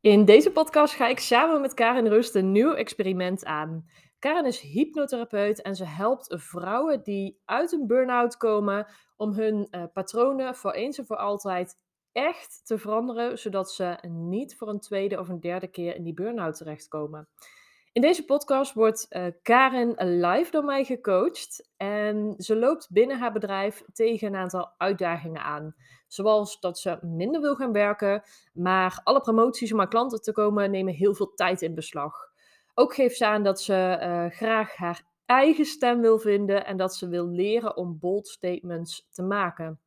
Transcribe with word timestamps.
In 0.00 0.24
deze 0.24 0.50
podcast 0.50 0.94
ga 0.94 1.08
ik 1.08 1.18
samen 1.18 1.60
met 1.60 1.74
Karin 1.74 2.06
Rust 2.06 2.34
een 2.34 2.52
nieuw 2.52 2.74
experiment 2.74 3.44
aan. 3.44 3.88
Karin 4.18 4.44
is 4.44 4.60
hypnotherapeut 4.60 5.62
en 5.62 5.76
ze 5.76 5.84
helpt 5.84 6.34
vrouwen 6.36 7.02
die 7.02 7.40
uit 7.44 7.72
een 7.72 7.86
burn-out 7.86 8.36
komen 8.36 8.86
om 9.16 9.32
hun 9.32 9.68
uh, 9.70 9.84
patronen 9.92 10.54
voor 10.54 10.72
eens 10.72 10.98
en 10.98 11.06
voor 11.06 11.16
altijd 11.16 11.78
echt 12.12 12.60
te 12.64 12.78
veranderen, 12.78 13.38
zodat 13.38 13.72
ze 13.72 13.98
niet 14.08 14.56
voor 14.56 14.68
een 14.68 14.80
tweede 14.80 15.18
of 15.18 15.28
een 15.28 15.40
derde 15.40 15.68
keer 15.68 15.94
in 15.94 16.04
die 16.04 16.14
burn-out 16.14 16.56
terechtkomen. 16.56 17.28
In 17.98 18.04
deze 18.04 18.24
podcast 18.24 18.74
wordt 18.74 19.06
uh, 19.10 19.26
Karin 19.42 19.94
live 19.96 20.50
door 20.50 20.64
mij 20.64 20.84
gecoacht 20.84 21.68
en 21.76 22.34
ze 22.38 22.56
loopt 22.56 22.88
binnen 22.90 23.18
haar 23.18 23.32
bedrijf 23.32 23.82
tegen 23.92 24.28
een 24.28 24.36
aantal 24.36 24.72
uitdagingen 24.76 25.42
aan. 25.42 25.74
Zoals 26.06 26.60
dat 26.60 26.78
ze 26.78 26.98
minder 27.02 27.40
wil 27.40 27.54
gaan 27.54 27.72
werken, 27.72 28.22
maar 28.52 29.00
alle 29.04 29.20
promoties 29.20 29.72
om 29.72 29.80
aan 29.80 29.88
klanten 29.88 30.22
te 30.22 30.32
komen 30.32 30.70
nemen 30.70 30.94
heel 30.94 31.14
veel 31.14 31.34
tijd 31.34 31.62
in 31.62 31.74
beslag. 31.74 32.14
Ook 32.74 32.94
geeft 32.94 33.16
ze 33.16 33.26
aan 33.26 33.42
dat 33.42 33.60
ze 33.60 33.98
uh, 34.02 34.36
graag 34.36 34.76
haar 34.76 35.02
eigen 35.26 35.64
stem 35.64 36.00
wil 36.00 36.18
vinden 36.18 36.66
en 36.66 36.76
dat 36.76 36.94
ze 36.94 37.08
wil 37.08 37.28
leren 37.28 37.76
om 37.76 37.98
bold 37.98 38.28
statements 38.28 39.08
te 39.10 39.22
maken. 39.22 39.80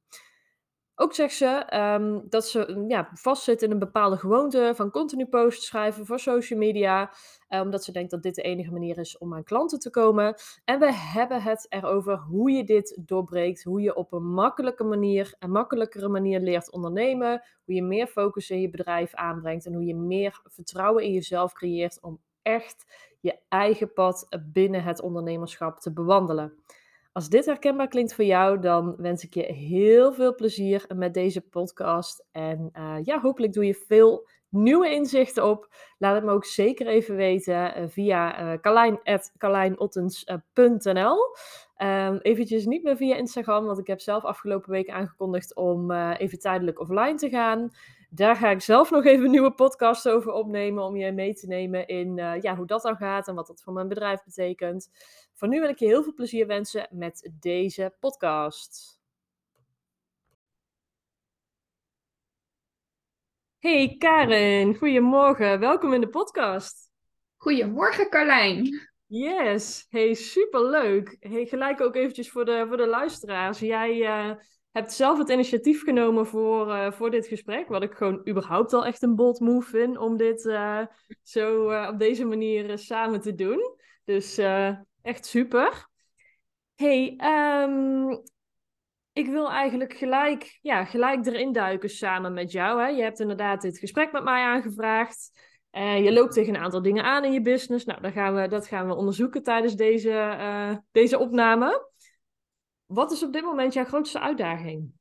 Ook 0.95 1.13
zegt 1.13 1.33
ze 1.33 1.77
um, 1.77 2.23
dat 2.29 2.47
ze 2.47 2.73
mm, 2.75 2.89
ja, 2.89 3.09
vastzit 3.13 3.61
in 3.61 3.71
een 3.71 3.79
bepaalde 3.79 4.17
gewoonte 4.17 4.71
van 4.75 4.91
continu 4.91 5.25
posts 5.25 5.65
schrijven 5.65 6.05
voor 6.05 6.19
social 6.19 6.59
media. 6.59 7.13
Uh, 7.49 7.61
omdat 7.61 7.83
ze 7.83 7.91
denkt 7.91 8.11
dat 8.11 8.23
dit 8.23 8.35
de 8.35 8.41
enige 8.41 8.71
manier 8.71 8.97
is 8.97 9.17
om 9.17 9.33
aan 9.33 9.43
klanten 9.43 9.79
te 9.79 9.89
komen. 9.89 10.35
En 10.65 10.79
we 10.79 10.93
hebben 10.93 11.41
het 11.41 11.65
erover 11.69 12.17
hoe 12.17 12.51
je 12.51 12.63
dit 12.63 13.01
doorbreekt. 13.05 13.63
Hoe 13.63 13.81
je 13.81 13.95
op 13.95 14.13
een 14.13 14.33
makkelijke 14.33 14.83
manier, 14.83 15.35
een 15.39 15.51
makkelijkere 15.51 16.07
manier 16.07 16.39
leert 16.39 16.71
ondernemen. 16.71 17.43
Hoe 17.63 17.75
je 17.75 17.83
meer 17.83 18.07
focus 18.07 18.49
in 18.49 18.61
je 18.61 18.69
bedrijf 18.69 19.13
aanbrengt. 19.13 19.65
En 19.65 19.73
hoe 19.73 19.85
je 19.85 19.95
meer 19.95 20.41
vertrouwen 20.43 21.03
in 21.03 21.11
jezelf 21.11 21.53
creëert 21.53 22.01
om 22.01 22.19
echt 22.41 23.09
je 23.19 23.39
eigen 23.49 23.93
pad 23.93 24.27
binnen 24.51 24.83
het 24.83 25.01
ondernemerschap 25.01 25.79
te 25.79 25.93
bewandelen. 25.93 26.53
Als 27.13 27.29
dit 27.29 27.45
herkenbaar 27.45 27.87
klinkt 27.87 28.13
voor 28.13 28.25
jou, 28.25 28.59
dan 28.59 28.95
wens 28.97 29.23
ik 29.23 29.33
je 29.33 29.53
heel 29.53 30.13
veel 30.13 30.35
plezier 30.35 30.85
met 30.95 31.13
deze 31.13 31.41
podcast. 31.41 32.25
En 32.31 32.69
uh, 32.77 32.95
ja, 33.03 33.19
hopelijk 33.19 33.53
doe 33.53 33.65
je 33.65 33.83
veel 33.87 34.27
nieuwe 34.49 34.93
inzichten 34.93 35.45
op. 35.49 35.67
Laat 35.97 36.15
het 36.15 36.23
me 36.23 36.31
ook 36.31 36.45
zeker 36.45 36.87
even 36.87 37.15
weten 37.15 37.81
uh, 37.81 37.87
via 37.87 38.53
uh, 38.53 38.57
um, 41.77 42.17
Eventjes 42.17 42.65
niet 42.65 42.83
meer 42.83 42.97
via 42.97 43.15
Instagram, 43.15 43.65
want 43.65 43.79
ik 43.79 43.87
heb 43.87 43.99
zelf 43.99 44.23
afgelopen 44.23 44.71
week 44.71 44.89
aangekondigd 44.89 45.55
om 45.55 45.91
even 45.91 46.39
tijdelijk 46.39 46.79
offline 46.79 47.15
te 47.15 47.29
gaan. 47.29 47.71
Daar 48.13 48.35
ga 48.35 48.49
ik 48.49 48.61
zelf 48.61 48.89
nog 48.89 49.05
even 49.05 49.25
een 49.25 49.31
nieuwe 49.31 49.53
podcast 49.53 50.09
over 50.09 50.31
opnemen 50.31 50.83
om 50.83 50.95
je 50.95 51.11
mee 51.11 51.33
te 51.33 51.47
nemen 51.47 51.87
in 51.87 52.17
uh, 52.17 52.41
ja, 52.41 52.55
hoe 52.55 52.65
dat 52.65 52.81
dan 52.81 52.95
gaat 52.95 53.27
en 53.27 53.35
wat 53.35 53.47
dat 53.47 53.61
voor 53.61 53.73
mijn 53.73 53.87
bedrijf 53.87 54.23
betekent. 54.23 54.89
Voor 55.33 55.47
nu 55.47 55.59
wil 55.59 55.69
ik 55.69 55.79
je 55.79 55.85
heel 55.85 56.03
veel 56.03 56.13
plezier 56.13 56.47
wensen 56.47 56.87
met 56.89 57.31
deze 57.39 57.95
podcast. 57.99 58.99
Hey 63.59 63.95
Karen, 63.97 64.75
goedemorgen. 64.75 65.59
Welkom 65.59 65.93
in 65.93 66.01
de 66.01 66.09
podcast. 66.09 66.91
Goedemorgen 67.37 68.09
Carlijn. 68.09 68.89
Yes, 69.05 69.85
hey, 69.89 70.13
superleuk. 70.13 71.17
Hey, 71.19 71.45
gelijk 71.45 71.81
ook 71.81 71.95
eventjes 71.95 72.31
voor 72.31 72.45
de, 72.45 72.65
voor 72.67 72.77
de 72.77 72.87
luisteraars. 72.87 73.59
Jij 73.59 73.95
uh, 73.95 74.35
hebt 74.71 74.93
zelf 74.93 75.17
het 75.17 75.29
initiatief 75.29 75.83
genomen 75.83 76.27
voor, 76.27 76.67
uh, 76.67 76.91
voor 76.91 77.11
dit 77.11 77.27
gesprek. 77.27 77.67
Wat 77.67 77.83
ik 77.83 77.93
gewoon 77.93 78.27
überhaupt 78.29 78.73
al 78.73 78.85
echt 78.85 79.01
een 79.01 79.15
bold 79.15 79.39
move 79.39 79.69
vind 79.69 79.97
om 79.97 80.17
dit 80.17 80.45
uh, 80.45 80.81
zo 81.23 81.71
op 81.87 81.99
deze 81.99 82.25
manier 82.25 82.77
samen 82.77 83.21
te 83.21 83.35
doen. 83.35 83.75
Dus 84.03 84.37
echt 85.01 85.25
super. 85.25 85.89
Hey, 86.75 87.19
um, 87.63 88.21
ik 89.13 89.27
wil 89.27 89.51
eigenlijk 89.51 89.93
gelijk, 89.93 90.59
ja, 90.61 90.85
gelijk 90.85 91.25
erin 91.25 91.51
duiken 91.51 91.89
samen 91.89 92.33
met 92.33 92.51
jou. 92.51 92.81
Hè. 92.81 92.87
Je 92.87 93.01
hebt 93.01 93.19
inderdaad 93.19 93.61
dit 93.61 93.77
gesprek 93.77 94.11
met 94.11 94.23
mij 94.23 94.43
aangevraagd. 94.43 95.49
Uh, 95.71 96.03
je 96.03 96.11
loopt 96.11 96.33
tegen 96.33 96.55
een 96.55 96.61
aantal 96.61 96.81
dingen 96.81 97.03
aan 97.03 97.23
in 97.23 97.31
je 97.31 97.41
business. 97.41 97.85
Nou, 97.85 98.01
dat 98.01 98.11
gaan 98.11 98.35
we, 98.35 98.47
dat 98.47 98.67
gaan 98.67 98.87
we 98.87 98.95
onderzoeken 98.95 99.43
tijdens 99.43 99.75
deze, 99.75 100.81
deze 100.91 101.17
opname. 101.19 101.90
Wat 102.91 103.11
is 103.11 103.23
op 103.23 103.33
dit 103.33 103.43
moment 103.43 103.73
jouw 103.73 103.85
grootste 103.85 104.19
uitdaging? 104.19 104.91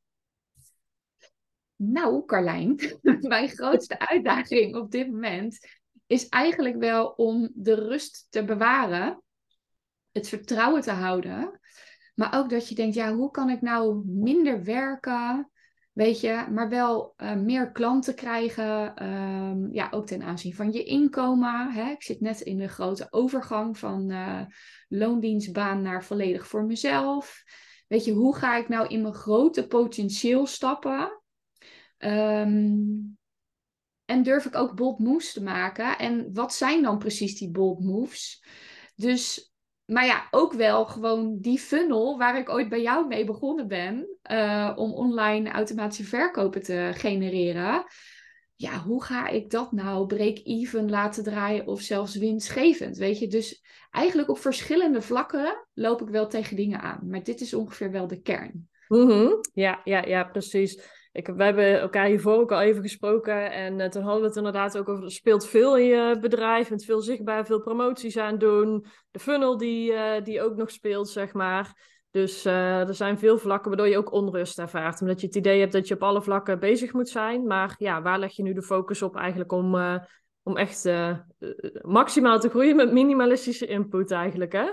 Nou, 1.77 2.25
Carlijn, 2.25 2.99
mijn 3.21 3.49
grootste 3.49 3.99
uitdaging 3.99 4.77
op 4.77 4.91
dit 4.91 5.11
moment 5.11 5.59
is 6.07 6.29
eigenlijk 6.29 6.77
wel 6.77 7.07
om 7.07 7.51
de 7.55 7.75
rust 7.75 8.27
te 8.29 8.45
bewaren, 8.45 9.23
het 10.13 10.29
vertrouwen 10.29 10.81
te 10.81 10.91
houden, 10.91 11.61
maar 12.15 12.39
ook 12.39 12.51
dat 12.51 12.69
je 12.69 12.75
denkt, 12.75 12.95
ja, 12.95 13.15
hoe 13.15 13.31
kan 13.31 13.51
ik 13.51 13.61
nou 13.61 14.03
minder 14.07 14.65
werken, 14.65 15.51
weet 15.93 16.21
je, 16.21 16.47
maar 16.51 16.69
wel 16.69 17.15
uh, 17.17 17.35
meer 17.35 17.73
klanten 17.73 18.15
krijgen, 18.15 19.05
um, 19.07 19.73
ja, 19.73 19.89
ook 19.91 20.07
ten 20.07 20.23
aanzien 20.23 20.55
van 20.55 20.73
je 20.73 20.85
inkomen. 20.85 21.71
Hè? 21.71 21.91
Ik 21.91 22.03
zit 22.03 22.21
net 22.21 22.41
in 22.41 22.59
de 22.59 22.69
grote 22.69 23.07
overgang 23.11 23.79
van 23.79 24.11
uh, 24.11 24.41
loondienstbaan 24.89 25.83
naar 25.83 26.05
volledig 26.05 26.47
voor 26.47 26.65
mezelf. 26.65 27.43
Weet 27.91 28.05
je, 28.05 28.13
hoe 28.13 28.37
ga 28.37 28.57
ik 28.57 28.69
nou 28.69 28.89
in 28.89 29.03
mijn 29.03 29.15
grote 29.15 29.67
potentieel 29.67 30.47
stappen? 30.47 31.23
Um, 31.99 33.19
en 34.05 34.23
durf 34.23 34.45
ik 34.45 34.57
ook 34.57 34.75
bold 34.75 34.99
moves 34.99 35.33
te 35.33 35.43
maken? 35.43 35.99
En 35.99 36.35
wat 36.35 36.55
zijn 36.55 36.83
dan 36.83 36.99
precies 36.99 37.39
die 37.39 37.51
bold 37.51 37.81
moves? 37.81 38.45
Dus, 38.95 39.53
maar 39.85 40.07
ja, 40.07 40.29
ook 40.31 40.53
wel 40.53 40.87
gewoon 40.87 41.39
die 41.41 41.59
funnel 41.59 42.19
waar 42.19 42.39
ik 42.39 42.49
ooit 42.49 42.69
bij 42.69 42.83
jou 42.83 43.07
mee 43.07 43.25
begonnen 43.25 43.69
ben. 43.69 44.19
Uh, 44.31 44.73
om 44.77 44.93
online 44.93 45.51
automatische 45.51 46.05
verkopen 46.05 46.63
te 46.63 46.91
genereren. 46.95 47.85
Ja, 48.61 48.79
hoe 48.79 49.05
ga 49.05 49.29
ik 49.29 49.51
dat 49.51 49.73
nou 49.73 50.07
break-even 50.07 50.91
laten 50.91 51.25
draaien 51.25 51.67
of 51.67 51.81
zelfs 51.81 52.17
winstgevend? 52.17 52.97
Weet 52.97 53.19
je, 53.19 53.27
dus 53.27 53.63
eigenlijk 53.91 54.29
op 54.29 54.39
verschillende 54.39 55.03
vlakken 55.03 55.67
loop 55.75 56.01
ik 56.03 56.09
wel 56.09 56.29
tegen 56.29 56.57
dingen 56.57 56.81
aan. 56.81 57.09
Maar 57.09 57.23
dit 57.23 57.41
is 57.41 57.55
ongeveer 57.55 57.91
wel 57.91 58.07
de 58.07 58.21
kern. 58.21 58.69
Mm-hmm. 58.89 59.41
Ja, 59.53 59.81
ja, 59.85 60.05
ja, 60.05 60.25
precies. 60.25 60.83
Ik, 61.13 61.27
we 61.27 61.45
hebben 61.45 61.81
elkaar 61.81 62.07
hiervoor 62.07 62.35
ook 62.35 62.53
al 62.53 62.61
even 62.61 62.83
gesproken. 62.83 63.53
En 63.53 63.79
uh, 63.79 63.87
toen 63.87 64.03
hadden 64.03 64.21
we 64.21 64.27
het 64.27 64.37
inderdaad 64.37 64.79
ook 64.79 64.89
over. 64.89 65.05
Er 65.05 65.11
speelt 65.11 65.47
veel 65.47 65.77
in 65.77 65.85
je 65.85 66.19
bedrijf. 66.21 66.71
Met 66.71 66.85
veel 66.85 67.01
zichtbaar, 67.01 67.47
veel 67.47 67.61
promoties 67.61 68.17
aan 68.17 68.39
doen. 68.39 68.87
De 69.11 69.19
funnel 69.19 69.57
die, 69.57 69.93
uh, 69.93 70.23
die 70.25 70.43
ook 70.43 70.57
nog 70.57 70.71
speelt, 70.71 71.09
zeg 71.09 71.33
maar. 71.33 71.90
Dus 72.11 72.47
uh, 72.47 72.89
er 72.89 72.95
zijn 72.95 73.19
veel 73.19 73.39
vlakken 73.39 73.69
waardoor 73.69 73.89
je 73.89 73.99
ook 73.99 74.13
onrust 74.13 74.59
ervaart. 74.59 75.01
Omdat 75.01 75.21
je 75.21 75.27
het 75.27 75.37
idee 75.37 75.61
hebt 75.61 75.73
dat 75.73 75.89
je 75.89 75.95
op 75.95 76.03
alle 76.03 76.23
vlakken 76.23 76.59
bezig 76.59 76.93
moet 76.93 77.09
zijn. 77.09 77.47
Maar 77.47 77.75
ja, 77.79 78.03
waar 78.03 78.19
leg 78.19 78.37
je 78.37 78.43
nu 78.43 78.53
de 78.53 78.63
focus 78.63 79.03
op 79.03 79.17
eigenlijk 79.17 79.53
om 79.53 79.75
om 80.43 80.57
echt 80.57 80.87
uh, 80.87 81.19
maximaal 81.83 82.41
te 82.41 82.49
groeien 82.49 82.77
met 82.77 82.93
minimalistische 82.93 83.67
input 83.67 84.11
eigenlijk, 84.11 84.53
hè? 84.53 84.71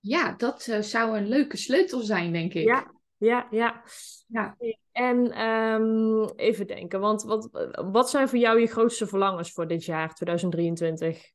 Ja, 0.00 0.34
dat 0.36 0.62
zou 0.80 1.16
een 1.16 1.28
leuke 1.28 1.56
sleutel 1.56 2.00
zijn, 2.00 2.32
denk 2.32 2.54
ik. 2.54 2.64
Ja, 2.64 2.92
ja, 3.16 3.46
ja. 3.50 3.82
ja. 4.26 4.56
En 4.92 5.46
um, 5.48 6.28
even 6.36 6.66
denken, 6.66 7.00
want 7.00 7.22
wat, 7.22 7.48
wat 7.92 8.10
zijn 8.10 8.28
voor 8.28 8.38
jou 8.38 8.60
je 8.60 8.66
grootste 8.66 9.06
verlangens 9.06 9.52
voor 9.52 9.66
dit 9.66 9.84
jaar, 9.84 10.14
2023? 10.14 11.32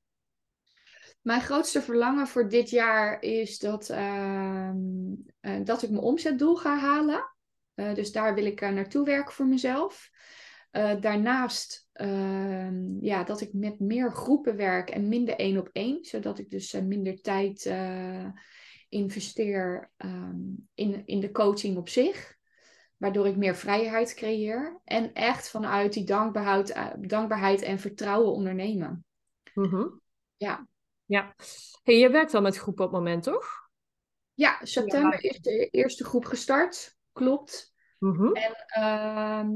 Mijn 1.30 1.42
grootste 1.42 1.82
verlangen 1.82 2.28
voor 2.28 2.50
dit 2.50 2.70
jaar 2.70 3.22
is 3.22 3.60
dat, 3.60 3.90
uh, 3.90 4.72
dat 5.64 5.82
ik 5.82 5.90
mijn 5.90 6.04
omzetdoel 6.04 6.56
ga 6.56 6.78
halen. 6.78 7.36
dus 7.74 8.12
daar 8.12 8.34
wil 8.36 8.46
ik 8.46 8.62
naartoe 8.62 9.06
werken 9.06 9.34
voor 9.34 9.46
mezelf. 9.46 10.10
daarnaast 11.00 11.88
uh, 11.94 12.70
ja, 13.02 13.24
dat 13.24 13.42
ik 13.42 13.54
met 13.54 13.80
meer 13.80 14.12
groepen 14.12 14.56
werk 14.56 14.90
en 14.90 15.08
minder 15.08 15.36
één 15.36 15.58
op 15.58 15.70
één. 15.72 16.04
Zodat 16.06 16.40
ik 16.40 16.50
dus 16.50 16.72
minder 16.72 17.22
tijd 17.22 17.74
investeer 18.90 19.92
um, 19.98 20.68
in, 20.74 21.02
in 21.06 21.20
de 21.20 21.32
coaching 21.32 21.78
op 21.78 21.90
zich. 21.90 22.38
Waardoor 22.98 23.28
ik 23.28 23.36
meer 23.36 23.56
vrijheid 23.56 24.14
creëer. 24.14 24.82
En 24.84 25.14
echt 25.14 25.50
vanuit 25.50 25.94
die 25.94 26.04
dankbaarheid, 26.04 26.70
eh, 26.70 26.88
dankbaarheid 27.00 27.62
en 27.62 27.80
vertrouwen 27.80 28.32
ondernemen. 28.32 29.06
Mm 29.54 29.66
-hmm. 29.66 30.02
Ja. 30.38 30.68
Ja. 31.10 31.36
Hey, 31.84 31.98
je 31.98 32.10
werkt 32.10 32.34
al 32.34 32.42
met 32.42 32.58
groepen 32.58 32.86
op 32.86 32.92
het 32.92 33.00
moment, 33.00 33.24
toch? 33.24 33.70
Ja, 34.34 34.60
september 34.62 35.24
is 35.24 35.40
de 35.40 35.68
eerste 35.70 36.04
groep 36.04 36.26
gestart. 36.26 36.98
Klopt. 37.12 37.74
Mm 38.00 38.16
-hmm. 38.16 38.34
En 38.34 38.66
ehm, 38.68 39.50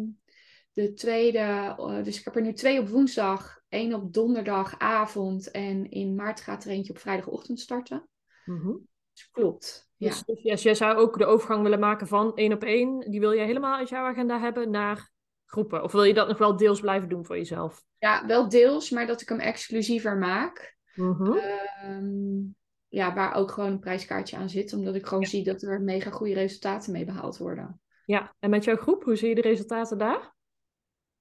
de 0.71 0.93
tweede, 0.93 1.37
eh, 1.39 2.03
dus 2.03 2.19
ik 2.19 2.25
heb 2.25 2.35
er 2.35 2.41
nu 2.41 2.53
twee 2.53 2.79
op 2.79 2.89
woensdag, 2.89 3.59
één 3.69 3.93
op 3.93 4.13
donderdagavond 4.13 5.51
en 5.51 5.89
in 5.89 6.15
maart 6.15 6.41
gaat 6.41 6.63
er 6.63 6.71
eentje 6.71 6.93
op 6.93 6.99
vrijdagochtend 6.99 7.59
starten. 7.59 8.09
Mm-hmm. 8.45 8.87
Dus 9.13 9.29
klopt. 9.31 9.91
Ja. 9.97 10.09
Dus, 10.09 10.23
dus 10.43 10.63
jij 10.63 10.75
zou 10.75 10.97
ook 10.97 11.17
de 11.17 11.25
overgang 11.25 11.63
willen 11.63 11.79
maken 11.79 12.07
van 12.07 12.35
één 12.35 12.53
op 12.53 12.63
één, 12.63 13.11
die 13.11 13.19
wil 13.19 13.31
je 13.31 13.45
helemaal 13.45 13.77
uit 13.77 13.89
jouw 13.89 14.05
agenda 14.05 14.39
hebben, 14.39 14.69
naar 14.69 15.11
groepen? 15.45 15.83
Of 15.83 15.91
wil 15.91 16.03
je 16.03 16.13
dat 16.13 16.27
nog 16.27 16.37
wel 16.37 16.57
deels 16.57 16.79
blijven 16.79 17.09
doen 17.09 17.25
voor 17.25 17.37
jezelf? 17.37 17.83
Ja, 17.97 18.25
wel 18.25 18.49
deels, 18.49 18.89
maar 18.89 19.07
dat 19.07 19.21
ik 19.21 19.29
hem 19.29 19.39
exclusiever 19.39 20.17
maak. 20.17 20.73
Mhm. 20.95 21.31
Ehm, 21.31 22.41
ja, 22.87 23.13
waar 23.13 23.33
ook 23.33 23.51
gewoon 23.51 23.71
een 23.71 23.79
prijskaartje 23.79 24.37
aan 24.37 24.49
zit. 24.49 24.73
Omdat 24.73 24.95
ik 24.95 25.05
gewoon 25.05 25.25
zie 25.25 25.43
dat 25.43 25.61
er 25.61 25.81
mega 25.81 26.09
goede 26.09 26.33
resultaten 26.33 26.91
mee 26.91 27.05
behaald 27.05 27.37
worden. 27.37 27.81
Ja, 28.05 28.35
en 28.39 28.49
met 28.49 28.63
jouw 28.63 28.75
groep, 28.75 29.03
hoe 29.03 29.15
zie 29.15 29.29
je 29.29 29.35
de 29.35 29.41
resultaten 29.41 29.97
daar? 29.97 30.33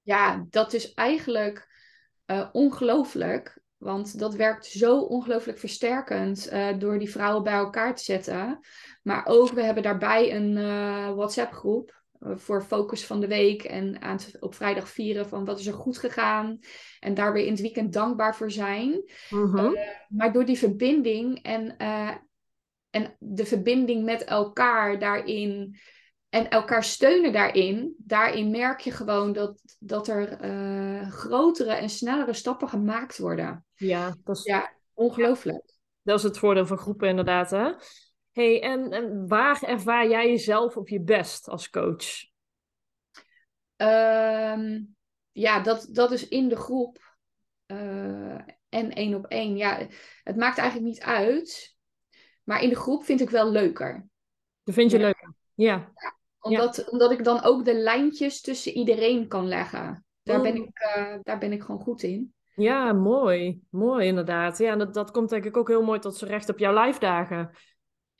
Ja, 0.03 0.47
dat 0.51 0.73
is 0.73 0.95
eigenlijk 0.95 1.71
eh 2.25 2.49
ongelooflijk. 2.53 3.61
Want 3.77 4.19
dat 4.19 4.35
werkt 4.35 4.67
zo 4.67 4.99
ongelooflijk 4.99 5.59
versterkend 5.59 6.49
eh, 6.49 6.79
door 6.79 6.99
die 6.99 7.11
vrouwen 7.11 7.43
bij 7.43 7.53
elkaar 7.53 7.95
te 7.95 8.05
zetten. 8.05 8.59
Maar 9.03 9.27
ook, 9.27 9.51
we 9.51 9.63
hebben 9.63 9.83
daarbij 9.83 10.37
een 10.37 10.57
eh, 10.57 11.15
WhatsApp-groep 11.15 12.02
voor 12.25 12.63
focus 12.63 13.07
van 13.07 13.21
de 13.21 13.27
week. 13.27 13.63
En 13.63 14.03
aan 14.03 14.17
het- 14.17 14.37
op 14.41 14.55
vrijdag 14.55 14.89
vieren 14.89 15.29
van 15.29 15.45
wat 15.45 15.59
is 15.59 15.67
er 15.67 15.73
goed 15.73 15.99
gegaan. 15.99 16.59
En 17.01 17.15
daar 17.15 17.33
weer 17.33 17.45
in 17.45 17.51
het 17.53 17.61
weekend 17.61 17.93
dankbaar 17.93 18.37
voor 18.37 18.51
zijn. 18.51 19.11
Mhm. 19.31 19.73
Maar 20.09 20.33
door 20.33 20.45
die 20.45 20.59
verbinding 20.59 21.43
en, 21.43 21.77
eh, 21.77 22.15
en 22.91 23.17
de 23.19 23.45
verbinding 23.47 24.05
met 24.05 24.25
elkaar 24.25 24.99
daarin 24.99 25.77
en 26.29 26.51
elkaar 26.51 26.85
steunen 26.85 27.33
daarin, 27.33 27.95
daarin 27.99 28.51
merk 28.51 28.81
je 28.81 28.91
gewoon 28.91 29.33
dat, 29.33 29.61
dat 29.79 30.09
er 30.09 30.29
eh, 30.41 31.11
grotere 31.11 31.73
en 31.73 31.89
snellere 31.91 32.33
stappen 32.33 32.69
gemaakt 32.69 33.19
worden. 33.19 33.65
Ja, 33.75 34.15
dat 34.25 34.37
is, 34.37 34.45
Ja, 34.45 34.73
ongelooflijk. 34.95 35.65
dat 36.03 36.19
is 36.19 36.25
het 36.25 36.39
voordeel 36.39 36.67
van 36.67 36.79
groepen 36.79 37.09
inderdaad, 37.09 37.51
hè? 37.51 37.73
Hey, 38.32 38.62
en, 38.62 38.93
en 38.93 39.29
waar 39.29 39.62
ervaar 39.62 40.08
jij 40.08 40.29
jezelf 40.29 40.76
op 40.76 40.88
je 40.88 41.00
best 41.00 41.49
als 41.49 41.70
coach? 41.70 42.05
Ehm, 43.76 44.81
ja, 45.32 45.61
dat, 45.61 45.88
dat 45.90 46.12
is 46.12 46.29
in 46.29 46.49
de 46.49 46.56
groep 46.56 47.17
eh, 47.67 48.34
en 48.69 48.93
één 48.93 49.14
op 49.14 49.26
één. 49.26 49.56
Ja, 49.56 49.87
het 50.23 50.37
maakt 50.37 50.58
eigenlijk 50.58 50.88
niet 50.88 51.02
uit, 51.02 51.76
maar 52.44 52.62
in 52.62 52.69
de 52.69 52.76
groep 52.76 53.05
vind 53.05 53.20
ik 53.20 53.31
wel 53.31 53.50
leuker. 53.50 54.06
Dat 54.64 54.75
vind 54.75 54.90
je 54.90 54.99
Ja. 54.99 55.05
leuk? 55.05 55.29
Ja. 55.55 55.93
Omdat, 56.40 56.90
omdat 56.90 57.12
ik 57.12 57.25
dan 57.25 57.43
ook 57.43 57.64
de 57.64 57.75
lijntjes 57.75 58.40
tussen 58.40 58.73
iedereen 58.73 59.29
kan 59.29 59.46
leggen. 59.49 60.05
Daar, 60.23 60.40
ben, 60.40 60.55
Mm. 60.55 60.62
ik, 60.62 60.79
eh, 60.79 61.14
daar 61.23 61.38
ben 61.38 61.52
ik 61.52 61.62
gewoon 61.62 61.81
goed 61.81 62.02
in. 62.02 62.34
Ja, 62.55 62.93
mooi. 62.93 63.62
Mooi 63.70 64.06
inderdaad. 64.06 64.58
Ja, 64.58 64.73
en 64.73 64.79
dat, 64.79 64.94
dat 64.94 65.11
komt 65.11 65.29
denk 65.29 65.44
ik 65.44 65.56
ook 65.56 65.69
heel 65.69 65.82
mooi 65.82 65.99
tot 65.99 66.17
z'n 66.17 66.25
recht 66.25 66.49
op 66.49 66.58
jouw 66.58 66.84
live 66.84 66.99
dagen. 66.99 67.50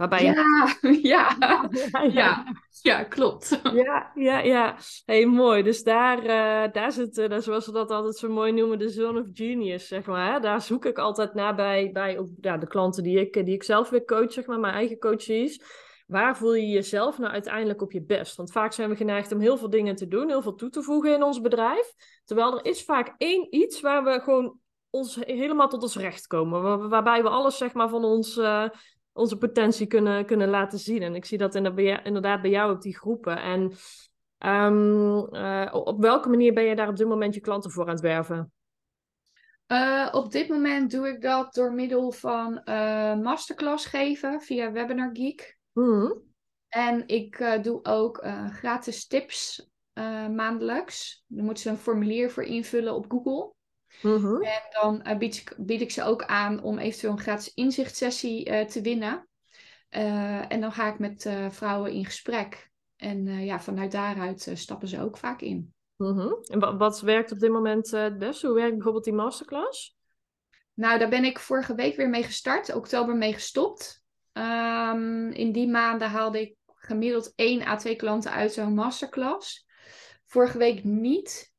Waarbij 0.02 0.25
je... 0.25 0.99
Ja, 1.12 1.37
ja, 1.38 2.02
ja, 2.12 2.44
ja, 2.82 3.04
klopt. 3.04 3.60
Ja, 3.75 4.10
ja, 4.14 4.38
ja. 4.38 4.76
Hey, 5.04 5.26
mooi. 5.26 5.62
Dus 5.62 5.82
daar, 5.82 6.19
eh, 6.19 6.72
daar 6.72 6.93
zit, 6.93 7.19
eh, 7.19 7.38
zoals 7.38 7.66
we 7.66 7.72
dat 7.72 7.90
altijd 7.90 8.16
zo 8.16 8.28
mooi 8.28 8.52
noemen, 8.52 8.78
de 8.78 8.88
zone 8.88 9.20
of 9.20 9.26
genius, 9.32 9.88
zeg 9.88 10.06
maar. 10.06 10.32
Hè? 10.32 10.40
Daar 10.40 10.60
zoek 10.60 10.84
ik 10.84 10.99
altijd 10.99 11.34
naar 11.34 11.54
bij, 11.54 11.90
bij 11.93 12.19
ook, 12.19 12.28
ja, 12.40 12.56
de 12.56 12.66
klanten 12.66 13.02
die 13.02 13.20
ik, 13.20 13.32
die 13.44 13.54
ik 13.54 13.62
zelf 13.62 13.90
weer 13.90 14.04
coach, 14.04 14.32
zeg 14.32 14.46
maar, 14.46 14.60
mijn 14.60 14.75
eigen 14.75 14.99
coaches. 14.99 15.62
Waar 16.06 16.37
voel 16.37 16.55
je 16.55 16.69
jezelf 16.69 17.19
nou 17.19 17.32
uiteindelijk 17.32 17.82
op 17.82 17.93
je 17.93 18.02
best? 18.05 18.37
Want 18.37 18.52
vaak 18.52 18.72
zijn 18.72 18.88
we 18.90 18.96
geneigd 18.96 19.32
om 19.32 19.40
heel 19.40 19.56
veel 19.56 19.70
dingen 19.70 19.94
te 19.96 20.08
doen, 20.08 20.28
heel 20.28 20.43
veel 20.43 20.55
toe 20.55 20.70
te 20.70 20.82
voegen 20.82 21.14
in 21.14 21.22
ons 21.22 21.40
bedrijf. 21.40 21.93
Terwijl 22.25 22.58
er 22.58 22.64
is 22.64 22.84
vaak 22.84 23.14
één 23.19 23.46
iets 23.50 23.81
waar 23.81 24.05
we 24.05 24.20
gewoon 24.20 24.60
ons 24.90 25.16
helemaal 25.20 25.69
tot 25.69 25.82
ons 25.82 25.96
recht 25.96 26.26
komen. 26.26 26.62
Waar- 26.62 26.88
waarbij 26.88 27.22
we 27.22 27.28
alles, 27.28 27.56
zeg 27.56 27.72
maar, 27.72 27.88
van 27.88 28.05
ons... 28.05 28.37
eh, 28.37 28.64
onze 29.12 29.38
potentie 29.38 29.86
kunnen, 29.86 30.26
kunnen 30.26 30.48
laten 30.48 30.78
zien. 30.78 31.02
En 31.02 31.14
ik 31.14 31.24
zie 31.24 31.38
dat 31.38 31.54
inderdaad 31.54 32.42
bij 32.42 32.50
jou- 32.50 32.74
op 32.74 32.82
die 32.82 32.96
groepen. 32.96 33.36
En 33.36 33.72
ehm, 34.38 35.18
eh, 35.18 35.70
op 35.72 36.00
welke 36.00 36.28
manier 36.28 36.52
ben 36.52 36.64
je 36.64 36.76
daar 36.76 36.88
op 36.88 36.96
dit 36.96 37.08
moment 37.08 37.34
je 37.34 37.40
klanten 37.40 37.70
voor 37.70 37.84
aan 37.84 37.90
het 37.90 38.00
werven? 38.00 38.52
Eh, 39.66 40.08
op 40.12 40.32
dit 40.32 40.48
moment 40.48 40.90
doe 40.90 41.08
ik 41.08 41.20
dat 41.20 41.54
door 41.54 41.72
middel 41.72 42.12
van 42.12 42.62
eh, 42.64 43.16
masterclass 43.16 43.86
geven 43.86 44.40
via 44.40 44.72
Webinar 44.72 45.10
Geek. 45.12 45.58
Mhm. 45.72 46.12
En 46.68 47.06
ik 47.06 47.58
doe 47.62 47.84
ook 47.84 48.26
gratis 48.50 49.06
tips 49.06 49.70
maandelijks. 50.30 51.24
Daar 51.26 51.44
moeten 51.44 51.62
ze 51.62 51.70
een 51.70 51.76
formulier 51.76 52.30
voor 52.30 52.42
invullen 52.42 52.94
op 52.94 53.04
Google. 53.08 53.52
Mhm. 54.02 54.42
En 54.42 54.62
dan 54.80 55.02
eh, 55.02 55.18
bied, 55.18 55.36
ik, 55.36 55.54
bied 55.58 55.80
ik 55.80 55.90
ze 55.90 56.02
ook 56.02 56.24
aan 56.24 56.62
om 56.62 56.78
eventueel 56.78 57.12
een 57.12 57.18
gratis 57.20 57.54
inzichtssessie 57.54 58.44
eh, 58.44 58.66
te 58.66 58.80
winnen. 58.80 59.28
Eh, 59.88 60.52
en 60.52 60.60
dan 60.60 60.72
ga 60.72 60.92
ik 60.92 60.98
met 60.98 61.30
vrouwen 61.48 61.92
in 61.92 62.04
gesprek. 62.04 62.70
En 62.96 63.44
ja, 63.44 63.60
vanuit 63.60 63.92
daaruit 63.92 64.50
stappen 64.54 64.88
ze 64.88 65.00
ook 65.00 65.16
vaak 65.16 65.40
in. 65.40 65.74
Mhm. 65.96 66.28
En 66.50 66.58
wa- 66.58 66.76
wat 66.76 67.00
werkt 67.00 67.32
op 67.32 67.38
dit 67.38 67.50
moment 67.50 67.90
het 67.90 68.18
best? 68.18 68.42
Hoe 68.42 68.54
werkt 68.54 68.72
bijvoorbeeld 68.74 69.04
die 69.04 69.12
masterclass? 69.12 69.96
Nou, 70.74 70.98
daar 70.98 71.08
ben 71.08 71.24
ik 71.24 71.38
vorige 71.38 71.74
week 71.74 71.96
weer 71.96 72.08
mee 72.08 72.22
gestart, 72.22 72.74
oktober 72.74 73.16
mee 73.16 73.32
gestopt. 73.32 74.04
Ehm, 74.32 75.28
in 75.28 75.52
die 75.52 75.68
maanden 75.68 76.08
haalde 76.08 76.40
ik 76.40 76.56
gemiddeld 76.66 77.32
1 77.36 77.62
à 77.66 77.76
2 77.76 77.96
klanten 77.96 78.32
uit 78.32 78.52
zo'n 78.52 78.74
masterclass. 78.74 79.66
Vorige 80.26 80.58
week 80.58 80.84
niet. 80.84 81.51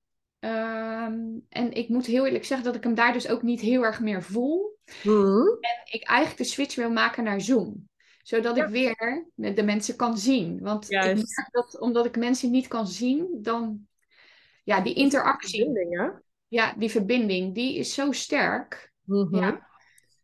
Ehm, 0.44 1.19
en 1.50 1.72
ik 1.72 1.90
moet 1.90 2.06
heel 2.06 2.25
eerlijk 2.25 2.45
zeggen 2.45 2.66
dat 2.66 2.75
ik 2.75 2.84
hem 2.84 2.95
daar 2.95 3.13
dus 3.13 3.28
ook 3.28 3.42
niet 3.42 3.60
heel 3.60 3.84
erg 3.84 4.00
meer 4.00 4.24
voel. 4.24 4.78
Mhm. 5.04 5.48
Ik 5.92 6.04
eigenlijk 6.04 6.38
de 6.38 6.44
switch 6.44 6.75
wil 6.75 6.92
maken 6.92 7.24
naar 7.24 7.42
Zoom. 7.42 7.90
Zodat 8.24 8.56
Ja. 8.56 8.63
ik 8.66 8.69
weer 8.69 9.25
de 9.36 9.54
de 9.54 9.63
mensen 9.63 9.95
kan 9.95 10.18
zien. 10.18 10.60
Want 10.62 10.92
ik 10.92 11.00
merk 11.16 11.48
dat 11.51 11.80
omdat 11.80 12.06
ik 12.06 12.18
mensen 12.18 12.51
niet 12.51 12.68
kan 12.68 12.88
zien, 12.88 13.28
dan... 13.42 13.88
Ja, 14.63 14.81
die 14.81 14.94
interactie, 14.94 15.69
hè? 15.90 16.10
ja, 16.48 16.74
die 16.78 16.89
verbinding, 16.92 17.56
die 17.56 17.78
is 17.78 17.94
zo 17.94 18.12
sterk. 18.12 18.94
Mhm. 19.04 19.36
Ja. 19.36 19.68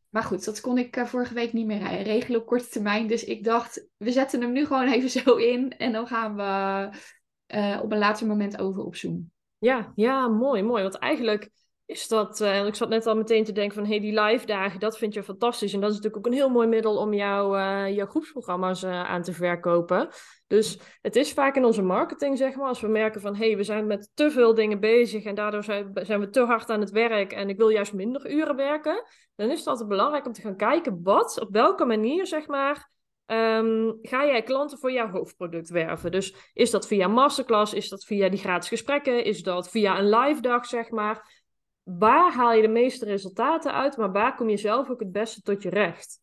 Maar 0.10 0.24
goed, 0.24 0.46
dat 0.46 0.62
kon 0.62 0.78
ik 0.78 0.96
eh, 0.96 1.06
vorige 1.06 1.34
week 1.34 1.54
niet 1.54 1.66
meer 1.66 2.02
regelen 2.02 2.40
op 2.40 2.46
korte 2.48 2.68
termijn. 2.68 3.08
Dus 3.08 3.24
ik 3.24 3.44
dacht, 3.44 3.88
we 3.98 4.12
zetten 4.12 4.42
hem 4.42 4.52
nu 4.52 4.66
gewoon 4.66 4.88
even 4.88 5.10
zo 5.24 5.36
in. 5.36 5.78
En 5.78 5.92
dan 5.92 6.08
gaan 6.08 6.36
we 6.36 6.98
eh, 7.46 7.80
op 7.84 7.92
een 7.92 7.98
later 7.98 8.28
moment 8.28 8.60
over 8.60 8.84
op 8.84 8.96
Zoom. 8.96 9.32
Ja, 9.60 9.92
ja, 9.96 10.28
mooi, 10.28 10.64
mooi. 10.64 10.82
Want 10.82 10.98
eigenlijk 10.98 11.50
is 11.86 12.08
dat, 12.08 12.42
eh, 12.42 12.66
ik 12.66 12.76
zat 12.76 12.90
net 12.90 13.06
al 13.06 13.16
meteen 13.16 13.44
te 13.44 13.52
denken 13.52 13.76
van, 13.76 13.86
hey, 13.86 14.00
die 14.00 14.22
live 14.22 14.46
dagen, 14.46 14.80
dat 14.80 14.98
vind 14.98 15.14
je 15.14 15.24
fantastisch. 15.24 15.74
En 15.74 15.80
dat 15.80 15.90
is 15.90 15.96
natuurlijk 15.96 16.26
ook 16.26 16.32
een 16.32 16.40
heel 16.40 16.50
mooi 16.50 16.68
middel 16.68 16.98
om 16.98 17.14
jouw, 17.14 17.56
eh, 17.56 17.96
jouw 17.96 18.06
groepsprogramma's 18.06 18.84
eh, 18.84 19.04
aan 19.04 19.22
te 19.22 19.34
verkopen. 19.34 20.10
Dus 20.48 20.80
het 21.02 21.16
is 21.16 21.34
vaak 21.34 21.56
in 21.56 21.66
onze 21.66 21.82
marketing, 21.82 22.38
zeg 22.38 22.56
maar, 22.56 22.68
als 22.68 22.82
we 22.82 22.88
merken 22.88 23.22
van, 23.22 23.36
hey, 23.36 23.58
we 23.58 23.64
zijn 23.64 23.88
met 23.88 24.12
te 24.14 24.32
veel 24.32 24.54
dingen 24.54 24.80
bezig 24.80 25.24
en 25.24 25.36
daardoor 25.36 25.64
zijn 25.64 26.20
we 26.20 26.30
te 26.30 26.42
hard 26.42 26.70
aan 26.70 26.80
het 26.80 26.92
werk 26.92 27.32
en 27.32 27.50
ik 27.50 27.58
wil 27.58 27.70
juist 27.70 27.94
minder 27.94 28.32
uren 28.32 28.56
werken, 28.56 29.04
dan 29.36 29.50
is 29.50 29.60
het 29.60 29.68
altijd 29.68 29.90
belangrijk 29.90 30.26
om 30.26 30.34
te 30.34 30.42
gaan 30.42 30.58
kijken 30.58 31.00
wat, 31.04 31.40
op 31.40 31.52
welke 31.52 31.86
manier, 31.86 32.28
zeg 32.28 32.48
maar, 32.48 32.90
ehm, 33.30 33.92
ga 34.02 34.26
jij 34.26 34.44
klanten 34.44 34.78
voor 34.78 34.92
jouw 34.92 35.10
hoofdproduct 35.10 35.70
werven. 35.70 36.12
Dus 36.12 36.36
is 36.54 36.72
dat 36.72 36.88
via 36.88 37.08
masterclass, 37.08 37.74
is 37.74 37.90
dat 37.90 38.04
via 38.06 38.30
die 38.30 38.40
gratis 38.40 38.70
gesprekken, 38.70 39.24
is 39.24 39.44
dat 39.44 39.70
via 39.70 40.00
een 40.00 40.10
live 40.10 40.42
dag, 40.42 40.66
zeg 40.66 40.90
maar. 40.90 41.44
Waar 41.84 42.34
haal 42.34 42.54
je 42.54 42.62
de 42.62 42.68
meeste 42.68 43.06
resultaten 43.06 43.74
uit, 43.74 43.98
maar 43.98 44.12
waar 44.12 44.36
kom 44.36 44.50
je 44.50 44.58
zelf 44.58 44.90
ook 44.90 45.00
het 45.00 45.12
beste 45.12 45.42
tot 45.42 45.64
je 45.64 45.70
recht? 45.70 46.20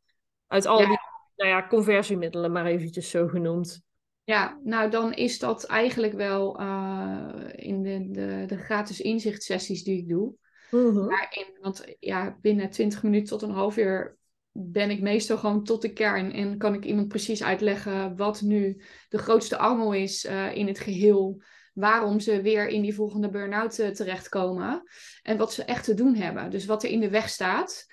Uit 0.47 0.67
al 0.67 0.81
Ja. 0.81 0.87
die 0.87 0.99
nou 1.37 1.51
ja, 1.51 1.67
conversiemiddelen, 1.67 2.53
maar 2.53 2.67
eventjes 2.67 3.11
zo 3.11 3.29
genoemd. 3.29 3.85
Ja, 4.25 4.61
nou 4.65 4.91
dan 4.91 5.13
is 5.13 5.39
dat 5.39 5.65
eigenlijk 5.65 6.13
wel 6.13 6.59
eh, 6.59 7.29
in 7.53 7.83
de, 7.83 8.09
de, 8.11 8.45
de 8.47 8.57
gratis 8.57 9.01
inzichtssessies 9.01 9.85
die 9.85 9.99
ik 9.99 10.09
doe. 10.09 10.35
Mhm. 10.71 11.09
Daarin, 11.09 11.47
want 11.61 11.85
ja, 12.01 12.37
binnen 12.41 12.71
20 12.71 13.03
minuten 13.03 13.29
tot 13.29 13.43
een 13.43 13.55
half 13.55 13.77
uur 13.77 14.17
ben 14.59 14.91
ik 14.91 15.01
meestal 15.01 15.39
gewoon 15.39 15.65
tot 15.65 15.83
de 15.83 15.93
kern. 15.93 16.33
En 16.33 16.59
kan 16.59 16.75
ik 16.75 16.85
iemand 16.85 17.09
precies 17.09 17.43
uitleggen 17.43 18.17
wat 18.17 18.41
nu 18.41 18.83
de 19.09 19.19
grootste 19.19 19.57
angel 19.57 19.93
is 19.93 20.25
eh, 20.25 20.55
in 20.55 20.67
het 20.67 20.79
geheel. 20.79 21.43
Waarom 21.75 22.21
ze 22.21 22.43
weer 22.43 22.69
in 22.69 22.83
die 22.83 22.95
volgende 22.95 23.31
burn-out 23.31 23.79
eh, 23.79 23.89
terechtkomen. 23.89 24.83
En 25.23 25.37
wat 25.37 25.53
ze 25.53 25.65
echt 25.65 25.85
te 25.85 25.95
doen 25.95 26.15
hebben. 26.15 26.51
Dus 26.51 26.67
wat 26.67 26.83
er 26.83 26.91
in 26.91 27.01
de 27.01 27.11
weg 27.11 27.29
staat. 27.29 27.87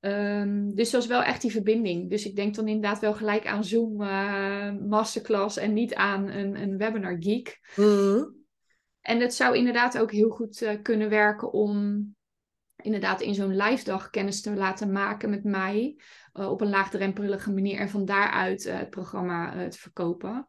Ehm, 0.00 0.74
dus 0.74 0.90
dat 0.90 1.02
is 1.02 1.08
wel 1.08 1.22
echt 1.22 1.42
die 1.42 1.50
verbinding. 1.50 2.10
Dus 2.10 2.26
ik 2.26 2.36
denk 2.36 2.54
dan 2.54 2.68
inderdaad 2.68 3.00
wel 3.00 3.14
gelijk 3.14 3.46
aan 3.46 3.64
Zoom 3.64 4.02
eh, 4.02 4.72
masterclass 4.88 5.56
en 5.56 5.72
niet 5.72 5.94
aan 5.94 6.28
een, 6.28 6.62
een 6.62 6.76
webinar 6.76 7.16
geek. 7.18 7.58
Mhm. 7.76 8.24
En 9.00 9.20
het 9.20 9.34
zou 9.34 9.56
inderdaad 9.56 9.98
ook 9.98 10.12
heel 10.12 10.28
goed 10.28 10.78
kunnen 10.82 11.08
werken 11.08 11.52
om 11.52 12.06
inderdaad 12.82 13.20
in 13.20 13.34
zo'n 13.34 13.56
live 13.56 13.84
dag 13.84 14.10
kennis 14.10 14.40
te 14.40 14.54
laten 14.54 14.92
maken 14.92 15.30
met 15.30 15.44
mij. 15.44 16.00
eh, 16.32 16.50
op 16.50 16.60
een 16.60 16.68
laagdrempelige 16.68 17.52
manier 17.52 17.78
en 17.78 17.88
van 17.88 18.04
daaruit 18.04 18.66
eh, 18.66 18.78
het 18.78 18.90
programma 18.90 19.54
eh, 19.54 19.66
te 19.66 19.78
verkopen. 19.78 20.48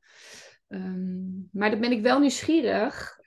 Ehm, 0.67 1.19
maar 1.51 1.71
dan 1.71 1.79
ben 1.79 1.91
ik 1.91 2.01
wel 2.01 2.19
nieuwsgierig. 2.19 3.19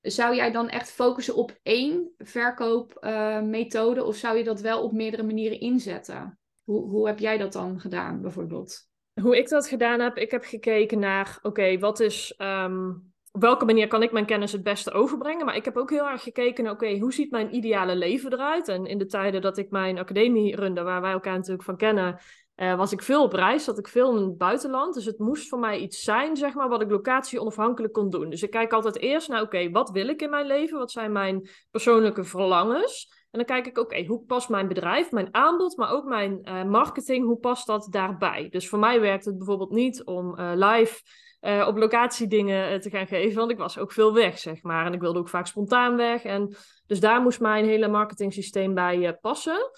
Zou 0.00 0.34
jij 0.34 0.50
dan 0.50 0.68
echt 0.68 0.90
focussen 0.90 1.36
op 1.36 1.58
één 1.62 2.12
verkoopmethode 2.18 4.04
of 4.04 4.16
zou 4.16 4.38
je 4.38 4.44
dat 4.44 4.60
wel 4.60 4.82
op 4.82 4.92
meerdere 4.92 5.22
manieren 5.22 5.60
inzetten? 5.60 6.38
Hoe, 6.64 6.90
hoe 6.90 7.06
heb 7.06 7.18
jij 7.18 7.38
dat 7.38 7.52
dan 7.52 7.80
gedaan 7.80 8.20
bijvoorbeeld? 8.20 8.88
Hoe 9.20 9.38
ik 9.38 9.48
dat 9.48 9.68
gedaan 9.68 10.00
heb, 10.00 10.16
ik 10.16 10.30
heb 10.30 10.44
gekeken 10.44 10.98
naar, 10.98 11.38
oké, 11.42 11.78
wat 11.78 12.00
is, 12.00 12.34
ehm, 12.36 12.90
op 13.38 13.44
welke 13.44 13.64
manier 13.64 13.88
kan 13.88 14.02
ik 14.02 14.12
mijn 14.12 14.26
kennis 14.26 14.52
het 14.52 14.62
beste 14.62 14.92
overbrengen? 14.92 15.46
Maar 15.46 15.56
ik 15.56 15.64
heb 15.64 15.76
ook 15.76 15.90
heel 15.90 16.08
erg 16.08 16.22
gekeken 16.22 16.70
oké, 16.70 16.98
hoe 16.98 17.12
ziet 17.12 17.30
mijn 17.30 17.54
ideale 17.54 17.96
leven 17.96 18.32
eruit? 18.32 18.68
En 18.68 18.86
in 18.86 18.98
de 18.98 19.06
tijden 19.06 19.40
dat 19.40 19.58
ik 19.58 19.70
mijn 19.70 19.98
academie 19.98 20.56
runde, 20.56 20.82
waar 20.82 21.00
wij 21.00 21.12
elkaar 21.12 21.34
natuurlijk 21.34 21.62
van 21.62 21.76
kennen, 21.76 22.18
uh, 22.56 22.76
was 22.76 22.92
ik 22.92 23.02
veel 23.02 23.22
op 23.22 23.32
reis, 23.32 23.64
zat 23.64 23.78
ik 23.78 23.88
veel 23.88 24.16
in 24.16 24.22
het 24.22 24.38
buitenland. 24.38 24.94
Dus 24.94 25.04
het 25.04 25.18
moest 25.18 25.48
voor 25.48 25.58
mij 25.58 25.78
iets 25.78 26.02
zijn, 26.02 26.36
zeg 26.36 26.54
maar, 26.54 26.68
wat 26.68 26.82
ik 26.82 26.90
locatie 26.90 27.40
onafhankelijk 27.40 27.92
kon 27.92 28.10
doen. 28.10 28.30
Dus 28.30 28.42
ik 28.42 28.50
kijk 28.50 28.72
altijd 28.72 28.98
eerst 28.98 29.28
naar, 29.28 29.42
oké, 29.42 29.70
wat 29.70 29.90
wil 29.90 30.08
ik 30.08 30.22
in 30.22 30.30
mijn 30.30 30.46
leven? 30.46 30.78
Wat 30.78 30.90
zijn 30.90 31.12
mijn 31.12 31.48
persoonlijke 31.70 32.24
verlangens? 32.24 33.16
En 33.30 33.38
dan 33.38 33.44
kijk 33.44 33.66
ik, 33.66 33.78
oké, 33.78 34.04
hoe 34.04 34.24
past 34.24 34.48
mijn 34.48 34.68
bedrijf, 34.68 35.10
mijn 35.10 35.34
aanbod, 35.34 35.76
maar 35.76 35.90
ook 35.90 36.04
mijn 36.04 36.40
uh, 36.42 36.64
marketing, 36.64 37.24
hoe 37.24 37.38
past 37.38 37.66
dat 37.66 37.88
daarbij? 37.90 38.48
Dus 38.48 38.68
voor 38.68 38.78
mij 38.78 39.00
werkt 39.00 39.24
het 39.24 39.38
bijvoorbeeld 39.38 39.70
niet 39.70 40.04
om 40.04 40.38
uh, 40.38 40.50
live 40.54 41.00
uh, 41.40 41.66
op 41.66 41.76
locatie 41.76 42.26
dingen 42.26 42.80
te 42.80 42.90
gaan 42.90 43.06
geven, 43.06 43.36
want 43.36 43.50
ik 43.50 43.58
was 43.58 43.78
ook 43.78 43.92
veel 43.92 44.14
weg, 44.14 44.38
zeg 44.38 44.62
maar. 44.62 44.86
En 44.86 44.92
ik 44.92 45.00
wilde 45.00 45.18
ook 45.18 45.28
vaak 45.28 45.46
spontaan 45.46 45.96
weg. 45.96 46.22
En 46.22 46.56
dus 46.86 47.00
daar 47.00 47.22
moest 47.22 47.40
mijn 47.40 47.64
hele 47.64 47.88
marketing 47.88 48.32
systeem 48.32 48.74
bij 48.74 49.18
passen. 49.20 49.70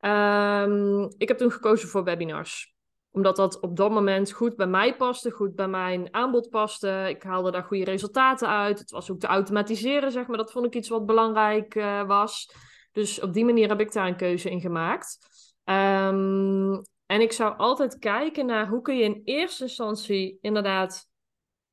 Um, 0.00 1.14
ik 1.16 1.28
heb 1.28 1.38
toen 1.38 1.52
gekozen 1.52 1.88
voor 1.88 2.04
webinars 2.04 2.76
omdat 3.10 3.36
dat 3.36 3.60
op 3.60 3.76
dat 3.76 3.90
moment 3.90 4.32
goed 4.32 4.56
bij 4.56 4.66
mij 4.66 4.96
paste, 4.96 5.30
goed 5.30 5.54
bij 5.54 5.68
mijn 5.68 6.14
aanbod 6.14 6.50
paste. 6.50 7.06
Ik 7.08 7.22
haalde 7.22 7.50
daar 7.50 7.62
goede 7.62 7.84
resultaten 7.84 8.48
uit. 8.48 8.78
Het 8.78 8.90
was 8.90 9.10
ook 9.10 9.18
te 9.18 9.26
automatiseren, 9.26 10.12
zeg 10.12 10.26
maar. 10.26 10.36
Dat 10.36 10.52
vond 10.52 10.66
ik 10.66 10.74
iets 10.74 10.88
wat 10.88 11.06
belangrijk 11.06 11.74
was. 12.06 12.52
Dus 12.92 13.20
op 13.20 13.32
die 13.32 13.44
manier 13.44 13.68
heb 13.68 13.80
ik 13.80 13.92
daar 13.92 14.06
een 14.06 14.16
keuze 14.16 14.50
in 14.50 14.60
gemaakt. 14.60 15.18
Um, 15.64 16.82
en 17.06 17.20
ik 17.20 17.32
zou 17.32 17.56
altijd 17.56 17.98
kijken 17.98 18.46
naar 18.46 18.68
hoe 18.68 18.82
kun 18.82 18.96
je 18.96 19.04
in 19.04 19.20
eerste 19.24 19.62
instantie 19.62 20.38
inderdaad 20.40 21.07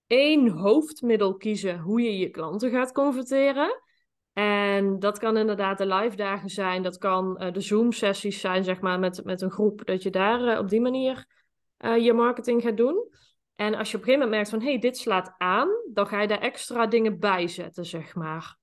één 0.08 0.50
hoofdmiddel 0.50 1.36
kiezen 1.36 1.80
hoe 1.80 2.02
je 2.02 2.18
je 2.18 2.30
klanten 2.30 2.70
gaat 2.70 2.92
converteren. 2.92 3.82
En 4.34 5.00
dat 5.00 5.20
kan 5.20 5.38
inderdaad 5.38 5.78
de 5.78 5.86
live 5.86 6.16
dagen 6.16 6.50
zijn, 6.50 6.84
dat 6.84 6.98
kan 6.98 7.38
uh, 7.42 7.52
de 7.52 7.62
Zoom-sessies 7.62 8.40
zijn, 8.40 8.64
zeg 8.64 8.82
maar, 8.82 9.00
met, 9.00 9.22
met 9.24 9.42
een 9.42 9.52
groep, 9.52 9.86
dat 9.86 10.04
je 10.04 10.10
daar 10.10 10.42
uh, 10.42 10.60
op 10.60 10.70
die 10.70 10.82
manier 10.82 11.26
uh, 11.80 11.98
je 11.98 12.14
marketing 12.14 12.62
gaat 12.62 12.78
doen. 12.78 13.10
En 13.56 13.76
als 13.76 13.92
je 13.92 13.98
op 13.98 14.02
een 14.02 14.08
gegeven 14.08 14.30
moment 14.30 14.30
merkt 14.30 14.50
van, 14.50 14.60
hé, 14.60 14.72
hey, 14.72 14.80
dit 14.80 14.98
slaat 14.98 15.34
aan, 15.38 15.70
dan 15.94 16.08
ga 16.08 16.22
je 16.22 16.28
daar 16.28 16.40
extra 16.40 16.88
dingen 16.88 17.20
bij 17.20 17.48
zetten, 17.48 17.86
zeg 17.86 18.16
maar. 18.16 18.58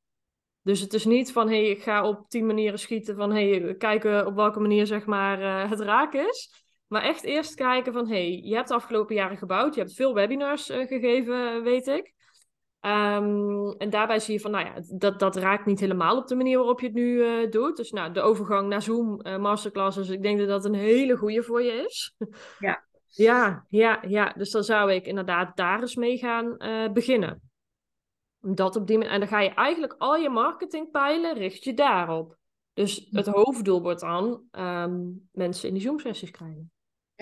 Dus 0.62 0.80
het 0.80 0.94
is 0.94 1.04
niet 1.04 1.32
van, 1.32 1.48
hé, 1.48 1.60
hey, 1.60 1.70
ik 1.70 1.82
ga 1.82 2.08
op 2.08 2.28
tien 2.28 2.46
manieren 2.46 2.78
schieten 2.78 3.16
van, 3.16 3.32
hé, 3.32 3.50
hey, 3.50 3.74
kijken 3.74 4.26
op 4.26 4.34
welke 4.34 4.60
manier, 4.60 4.86
zeg 4.86 5.06
maar, 5.06 5.68
het 5.68 5.80
raak 5.80 6.14
is. 6.14 6.61
Maar 6.92 7.02
echt 7.02 7.24
eerst 7.24 7.54
kijken 7.54 7.92
van, 7.92 8.06
hé, 8.06 8.14
hey, 8.14 8.40
je 8.44 8.54
hebt 8.54 8.68
de 8.68 8.74
afgelopen 8.74 9.14
jaren 9.14 9.36
gebouwd, 9.36 9.74
je 9.74 9.80
hebt 9.80 9.94
veel 9.94 10.14
webinars 10.14 10.66
gegeven, 10.66 11.62
weet 11.62 11.86
ik. 11.86 12.14
Um, 12.80 13.72
en 13.78 13.90
daarbij 13.90 14.18
zie 14.18 14.34
je 14.34 14.40
van, 14.40 14.50
nou 14.50 14.66
ja, 14.66 14.72
dat, 14.98 15.18
dat 15.18 15.36
raakt 15.36 15.66
niet 15.66 15.80
helemaal 15.80 16.16
op 16.16 16.26
de 16.26 16.34
manier 16.34 16.58
waarop 16.58 16.80
je 16.80 16.86
het 16.86 16.94
nu 16.94 17.12
uh, 17.12 17.50
doet. 17.50 17.76
Dus 17.76 17.90
nou, 17.90 18.12
de 18.12 18.20
overgang 18.20 18.68
naar 18.68 18.82
Zoom 18.82 19.26
uh, 19.26 19.38
masterclasses, 19.38 20.08
ik 20.08 20.22
denk 20.22 20.38
dat 20.38 20.48
dat 20.48 20.64
een 20.64 20.74
hele 20.74 21.16
goede 21.16 21.42
voor 21.42 21.62
je 21.62 21.72
is. 21.72 22.16
Ja. 22.58 22.84
ja, 23.26 23.66
ja, 23.68 24.02
ja. 24.08 24.32
Dus 24.36 24.50
dan 24.50 24.64
zou 24.64 24.92
ik 24.92 25.06
inderdaad 25.06 25.56
daar 25.56 25.80
eens 25.80 25.96
mee 25.96 26.18
gaan 26.18 26.56
beginnen. 26.92 27.50
Dat 28.40 28.76
op 28.76 28.86
die 28.86 29.04
en 29.04 29.20
dan 29.20 29.28
ga 29.28 29.40
je 29.40 29.54
eigenlijk 29.54 29.94
al 29.98 30.16
je 30.16 30.30
marketingpijlen 30.30 31.34
richt 31.34 31.64
je 31.64 31.74
daarop. 31.74 32.36
Dus 32.74 33.08
het 33.10 33.26
hoofddoel 33.26 33.82
wordt 33.82 34.00
dan 34.00 34.42
um, 34.52 35.28
mensen 35.32 35.68
in 35.68 35.74
die 35.74 35.82
Zoom-sessies 35.82 36.30
krijgen. 36.30 36.71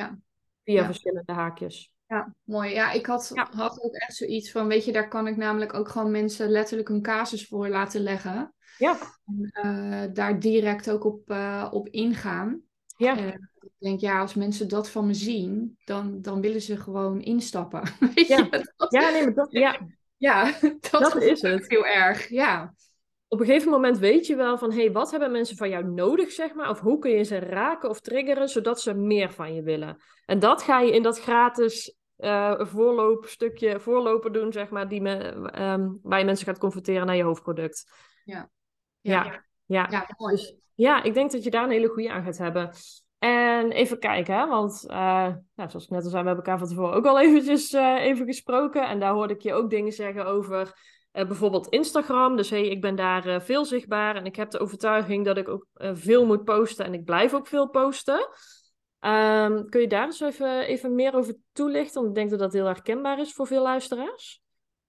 Ja. 0.00 0.18
Via 0.64 0.80
ja. 0.80 0.84
verschillende 0.84 1.32
haakjes. 1.32 1.92
Ja, 2.06 2.34
mooi. 2.44 2.70
Ja, 2.72 2.92
ik 2.92 3.06
had, 3.06 3.30
Ja. 3.34 3.48
had 3.52 3.82
ook 3.82 3.94
echt 3.94 4.16
zoiets 4.16 4.50
van, 4.50 4.66
weet 4.66 4.84
je, 4.84 4.92
daar 4.92 5.08
kan 5.08 5.26
ik 5.26 5.36
namelijk 5.36 5.74
ook 5.74 5.88
gewoon 5.88 6.10
mensen 6.10 6.48
letterlijk 6.50 6.88
een 6.88 7.02
casus 7.02 7.46
voor 7.46 7.68
laten 7.68 8.00
leggen. 8.00 8.54
Ja, 8.78 8.98
En 9.24 9.50
eh, 9.52 10.12
daar 10.12 10.40
direct 10.40 10.90
ook 10.90 11.04
op, 11.04 11.30
eh, 11.30 11.68
op 11.70 11.88
ingaan. 11.88 12.60
ja. 12.96 13.16
Ik 13.60 13.70
denk, 13.78 14.00
ja, 14.00 14.20
als 14.20 14.34
mensen 14.34 14.68
dat 14.68 14.90
van 14.90 15.06
me 15.06 15.14
zien, 15.14 15.78
dan, 15.84 16.22
dan 16.22 16.40
willen 16.40 16.60
ze 16.60 16.76
gewoon 16.76 17.20
instappen. 17.20 17.82
Weet 18.14 18.26
Ja. 18.26 18.48
ja 18.88 19.10
nee, 19.10 19.24
maar 19.24 19.34
dat, 19.34 19.52
ja, 19.52 19.78
ja, 20.16 20.54
dat, 20.90 21.16
is 21.22 21.40
het. 21.42 21.68
heel 21.68 21.86
erg. 21.86 22.28
Ja, 22.28 22.74
op 23.32 23.40
een 23.40 23.46
gegeven 23.46 23.70
moment 23.70 23.98
weet 23.98 24.26
je 24.26 24.36
wel 24.36 24.58
van, 24.58 24.72
hé, 24.72 24.80
hey, 24.82 24.92
wat 24.92 25.10
hebben 25.10 25.30
mensen 25.30 25.56
van 25.56 25.68
jou 25.68 25.84
nodig, 25.84 26.30
zeg 26.30 26.54
maar? 26.54 26.70
Of 26.70 26.80
hoe 26.80 26.98
kun 26.98 27.10
je 27.10 27.22
ze 27.22 27.38
raken 27.38 27.88
of 27.88 28.00
triggeren, 28.00 28.48
zodat 28.48 28.80
ze 28.80 28.94
meer 28.94 29.32
van 29.32 29.54
je 29.54 29.62
willen? 29.62 29.96
En 30.24 30.38
dat 30.38 30.62
ga 30.62 30.80
je 30.80 30.92
in 30.92 31.02
dat 31.02 31.20
gratis 31.20 31.94
uh, 32.18 32.60
voorloopstukje, 32.60 33.80
voorlopen 33.80 34.32
doen, 34.32 34.52
zeg 34.52 34.70
maar, 34.70 34.88
die 34.88 35.00
me, 35.00 35.34
um, 35.62 35.98
waar 36.02 36.18
je 36.18 36.24
mensen 36.24 36.46
gaat 36.46 36.58
converteren 36.58 37.06
naar 37.06 37.16
je 37.16 37.22
hoofdproduct. 37.22 37.92
ja, 38.24 38.50
Ja, 39.00 39.24
ja. 39.24 39.44
ja. 39.64 39.86
ja 39.90 40.08
mooi. 40.16 40.34
Dus 40.34 40.54
ja, 40.74 41.02
ik 41.02 41.14
denk 41.14 41.30
dat 41.32 41.44
je 41.44 41.50
daar 41.50 41.64
een 41.64 41.70
hele 41.70 41.88
goede 41.88 42.10
aan 42.10 42.24
gaat 42.24 42.38
hebben. 42.38 42.70
En 43.18 43.70
even 43.70 43.98
kijken, 43.98 44.34
hè, 44.34 44.46
want 44.46 44.84
uh, 44.86 44.96
nou, 45.54 45.70
zoals 45.70 45.84
ik 45.84 45.90
net 45.90 46.04
al 46.04 46.10
zei, 46.10 46.22
we 46.22 46.28
hebben 46.28 46.44
elkaar 46.44 46.58
van 46.58 46.68
tevoren 46.68 46.94
ook 46.94 47.06
al 47.06 47.20
eventjes 47.20 47.72
uh, 47.72 48.04
even 48.04 48.26
gesproken. 48.26 48.88
En 48.88 49.00
daar 49.00 49.12
hoorde 49.12 49.34
ik 49.34 49.40
je 49.40 49.52
ook 49.52 49.70
dingen 49.70 49.92
zeggen 49.92 50.26
over 50.26 50.74
uh, 51.12 51.26
bijvoorbeeld 51.26 51.68
Instagram. 51.68 52.36
Dus 52.36 52.50
hey, 52.50 52.68
ik 52.68 52.80
ben 52.80 52.96
daar 52.96 53.26
uh, 53.26 53.40
veel 53.40 53.64
zichtbaar 53.64 54.16
en 54.16 54.24
ik 54.24 54.36
heb 54.36 54.50
de 54.50 54.58
overtuiging 54.58 55.24
dat 55.24 55.36
ik 55.36 55.48
ook 55.48 55.66
uh, 55.74 55.90
veel 55.94 56.26
moet 56.26 56.44
posten 56.44 56.84
en 56.84 56.94
ik 56.94 57.04
blijf 57.04 57.34
ook 57.34 57.46
veel 57.46 57.68
posten. 57.68 58.28
Um, 59.00 59.68
kun 59.68 59.80
je 59.80 59.88
daar 59.88 60.04
eens 60.04 60.20
even, 60.20 60.66
even 60.66 60.94
meer 60.94 61.14
over 61.14 61.36
toelichten? 61.52 61.94
Want 61.94 62.08
ik 62.08 62.14
denk 62.14 62.30
dat 62.30 62.38
dat 62.38 62.52
heel 62.52 62.66
herkenbaar 62.66 63.18
is 63.18 63.32
voor 63.32 63.46
veel 63.46 63.62
luisteraars. 63.62 64.42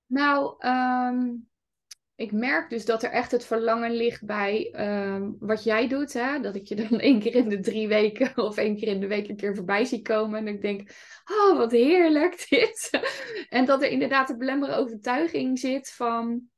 Nou, 0.05 0.55
um, 0.67 1.49
ik 2.21 2.31
merk 2.31 2.69
dus 2.69 2.85
dat 2.85 3.03
er 3.03 3.09
echt 3.09 3.31
het 3.31 3.45
verlangen 3.45 3.91
ligt 3.91 4.25
bij 4.25 4.73
um, 4.77 5.35
wat 5.39 5.63
jij 5.63 5.87
doet. 5.87 6.13
Hè? 6.13 6.39
Dat 6.39 6.55
ik 6.55 6.67
je 6.67 6.75
dan 6.75 6.99
één 7.09 7.19
keer 7.19 7.35
in 7.35 7.49
de 7.49 7.59
drie 7.59 7.87
weken 7.87 8.37
of 8.47 8.57
één 8.57 8.75
keer 8.77 8.87
in 8.87 8.99
de 8.99 9.07
week 9.07 9.29
een 9.29 9.35
keer 9.35 9.55
voorbij 9.55 9.85
zie 9.85 10.01
komen. 10.01 10.39
En 10.39 10.47
ik 10.47 10.61
denk, 10.61 10.91
oh 11.31 11.57
wat 11.57 11.71
heerlijk 11.71 12.45
dit. 12.49 12.89
en 13.49 13.65
dat 13.65 13.81
er 13.81 13.89
inderdaad 13.89 14.29
een 14.29 14.37
belemmere 14.37 14.75
overtuiging 14.75 15.59
zit 15.59 15.91
van... 15.91 16.49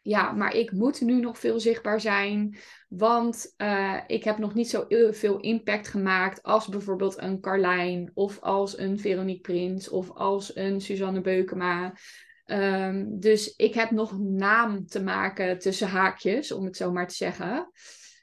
Ja, 0.00 0.32
maar 0.32 0.54
ik 0.54 0.72
moet 0.72 1.00
nu 1.00 1.20
nog 1.20 1.38
veel 1.38 1.60
zichtbaar 1.60 2.00
zijn. 2.00 2.58
Want 2.88 3.54
uh, 3.56 4.00
ik 4.06 4.24
heb 4.24 4.38
nog 4.38 4.54
niet 4.54 4.70
zo 4.70 4.86
veel 5.10 5.40
impact 5.40 5.88
gemaakt 5.88 6.42
als 6.42 6.68
bijvoorbeeld 6.68 7.18
een 7.18 7.40
Carlijn. 7.40 8.10
Of 8.14 8.40
als 8.40 8.78
een 8.78 8.98
Veronique 8.98 9.40
Prins. 9.40 9.88
Of 9.88 10.10
als 10.10 10.56
een 10.56 10.80
Suzanne 10.80 11.20
Beukema. 11.20 11.94
Um, 12.50 13.20
dus 13.20 13.56
ik 13.56 13.74
heb 13.74 13.90
nog 13.90 14.18
naam 14.18 14.86
te 14.86 15.02
maken 15.02 15.58
tussen 15.58 15.88
haakjes, 15.88 16.52
om 16.52 16.64
het 16.64 16.76
zo 16.76 16.92
maar 16.92 17.08
te 17.08 17.14
zeggen. 17.14 17.70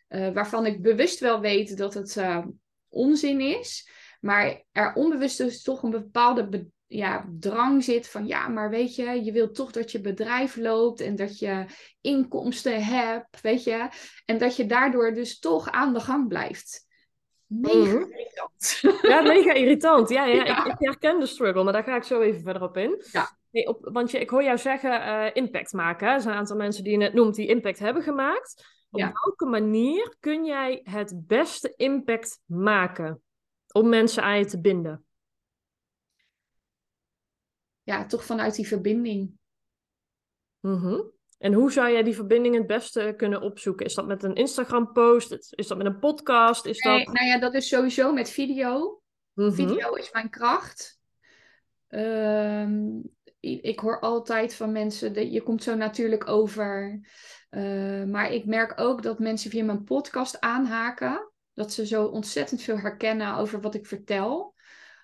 Uh, 0.09 0.33
waarvan 0.33 0.65
ik 0.65 0.81
bewust 0.81 1.19
wel 1.19 1.39
weet 1.39 1.77
dat 1.77 1.93
het 1.93 2.15
uh, 2.15 2.45
onzin 2.89 3.39
is. 3.39 3.89
Maar 4.19 4.63
er 4.71 4.93
onbewust 4.93 5.37
dus 5.37 5.61
toch 5.61 5.83
een 5.83 5.89
bepaalde 5.89 6.49
be 6.49 6.67
ja, 6.87 7.29
drang 7.39 7.83
zit 7.83 8.07
van... 8.07 8.27
Ja, 8.27 8.47
maar 8.47 8.69
weet 8.69 8.95
je, 8.95 9.23
je 9.23 9.31
wilt 9.31 9.55
toch 9.55 9.71
dat 9.71 9.91
je 9.91 10.01
bedrijf 10.01 10.55
loopt 10.55 10.99
en 10.99 11.15
dat 11.15 11.39
je 11.39 11.65
inkomsten 12.01 12.83
hebt, 12.83 13.41
weet 13.41 13.63
je. 13.63 13.87
En 14.25 14.37
dat 14.37 14.55
je 14.55 14.65
daardoor 14.65 15.13
dus 15.13 15.39
toch 15.39 15.71
aan 15.71 15.93
de 15.93 15.99
gang 15.99 16.27
blijft. 16.27 16.85
Mega 17.45 17.75
mm 17.75 17.85
-hmm. 17.85 18.11
irritant. 18.11 18.81
Ja, 19.01 19.21
mega 19.21 19.53
irritant. 19.53 20.09
Ja, 20.09 20.25
ja, 20.25 20.43
ja. 20.45 20.65
Ik, 20.65 20.71
ik 20.71 20.79
herken 20.79 21.19
de 21.19 21.25
struggle, 21.25 21.63
maar 21.63 21.73
daar 21.73 21.83
ga 21.83 21.95
ik 21.95 22.03
zo 22.03 22.21
even 22.21 22.41
verder 22.41 22.61
op 22.61 22.77
in. 22.77 23.03
Ja. 23.11 23.37
Nee, 23.55 23.67
op, 23.67 23.89
want 23.91 24.11
je, 24.11 24.19
ik 24.19 24.29
hoor 24.29 24.43
jou 24.43 24.57
zeggen 24.57 24.91
uh, 24.91 25.29
impact 25.33 25.73
maken. 25.73 26.07
Hè? 26.07 26.13
Er 26.13 26.21
zijn 26.21 26.33
een 26.33 26.39
aantal 26.39 26.55
mensen 26.55 26.83
die 26.83 26.91
je 26.91 26.97
net 26.97 27.13
noemt 27.13 27.35
die 27.35 27.47
impact 27.47 27.79
hebben 27.79 28.03
gemaakt. 28.03 28.65
Op 28.89 28.99
Ja. 28.99 29.11
welke 29.23 29.45
manier 29.45 30.15
kun 30.19 30.45
jij 30.45 30.79
het 30.83 31.13
beste 31.27 31.73
impact 31.75 32.41
maken 32.45 33.21
om 33.71 33.89
mensen 33.89 34.23
aan 34.23 34.37
je 34.37 34.45
te 34.45 34.61
binden? 34.61 35.05
Ja, 37.83 38.05
toch 38.05 38.23
vanuit 38.25 38.55
die 38.55 38.67
verbinding. 38.67 39.31
Mhm. 40.59 41.01
En 41.37 41.53
hoe 41.53 41.71
zou 41.71 41.91
jij 41.91 42.03
die 42.03 42.15
verbinding 42.15 42.55
het 42.55 42.67
beste 42.67 43.13
kunnen 43.17 43.41
opzoeken? 43.41 43.85
Is 43.85 43.93
dat 43.95 44.07
met 44.07 44.23
een 44.23 44.35
Instagram-post? 44.35 45.53
Is 45.53 45.67
dat 45.67 45.77
met 45.77 45.85
een 45.87 45.99
podcast? 45.99 46.65
Is 46.65 46.79
Nee, 46.83 47.05
dat... 47.05 47.13
nou 47.13 47.27
ja, 47.27 47.39
dat 47.39 47.53
is 47.53 47.67
sowieso 47.67 48.13
met 48.13 48.29
video. 48.29 49.01
Mhm. 49.33 49.51
Video 49.51 49.93
is 49.93 50.11
mijn 50.11 50.29
kracht. 50.29 50.99
Ehm, 51.87 52.97
i- 52.97 53.14
ik 53.45 53.79
hoor 53.79 53.99
altijd 53.99 54.55
van 54.55 54.71
mensen 54.71 55.13
dat 55.13 55.33
je 55.33 55.41
komt 55.41 55.63
zo 55.63 55.75
natuurlijk 55.75 56.27
over. 56.27 56.99
Eh, 57.49 58.03
maar 58.03 58.31
ik 58.31 58.45
merk 58.45 58.79
ook 58.79 59.03
dat 59.03 59.19
mensen 59.19 59.49
via 59.49 59.63
mijn 59.63 59.83
podcast 59.83 60.39
aanhaken. 60.39 61.31
Dat 61.53 61.73
ze 61.73 61.87
zo 61.87 62.05
ontzettend 62.05 62.61
veel 62.61 62.79
herkennen 62.79 63.35
over 63.35 63.61
wat 63.61 63.75
ik 63.75 63.85
vertel. 63.85 64.53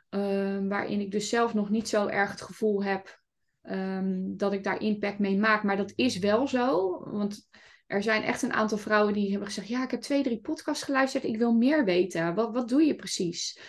Ehm, 0.09 0.67
waarin 0.67 0.99
ik 0.99 1.11
dus 1.11 1.29
zelf 1.29 1.53
nog 1.53 1.69
niet 1.69 1.89
zo 1.89 2.07
erg 2.07 2.31
het 2.31 2.41
gevoel 2.41 2.83
heb 2.83 3.19
ehm, 3.61 4.35
dat 4.35 4.53
ik 4.53 4.63
daar 4.63 4.81
impact 4.81 5.19
mee 5.19 5.37
maak. 5.37 5.63
Maar 5.63 5.77
dat 5.77 5.93
is 5.95 6.19
wel 6.19 6.47
zo. 6.47 6.99
Want 7.11 7.49
er 7.91 8.03
zijn 8.03 8.23
echt 8.23 8.41
een 8.41 8.53
aantal 8.53 8.77
vrouwen 8.77 9.13
die 9.13 9.29
hebben 9.29 9.47
gezegd: 9.47 9.67
Ja, 9.67 9.83
ik 9.83 9.91
heb 9.91 10.01
twee, 10.01 10.23
drie 10.23 10.39
podcasts 10.39 10.83
geluisterd. 10.83 11.23
Ik 11.23 11.37
wil 11.37 11.53
meer 11.53 11.85
weten. 11.85 12.35
Wat, 12.35 12.53
wat 12.53 12.69
doe 12.69 12.83
je 12.83 12.95
precies? 12.95 13.59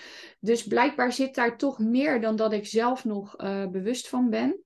Dus 0.41 0.67
blijkbaar 0.67 1.13
zit 1.13 1.35
daar 1.35 1.57
toch 1.57 1.79
meer 1.79 2.21
dan 2.21 2.37
dat 2.37 2.53
ik 2.53 2.67
zelf 2.67 3.05
nog 3.05 3.41
uh, 3.41 3.67
bewust 3.67 4.09
van 4.09 4.31
ben. 4.31 4.63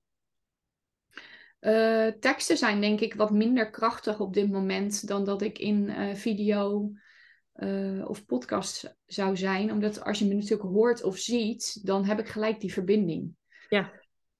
Uh, 1.59 2.07
teksten 2.07 2.57
zijn 2.57 2.81
denk 2.81 2.99
ik 2.99 3.13
wat 3.13 3.31
minder 3.31 3.69
krachtig 3.69 4.19
op 4.19 4.33
dit 4.33 4.51
moment 4.51 5.07
dan 5.07 5.25
dat 5.25 5.41
ik 5.41 5.59
in 5.59 5.89
uh, 5.89 6.15
video 6.15 6.91
of 8.03 8.25
podcast 8.25 8.95
zou 9.05 9.37
zijn. 9.37 9.71
Omdat 9.71 10.03
als 10.03 10.19
je 10.19 10.25
me 10.25 10.33
natuurlijk 10.33 10.69
hoort 10.69 11.03
of 11.03 11.17
ziet, 11.17 11.85
dan 11.85 12.05
heb 12.05 12.19
ik 12.19 12.27
gelijk 12.27 12.59
die 12.59 12.73
verbinding. 12.73 13.35
Ja, 13.69 13.91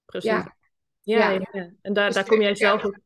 precies. 0.05 0.29
Ja, 0.29 0.55
ja, 1.01 1.29
ja. 1.29 1.47
ja. 1.51 1.71
en 1.81 1.93
daar, 1.93 2.05
dus 2.05 2.15
daar, 2.15 2.25
kom 2.25 2.41
jij 2.41 2.55
zelf 2.55 2.83
ook, 2.83 2.99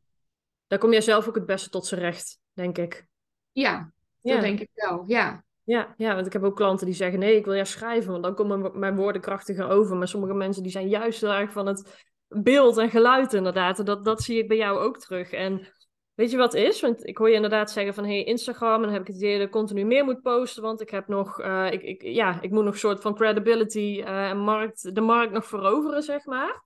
daar 0.72 0.80
kom 0.80 0.92
jij 0.92 1.02
zelf 1.02 1.28
ook 1.28 1.36
het 1.36 1.46
beste 1.46 1.70
tot 1.70 1.86
z'n 1.86 1.96
recht, 1.96 2.40
denk 2.54 2.78
ik. 2.78 3.06
Ja, 3.52 3.92
dat 4.22 4.42
denk 4.42 4.60
ik 4.60 4.70
wel, 4.74 5.04
ja. 5.08 5.44
Ja, 5.64 5.94
ja, 5.98 6.14
want 6.16 6.26
ik 6.26 6.34
heb 6.34 6.44
ook 6.44 6.56
klanten 6.56 6.86
die 6.86 6.96
zeggen: 6.96 7.20
nee, 7.20 7.36
ik 7.36 7.46
wil 7.46 7.54
ja 7.54 7.64
schrijven, 7.64 8.12
want 8.12 8.24
dan 8.24 8.36
komen 8.36 8.80
mijn 8.80 8.96
woorden 8.96 9.22
krachtiger 9.22 9.70
over. 9.70 9.96
Maar 9.96 10.08
sommige 10.08 10.34
mensen 10.34 10.64
die 10.64 10.72
zijn 10.72 10.88
juist 10.88 11.22
heel 11.22 11.32
erg 11.32 11.52
van 11.52 11.66
het 11.66 12.06
beeld 12.28 12.78
en 12.78 12.90
geluid, 12.90 13.34
inderdaad. 13.34 13.80
En 13.80 13.86
dat, 13.86 14.06
dat 14.06 14.22
zie 14.22 14.38
ik 14.38 14.48
bij 14.48 14.58
jou 14.58 14.80
ook 14.80 14.98
terug. 15.00 15.32
En 15.32 15.68
weet 16.14 16.32
je 16.32 16.38
wat 16.38 16.54
is? 16.54 16.82
Want 16.82 17.08
ik 17.08 17.18
hoor 17.18 17.30
je 17.30 17.36
inderdaad 17.36 17.72
zeggen 17.72 17.94
van 17.94 18.06
hey, 18.06 18.24
Instagram, 18.24 18.76
en 18.76 18.82
dan 18.82 18.92
heb 18.92 19.02
ik 19.02 19.08
het 19.08 19.16
idee 19.16 19.38
dat 19.38 19.46
ik 19.46 19.52
continu 19.52 19.84
meer 19.84 20.04
moet 20.04 20.22
posten, 20.22 20.64
want 20.64 20.82
ik 20.82 20.90
heb 20.90 21.08
nog, 21.08 21.40
uh, 21.40 21.72
ik, 21.72 21.82
ik, 21.82 22.02
ja, 22.02 22.42
ik 22.42 22.52
moet 22.52 22.64
nog 22.64 22.74
een 22.74 22.80
soort 22.80 23.02
van 23.02 23.16
credibility 23.16 23.98
uh, 24.00 24.30
en 24.30 24.38
markt, 24.38 24.96
de 24.96 25.02
markt 25.02 25.34
nog 25.34 25.46
veroveren, 25.46 26.04
zeg 26.04 26.26
maar. 26.26 26.62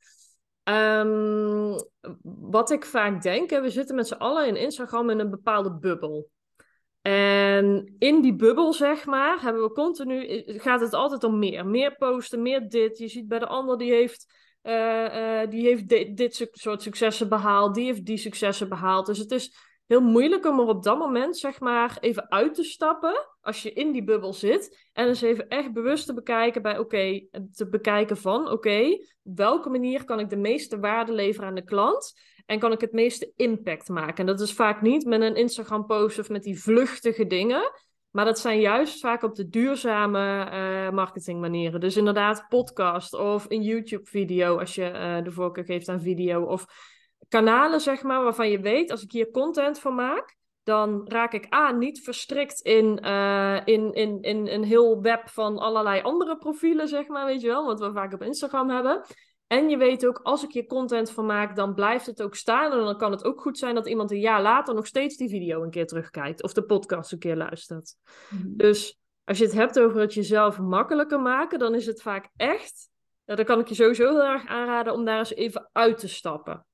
Um, 0.70 1.76
wat 2.42 2.72
ik 2.72 2.86
vaak 2.86 3.22
denk, 3.22 3.50
we 3.50 3.70
zitten 3.70 3.96
met 3.96 4.08
z'n 4.08 4.14
allen 4.14 4.48
in 4.48 4.56
Instagram 4.56 5.10
in 5.10 5.20
een 5.20 5.30
bepaalde 5.30 5.78
bubbel. 5.78 6.30
En 7.02 7.96
in 8.00 8.22
die 8.22 8.36
bubbel, 8.36 8.74
zeg 8.74 9.06
maar, 9.06 9.42
hebben 9.42 9.64
we 9.64 9.72
continu, 9.72 10.44
gaat 10.46 10.82
het 10.82 10.94
altijd 10.94 11.24
om 11.24 11.40
meer. 11.40 11.66
Meer 11.66 11.96
posten, 11.96 12.42
meer 12.42 12.70
dit. 12.70 12.98
Je 12.98 13.08
ziet 13.08 13.28
bij 13.28 13.40
de 13.40 13.48
ander, 13.48 13.78
die 13.78 13.92
heeft, 13.92 14.34
uh, 14.64 14.74
uh, 14.74 15.50
die 15.50 15.66
heeft 15.66 15.88
dit 16.18 16.50
soort 16.52 16.82
successen 16.82 17.30
behaald, 17.30 17.76
die 17.76 17.86
heeft 17.86 18.06
die 18.06 18.18
successen 18.18 18.70
behaald. 18.70 19.06
Dus 19.06 19.18
het 19.18 19.32
is 19.32 19.56
heel 19.88 20.02
moeilijk 20.02 20.46
om 20.46 20.60
er 20.60 20.66
op 20.66 20.84
dat 20.84 20.98
moment, 20.98 21.38
zeg 21.38 21.60
maar, 21.60 21.98
even 22.00 22.32
uit 22.32 22.54
te 22.54 22.64
stappen, 22.64 23.28
als 23.42 23.64
je 23.64 23.74
in 23.74 23.92
die 23.92 24.04
bubbel 24.04 24.34
zit, 24.34 24.90
en 24.94 25.08
eens 25.08 25.22
even 25.22 25.48
echt 25.48 25.74
bewust 25.74 26.06
te 26.06 26.14
bekijken 26.14 26.62
bij, 26.62 26.78
oké, 26.78 27.28
te 27.52 27.70
bekijken 27.70 28.18
van, 28.18 28.52
oké, 28.52 28.98
welke 29.22 29.70
manier 29.70 30.06
kan 30.06 30.20
ik 30.20 30.30
de 30.30 30.38
meeste 30.38 30.80
waarde 30.80 31.14
leveren 31.14 31.50
aan 31.50 31.56
de 31.56 31.64
klant? 31.64 32.14
En 32.46 32.60
kan 32.60 32.72
ik 32.72 32.82
het 32.82 32.92
meeste 32.92 33.32
impact 33.36 33.90
maken? 33.90 34.16
En 34.16 34.26
dat 34.26 34.40
is 34.40 34.54
vaak 34.54 34.82
niet 34.82 35.06
met 35.06 35.22
een 35.22 35.36
Instagram-post 35.36 36.20
of 36.20 36.30
met 36.30 36.44
die 36.44 36.62
vluchtige 36.62 37.28
dingen. 37.28 37.72
Maar 38.12 38.26
dat 38.26 38.40
zijn 38.40 38.60
juist 38.60 39.00
vaak 39.00 39.24
op 39.24 39.36
de 39.36 39.50
duurzame 39.50 40.50
uh, 40.52 40.90
marketingmanieren. 40.92 41.80
Dus 41.80 41.98
inderdaad, 41.98 42.46
podcast 42.50 43.14
of 43.14 43.46
een 43.48 43.62
YouTube-video 43.62 44.60
als 44.60 44.76
je 44.76 44.92
uh, 44.92 45.24
de 45.24 45.32
voorkeur 45.32 45.66
geeft 45.66 45.90
aan 45.90 46.02
video. 46.02 46.44
Of 46.44 46.66
kanalen, 47.36 47.82
zeg 47.82 48.04
maar, 48.04 48.24
waarvan 48.24 48.50
je 48.50 48.60
weet, 48.60 48.92
als 48.92 49.04
ik 49.04 49.12
hier 49.12 49.32
content 49.32 49.80
van 49.80 49.96
maak, 49.96 50.36
dan 50.64 51.02
raak 51.08 51.34
ik 51.34 51.54
A, 51.54 51.72
niet 51.72 52.04
verstrikt 52.04 52.60
in, 52.62 53.00
uh, 53.06 53.62
in, 53.66 53.94
in, 53.94 54.22
in 54.22 54.48
een 54.48 54.64
heel 54.64 55.02
web 55.02 55.30
van 55.30 55.58
allerlei 55.58 56.02
andere 56.02 56.38
profielen, 56.38 56.88
zeg 56.88 57.08
maar, 57.08 57.26
weet 57.26 57.42
je 57.42 57.48
wel, 57.48 57.66
wat 57.66 57.80
we 57.80 57.92
vaak 57.92 58.14
op 58.14 58.22
Instagram 58.22 58.70
hebben. 58.70 59.06
En 59.48 59.70
je 59.70 59.78
weet 59.78 60.06
ook, 60.06 60.20
als 60.24 60.44
ik 60.44 60.52
hier 60.52 60.66
content 60.66 61.12
van 61.12 61.26
maak, 61.26 61.56
dan 61.56 61.74
blijft 61.74 62.06
het 62.06 62.22
ook 62.22 62.36
staan. 62.36 62.72
En 62.72 62.78
dan 62.78 62.98
kan 62.98 63.12
het 63.12 63.26
ook 63.26 63.42
goed 63.42 63.58
zijn 63.58 63.76
dat 63.76 63.88
iemand 63.88 64.12
een 64.12 64.20
jaar 64.20 64.42
later 64.42 64.76
nog 64.76 64.88
steeds 64.88 65.18
die 65.18 65.30
video 65.30 65.64
een 65.64 65.70
keer 65.70 65.88
terugkijkt. 65.88 66.44
Of 66.44 66.54
de 66.54 66.64
podcast 66.64 67.12
een 67.12 67.20
keer 67.20 67.36
luistert. 67.36 67.96
Mhm. 68.30 68.56
Dus 68.56 69.00
als 69.24 69.38
je 69.38 69.44
het 69.44 69.54
hebt 69.54 69.80
over 69.80 70.02
het 70.02 70.14
jezelf 70.14 70.60
makkelijker 70.60 71.22
maken, 71.22 71.60
dan 71.60 71.76
is 71.76 71.86
het 71.86 72.02
vaak 72.02 72.30
echt. 72.36 72.90
Ja, 73.26 73.36
dan 73.36 73.46
kan 73.46 73.60
ik 73.60 73.68
je 73.68 73.76
sowieso 73.76 74.10
heel 74.10 74.24
erg 74.24 74.48
aanraden 74.48 74.94
om 74.94 75.06
daar 75.06 75.18
eens 75.18 75.36
even 75.36 75.70
uit 75.72 75.98
te 75.98 76.08
stappen. 76.08 76.66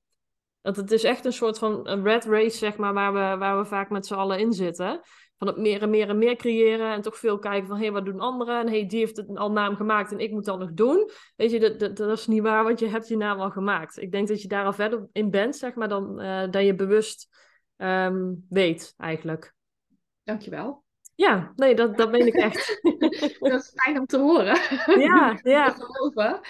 Want 0.62 0.76
het 0.76 0.90
is 0.90 1.04
echt 1.04 1.24
een 1.24 1.32
soort 1.32 1.58
van 1.58 1.88
een 1.88 2.02
red 2.02 2.24
race, 2.24 2.56
zeg 2.56 2.76
maar, 2.76 2.94
waar 2.94 3.12
we, 3.12 3.38
waar 3.38 3.58
we 3.58 3.64
vaak 3.64 3.90
met 3.90 4.06
z'n 4.06 4.14
allen 4.14 4.38
in 4.38 4.52
zitten 4.52 5.00
van 5.42 5.50
het 5.50 5.60
meer 5.60 5.82
en 5.82 5.90
meer 5.90 6.08
en 6.08 6.18
meer 6.18 6.36
creëren. 6.36 6.92
En 6.92 7.02
toch 7.02 7.18
veel 7.18 7.38
kijken 7.38 7.66
van, 7.66 7.76
hé, 7.76 7.82
hey, 7.82 7.92
wat 7.92 8.04
doen 8.04 8.20
anderen? 8.20 8.60
En 8.60 8.68
hey, 8.68 8.86
die 8.86 8.98
heeft 8.98 9.16
het 9.16 9.36
al 9.36 9.52
naam 9.52 9.76
gemaakt 9.76 10.12
en 10.12 10.18
ik 10.18 10.30
moet 10.30 10.44
dat 10.44 10.58
nog 10.58 10.72
doen. 10.72 11.10
Weet 11.36 11.50
je, 11.50 11.60
dat, 11.60 11.78
dat, 11.78 11.96
dat, 11.96 12.18
is 12.18 12.26
niet 12.26 12.42
waar, 12.42 12.64
want 12.64 12.78
je 12.78 12.86
hebt 12.86 13.08
je 13.08 13.16
naam 13.16 13.40
al 13.40 13.50
gemaakt. 13.50 13.98
Ik 13.98 14.12
denk 14.12 14.28
dat 14.28 14.42
je 14.42 14.48
daar 14.48 14.64
al 14.64 14.72
verder 14.72 15.08
in 15.12 15.30
bent, 15.30 15.56
zeg 15.56 15.74
maar, 15.74 15.88
dan 15.88 16.20
uh, 16.20 16.50
dat 16.50 16.64
je 16.64 16.74
bewust 16.74 17.28
um, 17.76 18.46
weet, 18.48 18.94
eigenlijk. 18.96 19.54
Dankjewel. 20.24 20.84
Ja, 21.14 21.52
nee, 21.56 21.74
dat, 21.74 21.96
dat 21.96 22.10
ben 22.10 22.26
ik 22.26 22.34
echt. 22.34 22.80
dat 23.38 23.60
is 23.60 23.72
fijn 23.74 23.98
om 23.98 24.06
te 24.06 24.18
horen. 24.18 24.58
Ja, 25.00 25.38
ja. 25.42 25.74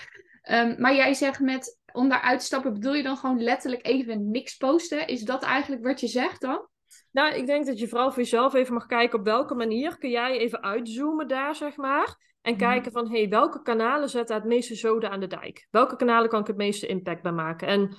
Um, 0.50 0.74
maar 0.78 0.94
jij 0.94 1.14
zegt 1.14 1.40
met 1.40 1.80
om 1.92 2.08
daar 2.08 2.20
uit 2.20 2.38
te 2.38 2.44
stappen, 2.44 2.72
bedoel 2.72 2.94
je 2.94 3.02
dan 3.02 3.16
gewoon 3.16 3.42
letterlijk 3.42 3.86
even 3.86 4.30
niks 4.30 4.56
posten? 4.56 5.06
Is 5.06 5.22
dat 5.22 5.42
eigenlijk 5.42 5.84
wat 5.84 6.00
je 6.00 6.06
zegt 6.06 6.40
dan? 6.40 6.66
Nou, 7.10 7.34
ik 7.34 7.46
denk 7.46 7.66
dat 7.66 7.78
je 7.78 7.88
vooral 7.88 8.10
voor 8.10 8.22
jezelf 8.22 8.54
even 8.54 8.74
mag 8.74 8.86
kijken 8.86 9.18
op 9.18 9.24
welke 9.24 9.54
manier 9.54 9.98
kun 9.98 10.10
jij 10.10 10.38
even 10.38 10.62
uitzoomen 10.62 11.28
daar, 11.28 11.54
zeg 11.54 11.76
maar. 11.76 12.16
En 12.42 12.52
mhm. 12.52 12.62
kijken 12.62 12.92
van, 12.92 13.10
hey, 13.10 13.28
welke 13.28 13.62
kanalen 13.62 14.08
zetten 14.08 14.36
het 14.36 14.44
meeste 14.44 14.74
zoden 14.74 15.10
aan 15.10 15.20
de 15.20 15.26
dijk? 15.26 15.66
Welke 15.70 15.96
kanalen 15.96 16.28
kan 16.28 16.40
ik 16.40 16.46
het 16.46 16.56
meeste 16.56 16.86
impact 16.86 17.22
bij 17.22 17.32
maken? 17.32 17.68
En 17.68 17.96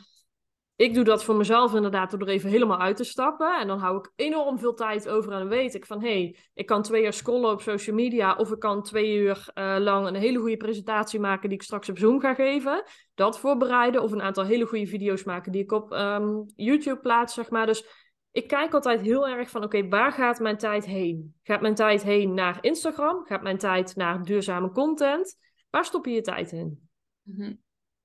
ik 0.76 0.94
doe 0.94 1.04
dat 1.04 1.24
voor 1.24 1.36
mezelf 1.36 1.74
inderdaad 1.74 2.12
door 2.12 2.20
er 2.20 2.28
even 2.28 2.50
helemaal 2.50 2.80
uit 2.80 2.96
te 2.96 3.04
stappen. 3.04 3.60
En 3.60 3.68
dan 3.68 3.80
hou 3.80 3.98
ik 3.98 4.12
enorm 4.16 4.60
veel 4.60 4.74
tijd 4.74 5.10
over 5.10 5.32
en 5.32 5.40
dan 5.40 5.48
weet 5.48 5.74
ik 5.74 5.86
van... 5.86 6.02
hé, 6.02 6.08
hey, 6.08 6.36
ik 6.54 6.66
kan 6.66 6.82
twee 6.82 7.04
uur 7.04 7.14
scrollen 7.14 7.52
op 7.52 7.62
social 7.62 7.96
media... 7.96 8.36
of 8.36 8.52
ik 8.52 8.60
kan 8.60 8.84
twee 8.84 9.16
uur 9.16 9.52
uh, 9.54 9.76
lang 9.80 10.08
een 10.08 10.16
hele 10.16 10.40
goede 10.40 10.58
presentatie 10.58 11.20
maken... 11.20 11.50
die 11.50 11.58
ik 11.58 11.64
straks 11.64 11.90
op 11.90 11.98
Zoom 11.98 12.20
ga 12.20 12.34
geven. 12.34 12.84
Dat 13.14 13.40
voorbereiden. 13.40 14.02
Of 14.02 14.12
een 14.12 14.22
aantal 14.22 14.46
hele 14.46 14.66
goede 14.66 14.88
video's 14.88 15.24
maken... 15.24 15.52
die 15.52 15.62
ik 15.62 15.72
op 15.72 15.92
um, 15.92 16.46
YouTube 16.56 17.00
plaats, 17.00 17.34
zeg 17.34 17.50
maar. 17.50 17.66
Dus 17.66 17.86
ik 18.32 18.48
kijk 18.48 18.74
altijd 18.74 19.02
heel 19.02 19.28
erg 19.28 19.50
van, 19.50 19.64
oké, 19.64 19.88
waar 19.88 20.12
gaat 20.12 20.40
mijn 20.40 20.58
tijd 20.58 20.86
heen? 20.86 21.36
Gaat 21.44 21.62
mijn 21.62 21.76
tijd 21.76 22.04
heen 22.04 22.34
naar 22.34 22.58
Instagram? 22.62 23.26
Gaat 23.26 23.42
mijn 23.42 23.58
tijd 23.58 23.96
naar 23.96 24.24
duurzame 24.24 24.72
content? 24.72 25.38
Waar 25.70 25.86
stop 25.86 26.06
je 26.06 26.12
je 26.12 26.22
tijd 26.22 26.52
in? 26.52 26.90
Mhm. 27.22 27.54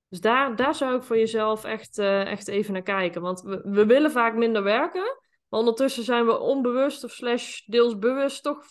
Dus 0.08 0.20
daar, 0.20 0.56
daar 0.56 0.74
zou 0.74 0.96
ik 0.96 1.02
voor 1.02 1.18
jezelf 1.18 1.64
echt, 1.64 1.98
uh, 1.98 2.26
echt 2.26 2.48
even 2.48 2.72
naar 2.72 2.82
kijken. 2.82 3.22
Want 3.22 3.40
we, 3.40 3.60
we 3.64 3.86
willen 3.86 4.10
vaak 4.10 4.34
minder 4.34 4.62
werken. 4.62 5.18
Maar 5.48 5.60
ondertussen 5.60 6.04
zijn 6.04 6.26
we 6.26 6.38
onbewust 6.38 7.04
of 7.04 7.10
slash 7.10 7.60
deels 7.66 7.98
bewust 7.98 8.42
toch... 8.42 8.64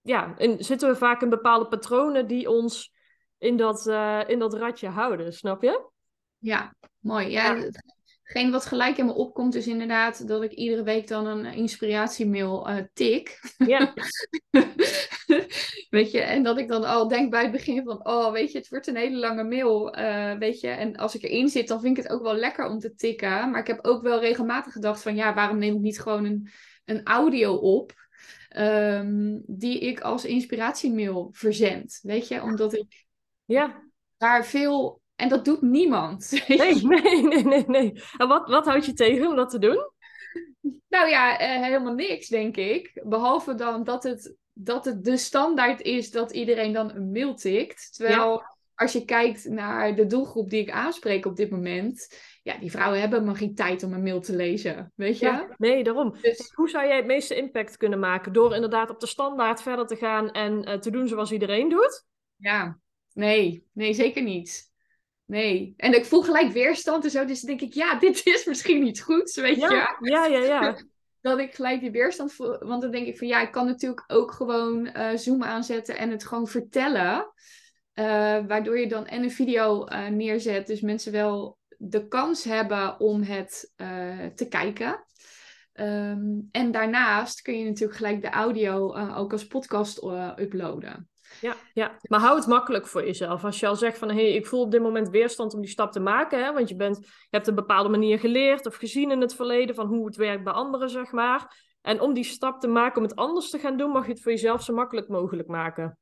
Ja, 0.00 0.34
in, 0.38 0.64
zitten 0.64 0.88
we 0.88 0.96
vaak 0.96 1.22
in 1.22 1.28
bepaalde 1.28 1.68
patronen 1.68 2.26
die 2.26 2.50
ons 2.50 2.92
in 3.38 3.56
dat, 3.56 3.86
uh, 3.86 4.28
in 4.28 4.38
dat 4.38 4.54
ratje 4.54 4.88
houden, 4.88 5.32
snap 5.32 5.62
je? 5.62 5.90
Ja, 6.38 6.74
mooi. 6.98 7.28
Ja, 7.28 7.54
ja. 7.54 7.70
Geen 8.32 8.50
wat 8.50 8.66
gelijk 8.66 8.98
in 8.98 9.06
me 9.06 9.12
opkomt 9.12 9.54
is 9.54 9.66
inderdaad 9.66 10.28
dat 10.28 10.42
ik 10.42 10.52
iedere 10.52 10.82
week 10.82 11.08
dan 11.08 11.26
een 11.26 11.44
inspiratiemail 11.44 12.68
uh, 12.68 12.76
tik. 12.92 13.40
Ja. 13.58 13.94
weet 15.90 16.10
je, 16.10 16.20
en 16.20 16.42
dat 16.42 16.58
ik 16.58 16.68
dan 16.68 16.84
al 16.84 17.08
denk 17.08 17.30
bij 17.30 17.42
het 17.42 17.52
begin 17.52 17.84
van, 17.84 18.06
oh, 18.06 18.32
weet 18.32 18.52
je, 18.52 18.58
het 18.58 18.68
wordt 18.68 18.86
een 18.86 18.96
hele 18.96 19.16
lange 19.16 19.44
mail, 19.44 19.98
uh, 19.98 20.34
weet 20.38 20.60
je. 20.60 20.68
En 20.68 20.96
als 20.96 21.14
ik 21.14 21.22
erin 21.22 21.48
zit, 21.48 21.68
dan 21.68 21.80
vind 21.80 21.96
ik 21.96 22.02
het 22.02 22.12
ook 22.12 22.22
wel 22.22 22.34
lekker 22.34 22.68
om 22.68 22.78
te 22.78 22.94
tikken. 22.94 23.50
Maar 23.50 23.60
ik 23.60 23.66
heb 23.66 23.84
ook 23.84 24.02
wel 24.02 24.20
regelmatig 24.20 24.72
gedacht 24.72 25.02
van, 25.02 25.14
ja, 25.14 25.34
waarom 25.34 25.58
neem 25.58 25.74
ik 25.74 25.80
niet 25.80 26.00
gewoon 26.00 26.24
een, 26.24 26.50
een 26.84 27.04
audio 27.04 27.54
op? 27.54 27.92
Um, 28.56 29.42
die 29.46 29.78
ik 29.78 30.00
als 30.00 30.24
inspiratiemail 30.24 31.28
verzend, 31.32 31.98
weet 32.02 32.28
je, 32.28 32.42
omdat 32.42 32.74
ik 32.74 33.06
ja. 33.44 33.82
daar 34.16 34.46
veel 34.46 35.01
en 35.16 35.28
dat 35.28 35.44
doet 35.44 35.62
niemand. 35.62 36.30
Nee, 36.46 36.74
nee, 36.74 37.22
nee, 37.22 37.44
nee. 37.44 37.64
nee. 37.66 38.02
En 38.16 38.28
wat, 38.28 38.48
wat 38.48 38.66
houdt 38.66 38.86
je 38.86 38.92
tegen 38.92 39.28
om 39.28 39.36
dat 39.36 39.50
te 39.50 39.58
doen? 39.58 39.90
Nou 40.88 41.08
ja, 41.08 41.38
eh, 41.38 41.62
helemaal 41.62 41.94
niks, 41.94 42.28
denk 42.28 42.56
ik. 42.56 43.00
Behalve 43.04 43.54
dan 43.54 43.84
dat 43.84 44.02
het, 44.02 44.36
dat 44.52 44.84
het 44.84 45.04
de 45.04 45.16
standaard 45.16 45.80
is 45.80 46.10
dat 46.10 46.32
iedereen 46.32 46.72
dan 46.72 46.90
een 46.90 47.10
mail 47.10 47.34
tikt. 47.34 47.94
Terwijl 47.96 48.42
als 48.74 48.92
je 48.92 49.04
kijkt 49.04 49.48
naar 49.48 49.94
de 49.94 50.06
doelgroep 50.06 50.50
die 50.50 50.60
ik 50.60 50.70
aanspreek 50.70 51.26
op 51.26 51.36
dit 51.36 51.50
moment. 51.50 52.18
Ja, 52.42 52.58
die 52.58 52.70
vrouwen 52.70 53.00
hebben 53.00 53.24
maar 53.24 53.36
geen 53.36 53.54
tijd 53.54 53.82
om 53.82 53.92
een 53.92 54.02
mail 54.02 54.20
te 54.20 54.36
lezen. 54.36 54.92
Weet 54.94 55.18
je? 55.18 55.26
Ja, 55.26 55.54
nee, 55.56 55.84
daarom. 55.84 56.14
Dus... 56.22 56.52
Hoe 56.54 56.68
zou 56.68 56.86
jij 56.86 56.96
het 56.96 57.06
meeste 57.06 57.36
impact 57.36 57.76
kunnen 57.76 57.98
maken? 57.98 58.32
Door 58.32 58.54
inderdaad 58.54 58.90
op 58.90 59.00
de 59.00 59.06
standaard 59.06 59.62
verder 59.62 59.86
te 59.86 59.96
gaan 59.96 60.30
en 60.30 60.68
uh, 60.68 60.74
te 60.74 60.90
doen 60.90 61.08
zoals 61.08 61.32
iedereen 61.32 61.68
doet? 61.68 62.06
Ja, 62.36 62.78
nee, 63.12 63.66
nee, 63.72 63.94
zeker 63.94 64.22
niet. 64.22 64.71
Nee. 65.32 65.74
En 65.76 65.94
ik 65.94 66.04
voel 66.04 66.22
gelijk 66.22 66.52
weerstand 66.52 67.04
en 67.04 67.10
zo. 67.10 67.24
Dus 67.24 67.40
denk 67.40 67.60
ik, 67.60 67.72
ja, 67.72 67.98
dit 67.98 68.26
is 68.26 68.44
misschien 68.44 68.82
niet 68.82 69.00
goed, 69.00 69.32
weet 69.32 69.56
ja, 69.56 69.70
je. 69.70 70.10
Ja, 70.10 70.26
ja, 70.26 70.38
ja. 70.38 70.76
dat 71.20 71.38
ik 71.38 71.54
gelijk 71.54 71.80
die 71.80 71.90
weerstand 71.90 72.32
voel. 72.32 72.58
Want 72.58 72.82
dan 72.82 72.90
denk 72.90 73.06
ik 73.06 73.18
van, 73.18 73.26
ja, 73.26 73.40
ik 73.40 73.52
kan 73.52 73.66
natuurlijk 73.66 74.04
ook 74.06 74.32
gewoon 74.32 74.86
uh, 74.86 75.16
Zoom 75.16 75.42
aanzetten 75.42 75.96
en 75.96 76.10
het 76.10 76.24
gewoon 76.24 76.46
vertellen. 76.46 77.32
Uh, 77.94 78.04
waardoor 78.46 78.78
je 78.78 78.88
dan 78.88 79.06
en 79.06 79.22
een 79.22 79.30
video 79.30 79.86
uh, 79.88 80.06
neerzet. 80.06 80.66
Dus 80.66 80.80
mensen 80.80 81.12
wel 81.12 81.58
de 81.78 82.08
kans 82.08 82.44
hebben 82.44 83.00
om 83.00 83.22
het 83.22 83.72
te 84.34 84.46
kijken. 84.48 85.04
Um, 85.74 86.48
en 86.50 86.70
daarnaast 86.70 87.42
kun 87.42 87.58
je 87.58 87.64
natuurlijk 87.64 87.98
gelijk 87.98 88.22
de 88.22 88.30
audio 88.30 88.94
ook 88.94 89.32
als 89.32 89.46
podcast 89.46 90.02
uploaden. 90.36 91.10
Ja, 91.40 91.54
ja, 91.72 91.98
maar 92.02 92.20
hou 92.20 92.36
het 92.36 92.46
makkelijk 92.46 92.86
voor 92.86 93.06
jezelf. 93.06 93.44
Als 93.44 93.60
je 93.60 93.66
al 93.66 93.76
zegt 93.76 93.98
van, 93.98 94.08
hé, 94.08 94.14
hey, 94.14 94.32
ik 94.32 94.46
voel 94.46 94.60
op 94.60 94.70
dit 94.70 94.82
moment 94.82 95.08
weerstand 95.08 95.54
om 95.54 95.60
die 95.60 95.70
stap 95.70 95.92
te 95.92 96.00
maken, 96.00 96.44
hè, 96.44 96.52
want 96.52 96.68
je, 96.68 96.76
bent, 96.76 96.96
je 96.98 97.26
hebt 97.30 97.46
een 97.46 97.54
bepaalde 97.54 97.88
manier 97.88 98.18
geleerd 98.18 98.66
of 98.66 98.76
gezien 98.76 99.10
in 99.10 99.20
het 99.20 99.34
verleden 99.34 99.74
van 99.74 99.86
hoe 99.86 100.06
het 100.06 100.16
werkt 100.16 100.44
bij 100.44 100.52
anderen, 100.52 100.90
zeg 100.90 101.12
maar. 101.12 101.70
En 101.80 102.00
om 102.00 102.14
die 102.14 102.24
stap 102.24 102.60
te 102.60 102.68
maken 102.68 102.96
om 102.96 103.08
het 103.08 103.16
anders 103.16 103.50
te 103.50 103.58
gaan 103.58 103.76
doen, 103.76 103.90
mag 103.90 104.06
je 104.06 104.12
het 104.12 104.22
voor 104.22 104.32
jezelf 104.32 104.62
zo 104.62 104.74
makkelijk 104.74 105.08
mogelijk 105.08 105.48
maken. 105.48 105.98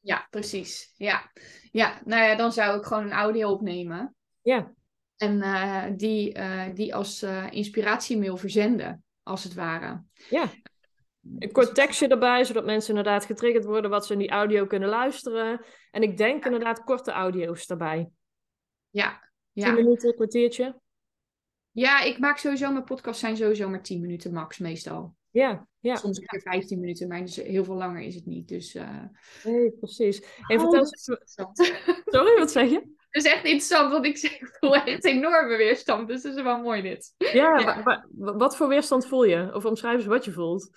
Ja, 0.00 0.26
precies. 0.30 0.92
Ja, 0.96 1.30
ja 1.70 2.00
nou 2.04 2.22
ja, 2.22 2.36
dan 2.36 2.52
zou 2.52 2.78
ik 2.78 2.84
gewoon 2.84 3.04
een 3.04 3.12
audio 3.12 3.50
opnemen. 3.50 4.14
Ja. 4.42 4.72
En 5.16 5.36
uh, 5.36 5.84
die, 5.96 6.38
uh, 6.38 6.64
die 6.74 6.94
als 6.94 7.22
uh, 7.22 7.46
inspiratiemail 7.50 8.36
verzenden, 8.36 9.04
als 9.22 9.44
het 9.44 9.54
ware. 9.54 10.02
Ja. 10.30 10.50
Een 11.38 11.52
kort 11.52 11.74
tekstje 11.74 12.08
erbij, 12.08 12.44
zodat 12.44 12.64
mensen 12.64 12.96
inderdaad 12.96 13.24
getriggerd 13.24 13.64
worden 13.64 13.90
wat 13.90 14.06
ze 14.06 14.12
in 14.12 14.18
die 14.18 14.30
audio 14.30 14.66
kunnen 14.66 14.88
luisteren. 14.88 15.64
En 15.90 16.02
ik 16.02 16.16
denk 16.16 16.44
inderdaad 16.44 16.84
korte 16.84 17.10
audio's 17.10 17.66
erbij. 17.66 18.10
Ja. 18.90 19.30
ja. 19.52 19.64
Tien 19.64 19.74
minuten, 19.74 20.08
een 20.08 20.14
kwartiertje. 20.14 20.80
Ja, 21.70 22.00
ik 22.00 22.18
maak 22.18 22.36
sowieso, 22.36 22.72
mijn 22.72 22.84
podcast 22.84 23.20
zijn 23.20 23.36
sowieso 23.36 23.68
maar 23.68 23.82
10 23.82 24.00
minuten 24.00 24.32
max 24.32 24.58
meestal. 24.58 25.16
Ja, 25.30 25.66
ja. 25.78 25.96
Soms 25.96 26.18
een 26.18 26.26
keer 26.26 26.40
15 26.40 26.80
minuten, 26.80 27.08
maar 27.08 27.20
dus 27.20 27.36
heel 27.36 27.64
veel 27.64 27.74
langer 27.74 28.00
is 28.00 28.14
het 28.14 28.26
niet. 28.26 28.48
Dus, 28.48 28.74
uh... 28.74 29.02
Nee, 29.44 29.70
precies. 29.70 30.22
En 30.46 30.60
vertel 30.60 30.78
eens... 30.78 31.04
Sorry, 32.04 32.38
wat 32.38 32.50
zeg 32.50 32.70
je? 32.70 32.96
Het 33.10 33.24
is 33.24 33.32
echt 33.32 33.44
interessant, 33.44 33.92
want 33.92 34.04
ik, 34.04 34.18
ik 34.18 34.56
voel 34.60 34.74
echt 34.74 35.04
enorme 35.04 35.56
weerstand. 35.56 36.08
Dus 36.08 36.22
dat 36.22 36.36
is 36.36 36.42
wel 36.42 36.62
mooi 36.62 36.82
dit. 36.82 37.14
Ja, 37.18 37.58
ja. 37.58 38.06
wat 38.16 38.56
voor 38.56 38.68
weerstand 38.68 39.06
voel 39.06 39.24
je? 39.24 39.54
Of 39.54 39.64
omschrijf 39.64 39.96
eens 39.96 40.06
wat 40.06 40.24
je 40.24 40.32
voelt. 40.32 40.70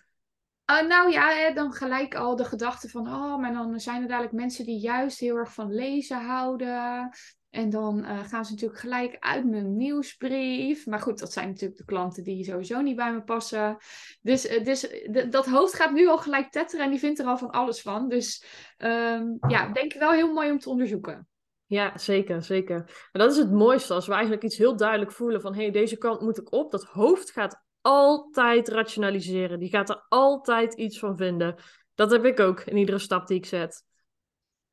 Uh, 0.71 0.87
nou 0.87 1.11
ja, 1.11 1.51
dan 1.51 1.73
gelijk 1.73 2.15
al 2.15 2.35
de 2.35 2.45
gedachte 2.45 2.89
van, 2.89 3.07
oh, 3.07 3.37
maar 3.37 3.53
dan 3.53 3.79
zijn 3.79 4.01
er 4.01 4.07
dadelijk 4.07 4.33
mensen 4.33 4.65
die 4.65 4.79
juist 4.79 5.19
heel 5.19 5.35
erg 5.35 5.53
van 5.53 5.73
lezen 5.73 6.25
houden. 6.25 7.09
En 7.49 7.69
dan 7.69 7.99
uh, 7.99 8.19
gaan 8.23 8.45
ze 8.45 8.51
natuurlijk 8.51 8.79
gelijk 8.79 9.17
uit 9.19 9.45
mijn 9.45 9.77
nieuwsbrief. 9.77 10.85
Maar 10.85 10.99
goed, 10.99 11.19
dat 11.19 11.33
zijn 11.33 11.47
natuurlijk 11.47 11.77
de 11.77 11.85
klanten 11.85 12.23
die 12.23 12.43
sowieso 12.43 12.81
niet 12.81 12.95
bij 12.95 13.13
me 13.13 13.23
passen. 13.23 13.77
Dus, 14.21 14.51
uh, 14.51 14.63
dus 14.63 14.87
dat 15.29 15.45
hoofd 15.45 15.73
gaat 15.73 15.91
nu 15.91 16.07
al 16.07 16.17
gelijk 16.17 16.51
tetteren 16.51 16.85
en 16.85 16.91
die 16.91 16.99
vindt 16.99 17.19
er 17.19 17.25
al 17.25 17.37
van 17.37 17.51
alles 17.51 17.81
van. 17.81 18.09
Dus 18.09 18.45
um, 18.77 19.37
ja, 19.47 19.67
denk 19.67 19.93
ik 19.93 19.99
wel 19.99 20.11
heel 20.11 20.33
mooi 20.33 20.51
om 20.51 20.59
te 20.59 20.69
onderzoeken. 20.69 21.27
Ja, 21.65 21.97
zeker, 21.97 22.43
zeker. 22.43 22.75
En 23.11 23.19
dat 23.19 23.31
is 23.31 23.37
het 23.37 23.51
mooiste 23.51 23.93
als 23.93 24.07
we 24.07 24.13
eigenlijk 24.13 24.43
iets 24.43 24.57
heel 24.57 24.75
duidelijk 24.75 25.11
voelen 25.11 25.41
van 25.41 25.53
hé, 25.53 25.61
hey, 25.61 25.71
deze 25.71 25.97
kant 25.97 26.21
moet 26.21 26.37
ik 26.37 26.51
op. 26.51 26.71
Dat 26.71 26.83
hoofd 26.83 27.31
gaat 27.31 27.63
altijd 27.81 28.67
rationaliseren. 28.67 29.59
Die 29.59 29.69
gaat 29.69 29.89
er 29.89 30.05
altijd 30.09 30.73
iets 30.73 30.99
van 30.99 31.17
vinden. 31.17 31.55
Dat 31.95 32.11
heb 32.11 32.25
ik 32.25 32.39
ook 32.39 32.61
in 32.61 32.77
iedere 32.77 32.99
stap 32.99 33.27
die 33.27 33.37
ik 33.37 33.45
zet. 33.45 33.83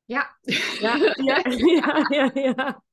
Ja. 0.05 0.37
Ja, 0.79 0.95
ja, 1.29 1.41
ja, 1.43 2.05
ja, 2.09 2.31
ja. 2.33 2.83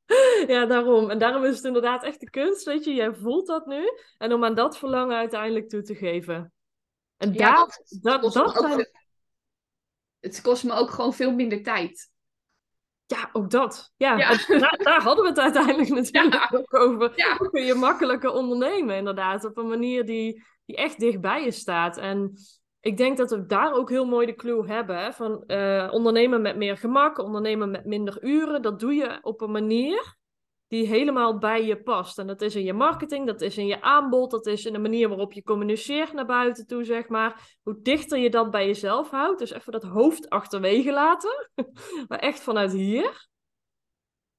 Ja, 0.46 0.66
daarom. 0.66 1.10
En 1.10 1.18
daarom 1.18 1.44
is 1.44 1.56
het 1.56 1.64
inderdaad 1.64 2.04
echt 2.04 2.20
de 2.20 2.30
kunst, 2.30 2.64
weet 2.64 2.84
je. 2.84 2.94
Jij 2.94 3.14
voelt 3.14 3.46
dat 3.46 3.66
nu. 3.66 3.90
En 4.18 4.32
om 4.32 4.44
aan 4.44 4.54
dat 4.54 4.78
verlangen 4.78 5.16
uiteindelijk 5.16 5.68
toe 5.68 5.82
te 5.82 5.94
geven. 5.94 6.52
En 7.16 7.32
ja, 7.32 7.54
daar, 8.00 8.20
dat, 8.20 8.32
dat 8.32 8.32
zijn... 8.32 8.72
ook, 8.72 8.90
het 10.20 10.40
kost 10.40 10.64
me 10.64 10.72
ook 10.72 10.90
gewoon 10.90 11.14
veel 11.14 11.32
minder 11.32 11.62
tijd. 11.62 12.10
Ja, 13.06 13.28
ook 13.32 13.50
dat. 13.50 13.92
Ja, 13.96 14.16
Daar, 14.46 14.78
daar 14.82 15.02
hadden 15.02 15.22
we 15.24 15.30
het 15.30 15.38
uiteindelijk 15.38 15.88
natuurlijk 16.02 16.34
Ja. 16.34 16.48
ook 16.52 16.74
over. 16.74 17.12
Ja. 17.16 17.36
Hoe 17.36 17.50
kun 17.50 17.64
je 17.64 17.74
makkelijker 17.74 18.32
ondernemen, 18.32 18.96
inderdaad. 18.96 19.44
Op 19.44 19.56
een 19.56 19.68
manier 19.68 20.04
die, 20.04 20.44
die 20.64 20.76
echt 20.76 20.98
dichtbij 21.00 21.44
je 21.44 21.50
staat. 21.50 21.96
En 21.96 22.32
ik 22.80 22.96
denk 22.96 23.16
dat 23.16 23.30
we 23.30 23.46
daar 23.46 23.72
ook 23.72 23.90
heel 23.90 24.04
mooi 24.04 24.26
de 24.26 24.34
clue 24.34 24.66
hebben. 24.66 24.98
Hè? 24.98 25.12
Van 25.12 25.44
eh, 25.46 25.88
ondernemen 25.90 26.42
met 26.42 26.56
meer 26.56 26.76
gemak, 26.76 27.18
ondernemen 27.18 27.70
met 27.70 27.84
minder 27.84 28.24
uren. 28.24 28.62
Dat 28.62 28.80
doe 28.80 28.94
je 28.94 29.18
op 29.22 29.40
een 29.40 29.50
manier 29.50 30.15
die 30.68 30.86
helemaal 30.86 31.38
bij 31.38 31.64
je 31.64 31.82
past. 31.82 32.18
En 32.18 32.26
dat 32.26 32.40
is 32.40 32.54
in 32.54 32.64
je 32.64 32.72
marketing, 32.72 33.26
dat 33.26 33.40
is 33.40 33.58
in 33.58 33.66
je 33.66 33.82
aanbod, 33.82 34.30
dat 34.30 34.46
is 34.46 34.64
in 34.64 34.72
de 34.72 34.78
manier 34.78 35.08
waarop 35.08 35.32
je 35.32 35.42
communiceert 35.42 36.12
naar 36.12 36.26
buiten 36.26 36.66
toe, 36.66 36.84
zeg 36.84 37.08
maar. 37.08 37.58
Hoe 37.62 37.80
dichter 37.82 38.18
je 38.18 38.30
dat 38.30 38.50
bij 38.50 38.66
jezelf 38.66 39.10
houdt, 39.10 39.38
dus 39.38 39.52
even 39.52 39.72
dat 39.72 39.82
hoofd 39.82 40.28
achterwege 40.28 40.92
laten, 40.92 41.50
maar 42.08 42.18
echt 42.18 42.40
vanuit 42.40 42.72
hier, 42.72 43.28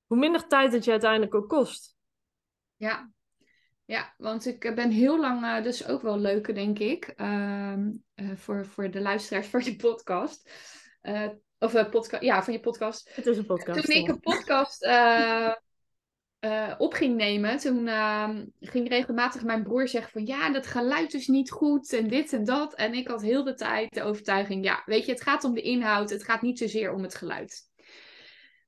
hoe 0.05 0.17
minder 0.17 0.47
tijd 0.47 0.73
het 0.73 0.85
je 0.85 0.91
uiteindelijk 0.91 1.35
ook 1.35 1.49
kost. 1.49 1.95
Ja. 2.75 3.11
Ja, 3.85 4.13
want 4.17 4.45
ik 4.45 4.75
ben 4.75 4.91
heel 4.91 5.19
lang, 5.19 5.43
eh, 5.43 5.63
dus 5.63 5.87
ook 5.87 6.01
wel 6.01 6.17
leuke, 6.17 6.53
denk 6.53 6.79
ik, 6.79 7.05
ehm, 7.05 7.89
eh, 8.13 8.31
voor, 8.35 8.65
voor 8.65 8.91
de 8.91 9.01
luisteraars 9.01 9.47
van 9.47 9.63
je 9.63 9.75
podcast. 9.75 10.51
Eh, 11.01 11.27
of 11.59 11.89
podcast, 11.89 12.23
ja, 12.23 12.43
van 12.43 12.53
je 12.53 12.59
podcast. 12.59 13.15
Het 13.15 13.25
is 13.25 13.37
een 13.37 13.45
podcast. 13.45 13.85
Toen 13.85 13.95
ik 13.95 14.07
een 14.07 14.19
podcast 14.19 14.81
eh, 16.39 16.73
op 16.77 16.93
ging 16.93 17.15
nemen, 17.15 17.57
toen 17.57 17.87
ehm, 17.87 18.45
ging 18.59 18.89
regelmatig 18.89 19.43
mijn 19.43 19.63
broer 19.63 19.87
zeggen 19.87 20.11
van 20.11 20.25
ja, 20.25 20.51
dat 20.51 20.67
geluid 20.67 21.13
is 21.13 21.27
niet 21.27 21.51
goed 21.51 21.93
en 21.93 22.07
dit 22.07 22.33
en 22.33 22.43
dat. 22.43 22.73
En 22.73 22.93
ik 22.93 23.07
had 23.07 23.21
heel 23.21 23.43
de 23.43 23.53
tijd 23.53 23.93
de 23.93 24.03
overtuiging, 24.03 24.63
ja, 24.63 24.81
weet 24.85 25.05
je, 25.05 25.11
het 25.11 25.21
gaat 25.21 25.43
om 25.43 25.53
de 25.53 25.61
inhoud, 25.61 26.09
het 26.09 26.23
gaat 26.23 26.41
niet 26.41 26.57
zozeer 26.57 26.93
om 26.93 27.03
het 27.03 27.15
geluid. 27.15 27.61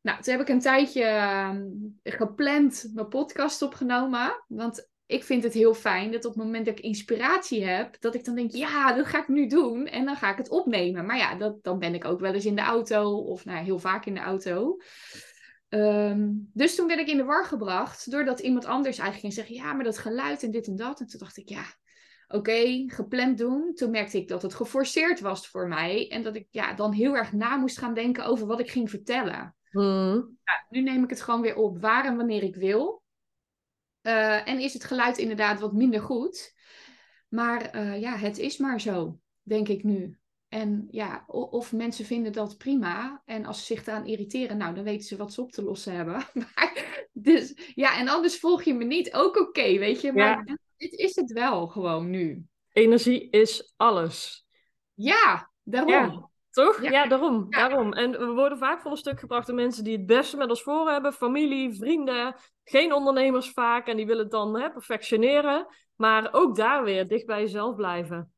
Nou, 0.02 0.22
toen 0.22 0.34
heb 0.34 0.42
ik 0.42 0.50
een 0.50 0.60
tijdje 0.60 1.04
ehm, 1.04 1.66
gepland 2.04 2.90
mijn 2.94 3.08
podcast 3.08 3.62
opgenomen, 3.62 4.44
want 4.48 4.90
ik 5.10 5.24
vind 5.24 5.44
het 5.44 5.54
heel 5.54 5.74
fijn 5.74 6.12
dat 6.12 6.26
op 6.26 6.34
het 6.34 6.44
moment 6.44 6.66
dat 6.66 6.78
ik 6.78 6.84
inspiratie 6.84 7.66
heb, 7.66 7.96
dat 8.00 8.16
ik 8.16 8.26
dan 8.26 8.36
denk, 8.36 8.52
ja, 8.52 8.94
dat 8.94 9.06
ga 9.06 9.22
ik 9.22 9.28
nu 9.28 9.48
doen 9.48 9.86
en 9.86 10.06
dan 10.06 10.16
ga 10.16 10.32
ik 10.32 10.38
het 10.38 10.50
opnemen. 10.50 11.06
Maar 11.06 11.18
ja, 11.18 11.36
dat, 11.36 11.64
dan 11.64 11.80
ben 11.80 11.94
ik 11.94 12.06
ook 12.06 12.20
wel 12.20 12.34
eens 12.34 12.46
in 12.46 12.56
de 12.56 12.62
auto 12.62 13.18
of 13.18 13.46
nou, 13.46 13.64
heel 13.64 13.80
vaak 13.80 14.06
in 14.06 14.14
de 14.14 14.20
auto. 14.20 14.78
Ehm, 15.70 16.30
dus 16.54 16.76
toen 16.76 16.88
werd 16.88 17.00
ik 17.00 17.08
in 17.08 17.18
de 17.18 17.24
war 17.24 17.46
gebracht, 17.46 18.12
doordat 18.12 18.40
iemand 18.40 18.66
anders 18.66 18.98
eigenlijk 18.98 19.20
ging 19.20 19.34
zeggen, 19.34 19.56
ja, 19.56 19.74
maar 19.74 19.84
dat 19.84 19.98
geluid 19.98 20.44
en 20.44 20.52
dit 20.52 20.68
en 20.68 20.76
dat. 20.76 21.00
En 21.00 21.08
toen 21.08 21.20
dacht 21.20 21.38
ik, 21.38 21.50
ja, 21.50 21.64
oké, 22.28 22.84
gepland 22.88 23.38
doen. 23.38 23.74
Toen 23.74 23.92
merkte 23.92 24.18
ik 24.18 24.28
dat 24.28 24.42
het 24.42 24.54
geforceerd 24.54 25.20
was 25.20 25.48
voor 25.48 25.68
mij 25.68 26.10
en 26.10 26.24
dat 26.24 26.36
ik 26.36 26.48
ja, 26.50 26.74
dan 26.74 26.94
heel 26.94 27.16
erg 27.16 27.34
na 27.34 27.56
moest 27.56 27.78
gaan 27.78 27.94
denken 27.94 28.26
over 28.26 28.48
wat 28.48 28.60
ik 28.60 28.70
ging 28.70 28.90
vertellen. 28.90 29.56
Hmm. 29.72 30.38
Ja, 30.44 30.66
nu 30.70 30.82
neem 30.82 31.04
ik 31.04 31.10
het 31.10 31.22
gewoon 31.22 31.42
weer 31.42 31.56
op 31.56 31.80
waar 31.80 32.06
en 32.06 32.18
wanneer 32.18 32.44
ik 32.44 32.56
wil. 32.56 33.04
Eh, 34.02 34.48
en 34.48 34.60
is 34.60 34.74
het 34.74 34.84
geluid 34.84 35.18
inderdaad 35.18 35.60
wat 35.60 35.74
minder 35.74 36.02
goed. 36.02 36.54
Maar 37.28 37.62
eh, 37.62 38.02
ja, 38.02 38.16
het 38.16 38.38
is 38.38 38.58
maar 38.58 38.82
zo, 38.82 39.20
denk 39.42 39.68
ik 39.68 39.84
nu. 39.84 40.19
En 40.50 40.88
ja, 40.92 41.24
of 41.28 41.74
mensen 41.74 42.06
vinden 42.06 42.32
dat 42.32 42.58
prima. 42.58 43.22
En 43.26 43.46
als 43.46 43.60
ze 43.60 43.66
zich 43.66 43.86
eraan 43.86 44.06
irriteren, 44.06 44.58
nou, 44.58 44.76
dan 44.76 44.84
weten 44.84 45.06
ze 45.08 45.18
wat 45.18 45.34
ze 45.34 45.42
op 45.42 45.52
te 45.52 45.64
lossen 45.64 45.94
hebben. 45.94 46.24
Maar, 46.34 47.08
dus 47.14 47.72
ja, 47.76 47.98
en 47.98 48.08
anders 48.08 48.40
volg 48.40 48.64
je 48.64 48.74
me 48.74 48.84
niet. 48.84 49.14
Ook 49.14 49.38
oké, 49.38 49.78
weet 49.78 50.02
je. 50.02 50.14
Maar 50.14 50.44
Ja. 50.46 50.58
dit 50.78 50.94
is 50.94 51.16
het 51.16 51.32
wel 51.32 51.68
gewoon 51.68 52.10
nu. 52.10 52.44
Energie 52.72 53.30
is 53.30 53.74
alles. 53.76 54.46
Ja, 54.94 55.52
daarom. 55.64 55.92
Ja. 55.92 56.30
Toch? 56.50 56.82
Ja, 56.82 56.92
Ja. 56.92 57.08
daarom, 57.08 57.50
daarom. 57.50 57.94
En 57.94 58.12
we 58.12 58.26
worden 58.26 58.58
vaak 58.58 58.82
voor 58.82 58.92
een 58.92 58.98
stuk 58.98 59.20
gebracht 59.20 59.48
door 59.48 59.56
mensen 59.56 59.84
die 59.84 59.98
het 59.98 60.06
beste 60.06 60.38
met 60.38 60.50
ons 60.50 60.62
voor 60.64 60.90
hebben. 60.90 61.14
Familie, 61.14 61.74
vrienden, 61.74 62.36
geen 62.64 62.94
ondernemers 62.94 63.50
vaak. 63.52 63.88
En 63.88 63.98
die 63.98 64.06
willen 64.06 64.22
het 64.24 64.32
dan 64.32 64.60
hè, 64.60 64.72
perfectioneren. 64.72 65.68
Maar 65.96 66.34
ook 66.34 66.56
daar 66.56 66.84
weer 66.84 67.08
dicht 67.08 67.26
bij 67.26 67.42
jezelf 67.42 67.76
blijven. 67.76 68.34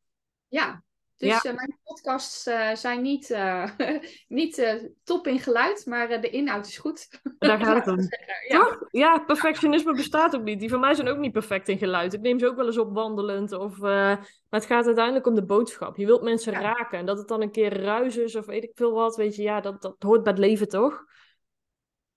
Ja, 0.48 0.84
dus 1.22 1.30
Ja. 1.42 1.50
eh, 1.50 1.56
mijn 1.56 1.80
podcasts 1.84 2.46
eh, 2.46 2.76
zijn 2.76 3.02
niet, 3.02 3.30
eh, 3.30 3.70
niet 4.28 4.82
top 5.04 5.28
in 5.28 5.40
geluid, 5.40 5.86
maar 5.86 6.22
de 6.22 6.30
inhoud 6.30 6.68
is 6.68 6.78
goed. 6.78 7.08
Daar 7.40 7.60
gaat 7.60 7.86
het 7.86 7.88
om. 7.88 8.00
Ja. 8.48 8.58
Toch? 8.60 8.78
Ja, 8.90 9.20
perfectionisme 9.20 9.94
bestaat 9.94 10.36
ook 10.36 10.44
niet. 10.44 10.60
Die 10.60 10.70
van 10.70 10.80
mij 10.80 10.94
zijn 10.94 11.08
ook 11.08 11.18
niet 11.18 11.32
perfect 11.32 11.68
in 11.68 11.78
geluid. 11.78 12.14
Ik 12.14 12.22
neem 12.22 12.40
ze 12.40 12.48
ook 12.48 12.56
wel 12.56 12.66
eens 12.66 12.78
op 12.78 12.94
wandelend. 12.94 13.52
Of, 13.52 13.78
Maar 13.78 14.28
het 14.50 14.66
gaat 14.66 14.86
uiteindelijk 14.86 15.28
om 15.28 15.36
de 15.36 15.46
boodschap. 15.46 15.98
Je 15.98 16.06
wilt 16.06 16.22
mensen 16.22 16.54
Ja. 16.54 16.60
raken. 16.60 17.00
En 17.00 17.06
dat 17.06 17.18
het 17.18 17.28
dan 17.28 17.42
een 17.42 17.52
keer 17.52 17.82
ruis 17.82 18.18
is 18.18 18.36
of 18.36 18.46
weet 18.46 18.64
ik 18.64 18.72
veel 18.74 18.92
wat. 18.92 19.16
Weet 19.16 19.36
je, 19.36 19.42
ja, 19.42 19.62
dat, 19.62 19.82
dat 19.82 19.96
hoort 20.00 20.24
bij 20.24 20.32
het 20.32 20.42
leven 20.42 20.68
toch? 20.70 21.04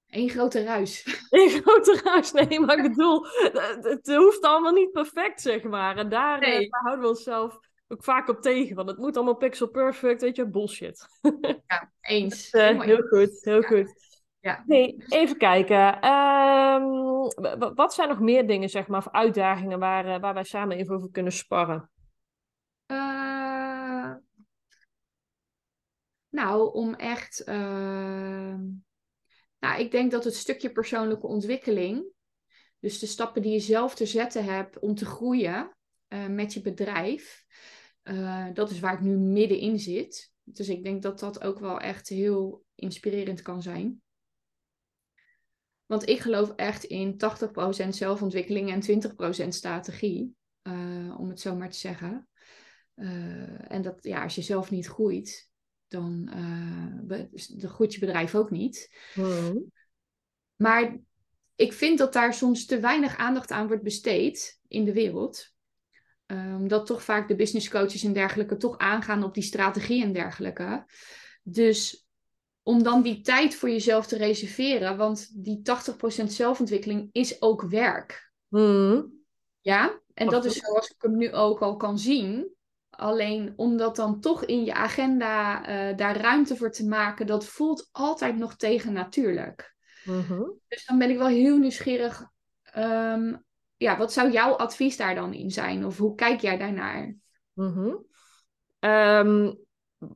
Eén 0.09 0.31
grote 0.31 0.63
ruis. 0.65 1.05
Een 1.31 1.49
grote 1.49 2.01
ruis, 2.05 2.33
nee, 2.33 2.61
maar 2.61 2.77
ik 2.79 2.83
bedoel, 2.83 3.27
het, 3.27 3.85
het 3.85 4.15
hoeft 4.17 4.43
allemaal 4.43 4.73
niet 4.73 4.93
perfect, 4.93 5.41
zeg 5.41 5.63
maar. 5.63 5.97
En 5.97 6.09
daar, 6.09 6.39
eh, 6.41 6.71
daar 6.71 6.81
houden 6.83 7.03
we 7.05 7.09
onszelf 7.11 7.59
ook 7.95 8.05
vaak 8.05 8.29
op 8.29 8.41
tegen. 8.41 8.77
Want 8.77 8.89
het 8.89 8.99
moet 8.99 9.17
allemaal 9.17 9.37
pixel 9.37 9.69
perfect, 9.69 10.21
weet 10.21 10.37
je, 10.37 10.49
bullshit. 10.49 11.07
Ja, 11.67 11.93
eens. 12.01 12.51
Eh, 12.51 12.63
Helemaal 12.63 12.87
heel 12.87 13.03
goed, 13.09 13.39
heel 13.45 13.61
Ja. 13.61 13.67
goed. 13.69 13.93
Ja. 14.41 14.65
Hey, 14.67 15.05
even 15.09 15.37
kijken. 15.37 16.01
Ehm, 16.01 16.85
wat 17.75 17.95
zijn 17.95 18.09
nog 18.09 18.21
meer 18.21 18.47
dingen, 18.47 18.69
zeg 18.69 18.87
maar, 18.87 18.99
of 19.07 19.13
uitdagingen 19.13 19.79
waar, 19.79 20.07
eh, 20.07 20.21
waar 20.21 20.35
wij 20.35 20.45
samen 20.45 20.77
even 20.77 20.95
over 20.95 21.11
kunnen 21.11 21.33
sparren? 21.33 21.91
Eh, 22.87 24.15
nou, 26.29 26.73
om 26.73 26.95
echt. 26.95 27.45
eh, 27.45 28.55
nou, 29.59 29.81
ik 29.81 29.91
denk 29.91 30.11
dat 30.11 30.25
het 30.25 30.35
stukje 30.35 30.73
persoonlijke 30.73 31.27
ontwikkeling. 31.27 32.05
Dus 32.81 32.99
de 32.99 33.07
stappen 33.07 33.43
die 33.43 33.53
je 33.53 33.59
zelf 33.61 33.95
te 33.95 34.07
zetten 34.07 34.45
hebt 34.45 34.79
om 34.79 34.95
te 34.95 35.05
groeien 35.07 35.77
eh, 36.09 36.27
met 36.27 36.53
je 36.53 36.61
bedrijf. 36.61 37.45
Eh, 38.05 38.47
dat 38.53 38.71
is 38.71 38.81
waar 38.81 38.95
ik 38.95 39.01
nu 39.01 39.17
middenin 39.17 39.79
zit. 39.79 40.33
Dus 40.43 40.69
ik 40.69 40.83
denk 40.83 41.03
dat 41.03 41.19
dat 41.19 41.43
ook 41.43 41.59
wel 41.59 41.81
echt 41.81 42.09
heel 42.09 42.65
inspirerend 42.75 43.43
kan 43.43 43.63
zijn. 43.63 44.03
Want 45.87 46.09
ik 46.09 46.21
geloof 46.21 46.53
echt 46.57 46.85
in 46.85 47.17
80% 47.17 47.89
zelfontwikkeling 47.89 48.71
en 48.71 48.81
20% 49.45 49.49
strategie, 49.49 50.35
uh, 50.63 51.15
om 51.19 51.29
het 51.29 51.41
zo 51.41 51.57
maar 51.57 51.71
te 51.71 51.79
zeggen. 51.79 52.29
Uh, 52.95 53.73
en 53.73 53.83
dat, 53.83 53.97
ja, 54.01 54.23
als 54.23 54.35
je 54.35 54.43
zelf 54.43 54.71
niet 54.71 54.87
groeit, 54.87 55.51
dan 55.89 56.31
groeit 57.59 57.95
je 57.95 58.01
bedrijf 58.01 58.35
ook 58.35 58.51
niet. 58.51 58.97
Mm. 59.15 59.73
Maar 60.57 60.99
ik 61.55 61.73
vind 61.73 61.99
dat 61.99 62.13
daar 62.13 62.35
soms 62.35 62.67
te 62.67 62.81
weinig 62.81 63.17
aandacht 63.17 63.51
aan 63.51 63.67
wordt 63.67 63.83
besteed 63.83 64.61
in 64.69 64.85
de 64.85 64.93
wereld. 64.93 65.54
Ehm, 66.27 66.85
toch 66.85 67.03
vaak 67.03 67.29
de 67.29 67.37
business 67.37 67.69
coaches 67.69 68.05
en 68.05 68.13
dergelijke 68.13 68.57
toch 68.57 68.79
aangaan 68.79 69.25
op 69.25 69.35
die 69.35 69.43
strategie 69.43 70.03
en 70.03 70.13
dergelijke. 70.13 70.85
Dus 71.43 72.07
om 72.63 72.83
dan 72.83 73.03
die 73.03 73.21
tijd 73.21 73.55
voor 73.55 73.71
jezelf 73.71 74.07
te 74.07 74.17
reserveren, 74.17 74.97
want 74.97 75.45
die 75.45 75.63
80% 75.63 76.33
zelfontwikkeling 76.33 77.09
is 77.13 77.43
ook 77.43 77.63
werk. 77.63 78.33
Mm. 78.49 79.13
Ja, 79.61 80.01
en 80.15 80.29
dat 80.29 80.45
is 80.45 80.57
zoals 80.57 80.89
ik 80.89 80.97
hem 80.99 81.17
nu 81.17 81.33
ook 81.33 81.63
al 81.63 81.77
kan 81.77 81.99
zien. 81.99 82.53
Alleen 82.91 83.53
om 83.57 83.77
dat 83.77 83.97
dan 83.97 84.21
toch 84.21 84.45
in 84.45 84.65
je 84.65 84.75
agenda 84.75 85.61
uh, 85.61 85.97
daar 85.97 86.17
ruimte 86.17 86.57
voor 86.57 86.71
te 86.71 86.87
maken, 86.87 87.27
dat 87.27 87.45
voelt 87.45 87.89
altijd 87.93 88.37
nog 88.37 88.57
tegen 88.57 88.93
natuurlijk. 88.93 89.75
Mhm. 90.05 90.43
Dus 90.69 90.87
dan 90.87 90.99
ben 90.99 91.11
ik 91.11 91.19
wel 91.19 91.27
heel 91.27 91.57
nieuwsgierig. 91.57 92.27
Um, 92.77 93.45
ja, 93.85 93.97
wat 93.97 94.13
zou 94.13 94.31
jouw 94.31 94.53
advies 94.53 94.97
daar 94.97 95.15
dan 95.15 95.33
in 95.33 95.51
zijn? 95.51 95.85
Of 95.85 95.99
hoe 95.99 96.15
kijk 96.15 96.41
jij 96.41 96.59
daarnaar? 96.59 97.17
Mm 97.53 98.05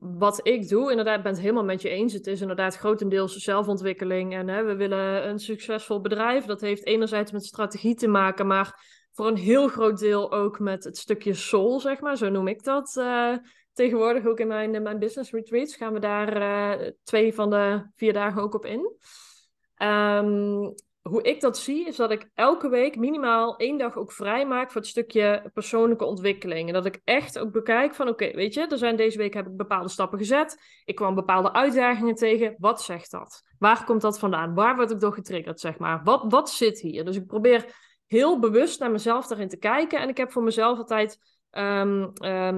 wat 0.01 0.41
ik 0.47 0.69
doe, 0.69 0.91
inderdaad, 0.91 1.23
ben 1.23 1.33
het 1.33 1.41
helemaal 1.41 1.65
met 1.65 1.83
je 1.83 1.89
eens. 1.89 2.13
Het 2.13 2.27
is 2.27 2.41
inderdaad 2.41 2.77
grotendeels 2.77 3.37
zelfontwikkeling. 3.37 4.35
En 4.35 4.49
hè, 4.49 4.65
we 4.65 4.77
willen 4.77 5.29
een 5.29 5.39
succesvol 5.39 6.01
bedrijf. 6.01 6.45
Dat 6.45 6.61
heeft 6.61 6.87
enerzijds 6.87 7.33
met 7.33 7.45
strategie 7.45 7.95
te 7.95 8.09
maken, 8.09 8.47
maar 8.47 8.87
voor 9.13 9.27
een 9.27 9.37
heel 9.37 9.69
groot 9.69 9.99
deel 9.99 10.33
ook 10.33 10.59
met 10.59 10.85
het 10.85 10.99
stukje 10.99 11.35
soul, 11.35 11.81
zeg 11.81 12.01
maar. 12.01 12.17
Zo 12.17 12.29
noem 12.29 12.49
ik 12.49 12.65
dat. 12.65 12.97
Uh, 12.99 13.37
tegenwoordig 13.73 14.27
ook 14.27 14.41
in 14.41 14.47
mijn, 14.47 14.83
mijn 14.83 14.99
business 14.99 15.31
retreats 15.31 15.77
gaan 15.77 15.93
we 15.93 15.99
daar 15.99 16.37
uh, 16.81 16.91
twee 17.03 17.35
van 17.35 17.51
de 17.51 17.91
vier 17.97 18.13
dagen 18.13 18.43
ook 18.43 18.55
op 18.55 18.65
in. 18.65 18.97
Um, 19.83 20.75
hoe 21.09 21.23
ik 21.23 21.41
dat 21.41 21.59
zie, 21.59 21.87
is 21.87 21.97
dat 21.97 22.11
ik 22.11 22.31
elke 22.35 22.69
week 22.69 22.97
minimaal 22.97 23.57
één 23.57 23.79
dag 23.79 23.97
ook 23.97 24.13
vrij 24.13 24.47
maak 24.47 24.71
voor 24.71 24.81
het 24.81 24.91
stukje 24.91 25.51
persoonlijke 25.55 26.05
ontwikkeling. 26.05 26.69
En 26.69 26.75
dat 26.75 26.87
ik 26.87 27.01
echt 27.05 27.39
ook 27.39 27.53
bekijk 27.53 27.95
van, 27.95 28.09
oké, 28.09 28.31
weet 28.35 28.55
je, 28.55 28.67
er 28.67 28.79
zijn 28.79 28.97
deze 28.97 29.19
week 29.19 29.35
heb 29.35 29.47
ik 29.47 29.57
bepaalde 29.57 29.89
stappen 29.89 30.19
gezet. 30.19 30.63
Ik 30.85 30.95
kwam 30.95 31.15
bepaalde 31.15 31.53
uitdagingen 31.53 32.15
tegen. 32.15 32.55
Wat 32.59 32.83
zegt 32.83 33.11
dat? 33.11 33.43
Waar 33.59 33.85
komt 33.85 34.01
dat 34.01 34.19
vandaan? 34.19 34.55
Waar 34.55 34.77
word 34.77 34.91
ik 34.91 35.01
door 35.01 35.13
getriggerd, 35.13 35.61
zeg 35.61 35.79
maar? 35.79 36.01
Wat, 36.05 36.25
wat 36.29 36.51
zit 36.51 36.81
hier? 36.81 37.05
Dus 37.05 37.17
ik 37.17 37.27
probeer 37.27 37.77
heel 38.07 38.39
bewust 38.39 38.81
naar 38.81 38.91
mezelf 38.91 39.27
daarin 39.27 39.49
te 39.49 39.59
kijken. 39.59 40.01
En 40.01 40.09
ik 40.09 40.17
heb 40.17 40.33
voor 40.33 40.43
mezelf 40.43 40.79
altijd 40.79 41.19
um, 41.59 42.13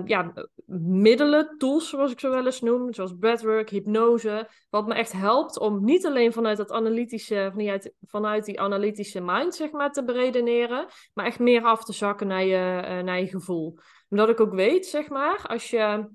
ja, 0.05 0.33
middelen, 0.77 1.55
tools 1.59 1.89
zoals 1.89 2.13
ik 2.13 2.21
zo 2.21 2.31
wel 2.31 2.47
eens 2.47 2.61
noem, 2.61 2.93
zoals 2.93 3.17
breathwork, 3.19 3.71
hypnose, 3.71 4.49
wat 4.71 4.87
me 4.87 4.95
echt 4.95 5.13
helpt 5.13 5.59
om 5.59 5.85
niet 5.85 6.07
alleen 6.07 6.33
vanuit, 6.33 6.57
dat 6.57 6.73
analytische, 6.73 7.51
vanuit, 7.55 7.93
vanuit 8.07 8.45
die 8.45 8.61
analytische 8.61 9.21
mind 9.21 9.55
zeg 9.55 9.71
maar, 9.71 9.93
te 9.93 10.05
beredeneren, 10.05 10.87
maar 11.15 11.27
echt 11.27 11.39
meer 11.39 11.63
af 11.63 11.85
te 11.85 11.93
zakken 11.93 12.27
naar 12.27 12.45
je, 12.45 12.83
uh, 12.85 13.01
naar 13.03 13.21
je 13.21 13.27
gevoel. 13.27 13.79
Omdat 14.09 14.29
ik 14.29 14.41
ook 14.41 14.55
weet, 14.55 14.87
zeg 14.87 15.09
maar, 15.09 15.45
als 15.47 15.71
je 15.71 16.09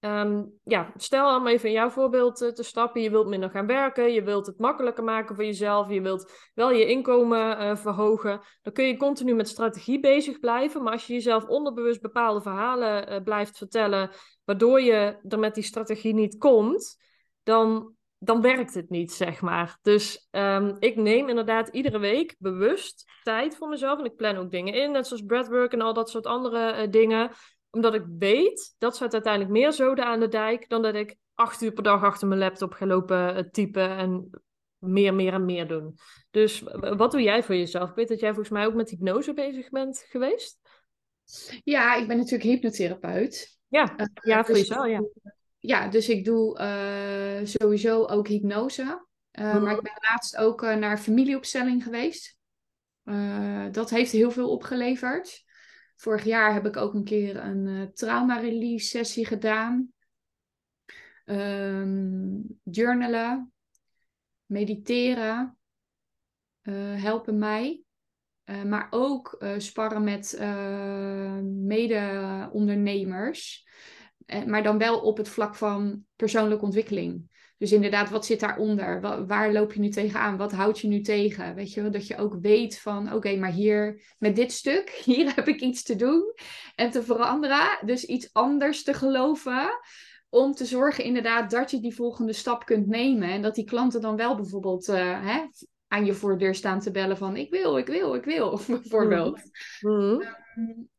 Um, 0.00 0.52
ja, 0.64 0.92
stel 0.96 1.36
om 1.36 1.46
even 1.46 1.68
in 1.68 1.74
jouw 1.74 1.90
voorbeeld 1.90 2.42
uh, 2.42 2.48
te 2.48 2.62
stappen. 2.62 3.00
Je 3.00 3.10
wilt 3.10 3.26
minder 3.26 3.50
gaan 3.50 3.66
werken, 3.66 4.12
je 4.12 4.22
wilt 4.22 4.46
het 4.46 4.58
makkelijker 4.58 5.04
maken 5.04 5.34
voor 5.34 5.44
jezelf, 5.44 5.90
je 5.90 6.00
wilt 6.00 6.32
wel 6.54 6.70
je 6.70 6.86
inkomen 6.86 7.60
uh, 7.60 7.76
verhogen. 7.76 8.40
Dan 8.62 8.72
kun 8.72 8.84
je 8.84 8.96
continu 8.96 9.34
met 9.34 9.48
strategie 9.48 10.00
bezig 10.00 10.38
blijven. 10.38 10.82
Maar 10.82 10.92
als 10.92 11.06
je 11.06 11.12
jezelf 11.12 11.46
onderbewust 11.46 12.00
bepaalde 12.00 12.40
verhalen 12.40 13.12
uh, 13.12 13.22
blijft 13.22 13.58
vertellen, 13.58 14.10
waardoor 14.44 14.80
je 14.80 15.18
er 15.28 15.38
met 15.38 15.54
die 15.54 15.64
strategie 15.64 16.14
niet 16.14 16.38
komt, 16.38 16.96
dan, 17.42 17.94
dan 18.18 18.40
werkt 18.40 18.74
het 18.74 18.90
niet, 18.90 19.12
zeg 19.12 19.40
maar. 19.40 19.78
Dus 19.82 20.28
um, 20.30 20.76
ik 20.78 20.96
neem 20.96 21.28
inderdaad 21.28 21.68
iedere 21.68 21.98
week 21.98 22.36
bewust 22.38 23.04
tijd 23.22 23.56
voor 23.56 23.68
mezelf. 23.68 23.98
En 23.98 24.04
ik 24.04 24.16
plan 24.16 24.36
ook 24.36 24.50
dingen 24.50 24.74
in, 24.74 24.90
net 24.90 25.06
zoals 25.06 25.22
breathwork 25.22 25.72
en 25.72 25.80
al 25.80 25.92
dat 25.92 26.10
soort 26.10 26.26
andere 26.26 26.88
dingen 26.88 27.30
omdat 27.70 27.94
ik 27.94 28.04
weet, 28.18 28.74
dat 28.78 28.96
zet 28.96 29.12
uiteindelijk 29.12 29.52
meer 29.52 29.72
zoden 29.72 30.04
aan 30.04 30.20
de 30.20 30.28
dijk 30.28 30.68
dan 30.68 30.82
dat 30.82 30.94
ik 30.94 31.16
acht 31.34 31.62
uur 31.62 31.72
per 31.72 31.82
dag 31.82 32.02
achter 32.02 32.28
mijn 32.28 32.40
laptop 32.40 32.72
ga 32.72 32.86
lopen 32.86 33.34
eh, 33.34 33.44
typen 33.50 33.96
en 33.96 34.30
meer, 34.78 35.14
meer 35.14 35.32
en 35.32 35.44
meer 35.44 35.68
doen. 35.68 35.98
Dus 36.30 36.62
wat 36.96 37.10
doe 37.10 37.22
jij 37.22 37.42
voor 37.42 37.54
jezelf? 37.54 37.88
Ik 37.88 37.94
weet 37.94 38.08
dat 38.08 38.20
jij 38.20 38.28
volgens 38.28 38.50
mij 38.50 38.66
ook 38.66 38.74
met 38.74 38.90
hypnose 38.90 39.34
bezig 39.34 39.68
bent 39.68 40.04
geweest. 40.08 40.58
Ja, 41.64 41.94
ik 41.94 42.08
ben 42.08 42.16
natuurlijk 42.16 42.50
hypnotherapeut. 42.50 43.58
Ja, 43.68 43.94
uh, 43.96 44.06
ja 44.22 44.44
voor 44.44 44.54
dus 44.54 44.68
jezelf, 44.68 44.86
ja. 44.86 45.04
Ja, 45.58 45.88
dus 45.88 46.08
ik 46.08 46.24
doe 46.24 46.58
uh, 46.60 47.46
sowieso 47.46 48.04
ook 48.04 48.28
hypnose. 48.28 49.06
Uh, 49.32 49.62
Maar 49.62 49.76
ik 49.76 49.82
ben 49.82 49.98
laatst 50.10 50.36
ook 50.36 50.60
naar 50.62 50.98
familieopstelling 50.98 51.82
geweest. 51.82 52.36
dat 53.70 53.90
heeft 53.90 54.12
heel 54.12 54.30
veel 54.30 54.50
opgeleverd. 54.50 55.44
Vorig 55.98 56.24
jaar 56.24 56.52
heb 56.52 56.66
ik 56.66 56.76
ook 56.76 56.94
een 56.94 57.04
keer 57.04 57.36
een 57.36 57.66
uh, 57.66 57.82
trauma-release 57.82 58.86
sessie 58.86 59.26
gedaan. 59.26 59.92
Um, 61.24 62.60
journalen, 62.62 63.52
mediteren 64.46 65.58
uh, 66.62 67.02
helpen 67.02 67.38
mij. 67.38 67.82
Uh, 68.44 68.62
maar 68.62 68.86
ook 68.90 69.44
sparren 69.56 70.04
met 70.04 70.38
mede-ondernemers. 71.66 73.66
maar 74.46 74.62
dan 74.62 74.78
wel 74.78 75.00
op 75.00 75.16
het 75.16 75.28
vlak 75.28 75.54
van 75.54 76.04
persoonlijke 76.16 76.64
ontwikkeling. 76.64 77.37
Dus 77.58 77.72
inderdaad, 77.72 78.10
wat 78.10 78.26
zit 78.26 78.40
daaronder? 78.40 79.00
Waar, 79.00 79.26
waar 79.26 79.52
loop 79.52 79.72
je 79.72 79.80
nu 79.80 79.88
tegenaan? 79.88 80.36
Wat 80.36 80.52
houdt 80.52 80.78
je 80.78 80.88
nu 80.88 81.00
tegen? 81.00 81.54
Weet 81.54 81.72
je, 81.72 81.90
dat 81.90 82.06
je 82.06 82.16
ook 82.16 82.36
weet 82.40 82.78
van, 82.78 83.12
oké, 83.12 83.36
maar 83.36 83.50
hier 83.50 84.02
met 84.18 84.36
dit 84.36 84.52
stuk, 84.52 84.90
hier 85.04 85.34
heb 85.34 85.48
ik 85.48 85.60
iets 85.60 85.82
te 85.82 85.96
doen 85.96 86.34
en 86.74 86.90
te 86.90 87.02
veranderen. 87.02 87.78
Dus 87.84 88.04
iets 88.04 88.28
anders 88.32 88.82
te 88.82 88.94
geloven. 88.94 89.78
Om 90.30 90.52
te 90.52 90.64
zorgen 90.64 91.04
inderdaad 91.04 91.50
dat 91.50 91.70
je 91.70 91.80
die 91.80 91.94
volgende 91.94 92.32
stap 92.32 92.64
kunt 92.64 92.86
nemen. 92.86 93.28
En 93.28 93.42
dat 93.42 93.54
die 93.54 93.64
klanten 93.64 94.00
dan 94.00 94.16
wel 94.16 94.36
bijvoorbeeld 94.36 94.88
uh, 94.88 95.26
hè, 95.26 95.46
aan 95.88 96.04
je 96.04 96.14
voordeur 96.14 96.54
staan 96.54 96.80
te 96.80 96.90
bellen 96.90 97.16
van 97.16 97.36
ik 97.36 97.50
wil, 97.50 97.78
ik 97.78 97.86
wil, 97.86 98.14
ik 98.14 98.24
wil, 98.24 98.60
bijvoorbeeld. 98.66 99.40
Mm 99.80 100.22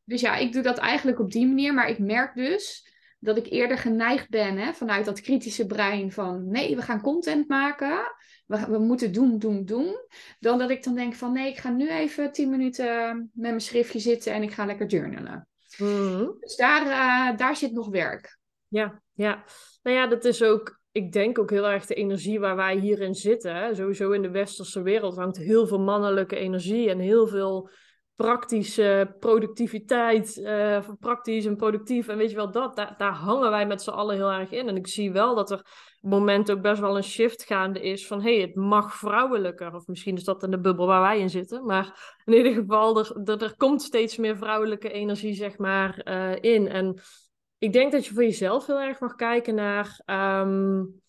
dus 0.10 0.22
ja, 0.22 0.36
ik 0.36 0.54
doe 0.54 0.62
dat 0.62 0.78
eigenlijk 0.78 1.20
op 1.20 1.32
die 1.32 1.48
manier. 1.48 1.74
Maar 1.74 1.90
ik 1.90 2.00
merk 2.00 2.36
dus 2.36 2.89
dat 3.20 3.38
ik 3.38 3.52
eerder 3.52 3.78
geneigd 3.78 4.30
ben 4.30 4.58
hè, 4.58 4.74
vanuit 4.74 5.06
dat 5.06 5.22
kritische 5.22 5.66
brein 5.66 6.12
van 6.12 6.50
nee, 6.50 6.76
we 6.76 6.82
gaan 6.82 7.02
content 7.02 7.48
maken. 7.48 8.16
We, 8.46 8.66
we 8.70 8.78
moeten 8.78 9.12
doen, 9.12 9.40
doen, 9.40 9.66
doen. 9.66 9.96
Dan 10.40 10.58
dat 10.58 10.70
ik 10.70 10.84
dan 10.84 10.96
denk 10.96 11.14
van 11.14 11.34
nee, 11.34 11.50
ik 11.50 11.58
ga 11.58 11.70
nu 11.70 11.90
even 11.90 12.32
tien 12.32 12.50
minuten 12.50 13.18
met 13.18 13.50
mijn 13.50 13.62
schriftje 13.62 14.00
zitten 14.00 14.34
en 14.34 14.44
ik 14.44 14.52
ga 14.52 14.66
lekker 14.66 14.88
journalen. 14.88 15.48
Mm. 15.78 16.38
Dus 16.40 16.56
daar, 16.56 16.86
uh, 16.86 17.38
daar 17.38 17.56
zit 17.56 17.72
nog 17.72 17.90
werk. 17.90 18.38
Ja, 18.68 19.02
ja. 19.14 19.44
Nou 19.82 19.98
ja, 19.98 20.08
dat 20.08 20.26
is 20.26 20.44
ook, 20.44 20.80
ik 20.92 21.12
denk 21.12 21.40
ook 21.40 21.50
heel 21.50 21.68
erg 21.68 21.86
de 21.86 21.94
energie 21.94 22.40
waar 22.40 22.56
wij 22.56 22.78
hierin 22.78 23.16
zitten. 23.16 23.56
Hè. 23.56 23.76
Sowieso 23.76 24.12
in 24.12 24.22
de 24.22 24.32
westerse 24.32 24.82
wereld 24.82 25.16
hangt 25.16 25.38
heel 25.38 25.68
veel 25.68 25.80
mannelijke 25.80 26.36
energie 26.36 26.90
en 26.90 27.00
heel 27.00 27.28
veel 27.28 27.70
praktische 28.20 29.16
productiviteit, 29.20 30.38
uh, 30.38 30.90
praktisch 31.00 31.46
en 31.46 31.56
productief 31.56 32.08
en 32.08 32.18
weet 32.18 32.30
je 32.30 32.36
wel 32.36 32.52
dat, 32.52 32.76
daar, 32.76 32.96
daar 32.98 33.14
hangen 33.14 33.50
wij 33.50 33.68
met 33.68 33.82
z'n 33.82 33.90
allen 33.90 34.16
heel 34.16 34.32
erg 34.32 34.52
in. 34.52 34.68
En 34.68 34.76
ik 34.76 34.88
zie 34.88 35.12
wel 35.12 35.36
dat 35.36 35.52
er 35.52 35.66
moment 36.02 36.52
ook 36.52 36.62
best 36.62 36.80
wel 36.80 36.98
een 36.98 37.04
shift 37.04 37.44
gaande 37.44 37.82
is 37.82 38.08
van 38.08 38.22
hé, 38.22 38.34
hey, 38.34 38.42
het 38.42 38.56
mag 38.56 38.96
vrouwelijker. 38.96 39.76
Of 39.76 39.88
misschien 39.88 40.16
is 40.16 40.24
dat 40.24 40.44
in 40.44 40.52
de 40.52 40.60
bubbel 40.60 40.86
waar 40.86 41.02
wij 41.02 41.20
in 41.20 41.30
zitten. 41.30 41.66
Maar 41.66 42.16
in 42.26 42.34
ieder 42.34 42.54
geval, 42.54 43.00
er, 43.00 43.42
er, 43.42 43.56
komt 43.58 43.82
steeds 43.82 44.18
meer 44.18 44.38
vrouwelijke 44.38 44.92
energie 44.92 45.34
zeg 45.34 45.58
maar 45.58 46.02
uh, 46.08 46.36
in. 46.54 46.68
En 46.68 47.00
ik 47.58 47.74
denk 47.74 47.92
dat 47.92 48.06
je 48.06 48.14
voor 48.14 48.24
jezelf 48.24 48.66
heel 48.66 48.80
erg 48.80 49.00
mag 49.00 49.16
kijken 49.16 49.56
naar... 49.56 50.02
Um, 50.06 51.02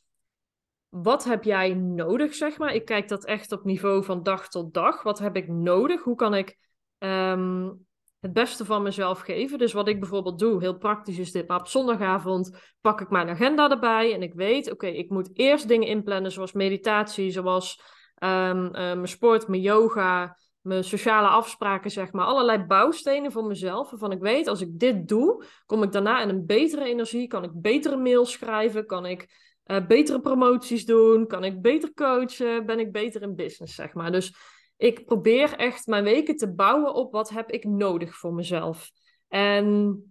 wat 0.88 1.24
heb 1.24 1.44
jij 1.44 1.74
nodig, 1.74 2.34
zeg 2.34 2.58
maar? 2.58 2.74
Ik 2.74 2.84
kijk 2.84 3.08
dat 3.08 3.24
echt 3.24 3.52
op 3.52 3.64
niveau 3.64 4.04
van 4.04 4.22
dag 4.22 4.48
tot 4.48 4.74
dag. 4.74 5.02
Wat 5.02 5.18
heb 5.18 5.36
ik 5.36 5.48
nodig? 5.48 6.02
Hoe 6.02 6.16
kan 6.16 6.34
ik 6.34 6.58
um, 7.04 7.86
het 8.20 8.32
beste 8.32 8.64
van 8.64 8.82
mezelf 8.82 9.20
geven. 9.20 9.58
Dus 9.58 9.72
wat 9.72 9.88
ik 9.88 10.00
bijvoorbeeld 10.00 10.38
doe, 10.38 10.60
heel 10.60 10.78
praktisch 10.78 11.18
is 11.18 11.32
dit, 11.32 11.48
maar 11.48 11.60
op 11.60 11.66
zondagavond 11.66 12.58
pak 12.80 13.00
ik 13.00 13.10
mijn 13.10 13.28
agenda 13.28 13.70
erbij 13.70 14.14
en 14.14 14.22
ik 14.22 14.34
weet, 14.34 14.70
oké, 14.70 14.86
ik 14.86 15.10
moet 15.10 15.30
eerst 15.32 15.68
dingen 15.68 15.88
inplannen 15.88 16.32
zoals 16.32 16.52
meditatie, 16.52 17.30
zoals 17.30 17.82
um, 18.22 18.64
uh, 18.64 18.72
mijn 18.72 19.08
sport, 19.08 19.48
mijn 19.48 19.62
yoga, 19.62 20.36
mijn 20.60 20.84
sociale 20.84 21.28
afspraken, 21.28 21.90
zeg 21.90 22.12
maar. 22.12 22.26
Allerlei 22.26 22.64
bouwstenen 22.64 23.32
voor 23.32 23.44
mezelf, 23.44 23.90
waarvan 23.90 24.12
ik 24.12 24.20
weet, 24.20 24.48
als 24.48 24.60
ik 24.60 24.78
dit 24.78 25.08
doe, 25.08 25.44
kom 25.66 25.82
ik 25.82 25.92
daarna 25.92 26.22
in 26.22 26.28
een 26.28 26.46
betere 26.46 26.84
energie, 26.84 27.26
kan 27.26 27.44
ik 27.44 27.50
betere 27.54 27.96
mails 27.96 28.32
schrijven, 28.32 28.86
kan 28.86 29.06
ik 29.06 29.28
uh, 29.66 29.86
betere 29.86 30.20
promoties 30.20 30.84
doen? 30.84 31.26
Kan 31.26 31.44
ik 31.44 31.60
beter 31.60 31.94
coachen? 31.94 32.66
Ben 32.66 32.78
ik 32.78 32.92
beter 32.92 33.22
in 33.22 33.34
business, 33.34 33.74
zeg 33.74 33.94
maar? 33.94 34.12
Dus 34.12 34.34
ik 34.80 35.06
probeer 35.06 35.56
echt 35.56 35.86
mijn 35.86 36.04
weken 36.04 36.36
te 36.36 36.54
bouwen 36.54 36.94
op 36.94 37.12
wat 37.12 37.30
heb 37.30 37.50
ik 37.50 37.64
nodig 37.64 38.16
voor 38.16 38.34
mezelf. 38.34 38.90
En 39.28 40.02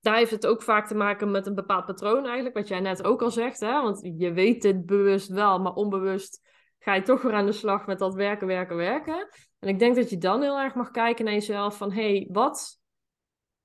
daar 0.00 0.16
heeft 0.16 0.30
het 0.30 0.46
ook 0.46 0.62
vaak 0.62 0.86
te 0.86 0.94
maken 0.94 1.30
met 1.30 1.46
een 1.46 1.54
bepaald 1.54 1.86
patroon 1.86 2.24
eigenlijk, 2.24 2.56
wat 2.56 2.68
jij 2.68 2.80
net 2.80 3.04
ook 3.04 3.22
al 3.22 3.30
zegt. 3.30 3.60
Hè? 3.60 3.82
Want 3.82 4.10
je 4.18 4.32
weet 4.32 4.62
dit 4.62 4.86
bewust 4.86 5.28
wel, 5.28 5.60
maar 5.60 5.72
onbewust 5.72 6.40
ga 6.78 6.94
je 6.94 7.02
toch 7.02 7.22
weer 7.22 7.32
aan 7.32 7.46
de 7.46 7.52
slag 7.52 7.86
met 7.86 7.98
dat 7.98 8.14
werken, 8.14 8.46
werken, 8.46 8.76
werken. 8.76 9.28
En 9.58 9.68
ik 9.68 9.78
denk 9.78 9.96
dat 9.96 10.10
je 10.10 10.18
dan 10.18 10.42
heel 10.42 10.58
erg 10.58 10.74
mag 10.74 10.90
kijken 10.90 11.24
naar 11.24 11.34
jezelf 11.34 11.76
van, 11.76 11.92
hé, 11.92 12.10
hey, 12.10 12.28
wat, 12.32 12.80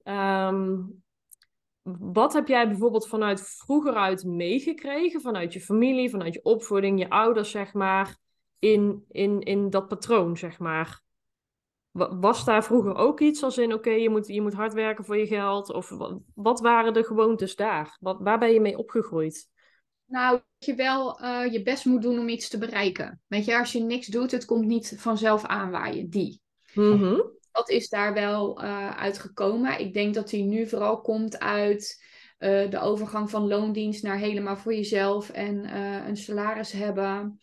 ehm, 0.03 0.81
wat 1.99 2.33
heb 2.33 2.47
jij 2.47 2.67
bijvoorbeeld 2.67 3.07
vanuit 3.07 3.41
vroeger 3.41 3.93
uit 3.93 4.23
meegekregen, 4.23 5.21
vanuit 5.21 5.53
je 5.53 5.61
familie, 5.61 6.09
vanuit 6.09 6.33
je 6.33 6.43
opvoeding, 6.43 6.99
je 6.99 7.09
ouders, 7.09 7.51
zeg 7.51 7.73
maar, 7.73 8.23
in, 8.59 9.05
in, 9.09 9.41
in 9.41 9.69
dat 9.69 9.87
patroon, 9.87 10.37
zeg 10.37 10.59
maar? 10.59 11.03
Was 11.91 12.45
daar 12.45 12.63
vroeger 12.63 12.95
ook 12.95 13.19
iets 13.19 13.43
als 13.43 13.57
in, 13.57 13.73
oké, 13.73 13.89
je, 13.89 14.09
moet, 14.09 14.27
je 14.27 14.41
moet 14.41 14.53
hard 14.53 14.73
werken 14.73 15.05
voor 15.05 15.17
je 15.17 15.27
geld? 15.27 15.73
Of 15.73 15.89
wat, 15.89 16.19
wat 16.33 16.59
waren 16.59 16.93
de 16.93 17.03
gewoontes 17.03 17.55
daar? 17.55 17.97
Wat, 17.99 18.17
waar 18.19 18.39
ben 18.39 18.53
je 18.53 18.59
mee 18.59 18.77
opgegroeid? 18.77 19.49
Nou, 20.05 20.31
dat 20.31 20.67
je 20.67 20.75
wel 20.75 21.21
uh, 21.21 21.51
je 21.51 21.61
best 21.61 21.85
moet 21.85 22.01
doen 22.01 22.19
om 22.19 22.27
iets 22.27 22.49
te 22.49 22.57
bereiken. 22.57 23.21
Weet 23.27 23.45
je, 23.45 23.57
als 23.57 23.71
je 23.71 23.79
niks 23.79 24.07
doet, 24.07 24.31
het 24.31 24.45
komt 24.45 24.65
niet 24.65 24.95
vanzelf 24.97 25.45
aanwaaien, 25.45 26.09
die. 26.09 26.41
Mm 26.73 27.33
Dat 27.51 27.69
is 27.69 27.89
daar 27.89 28.13
wel 28.13 28.63
uh, 28.63 28.97
uitgekomen. 28.97 29.79
Ik 29.79 29.93
denk 29.93 30.13
dat 30.13 30.29
die 30.29 30.43
nu 30.43 30.67
vooral 30.67 31.01
komt 31.01 31.39
uit 31.39 32.03
uh, 32.39 32.69
de 32.69 32.79
overgang 32.79 33.29
van 33.29 33.47
loondienst 33.47 34.03
naar 34.03 34.17
helemaal 34.17 34.57
voor 34.57 34.73
jezelf 34.73 35.29
en 35.29 35.75
een 36.07 36.17
salaris 36.17 36.71
hebben. 36.71 37.39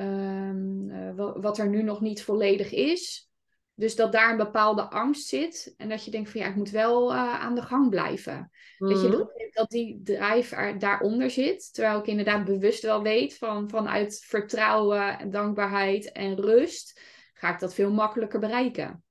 Um, 0.00 1.14
wat 1.16 1.58
er 1.58 1.68
nu 1.68 1.82
nog 1.82 2.00
niet 2.00 2.22
volledig 2.22 2.72
is. 2.72 3.30
Dus 3.74 3.96
dat 3.96 4.12
daar 4.12 4.30
een 4.30 4.36
bepaalde 4.36 4.90
angst 4.90 5.28
zit. 5.28 5.74
En 5.76 5.88
dat 5.88 6.04
je 6.04 6.10
denkt 6.10 6.30
van 6.30 6.40
ja, 6.40 6.46
ik 6.46 6.54
moet 6.54 6.70
wel 6.70 7.12
uh, 7.12 7.40
aan 7.40 7.54
de 7.54 7.62
gang 7.62 7.90
blijven. 7.90 8.50
Mm. 8.78 8.88
Dat, 8.88 9.02
je, 9.02 9.08
mhm. 9.08 9.24
dat 9.50 9.70
die 9.70 10.02
er, 10.04 10.78
daaronder 10.78 11.30
zit. 11.30 11.74
Terwijl 11.74 11.98
ik 11.98 12.06
inderdaad 12.06 12.44
bewust 12.44 12.82
wel 12.82 13.02
weet 13.02 13.38
van 13.38 13.70
vanuit 13.70 14.24
vertrouwen 14.26 15.18
en 15.18 15.30
dankbaarheid 15.30 16.12
en 16.12 16.36
rust 16.36 17.00
ga 17.34 17.52
ik 17.52 17.60
dat 17.60 17.74
veel 17.74 17.92
makkelijker 17.92 18.40
bereiken. 18.40 19.04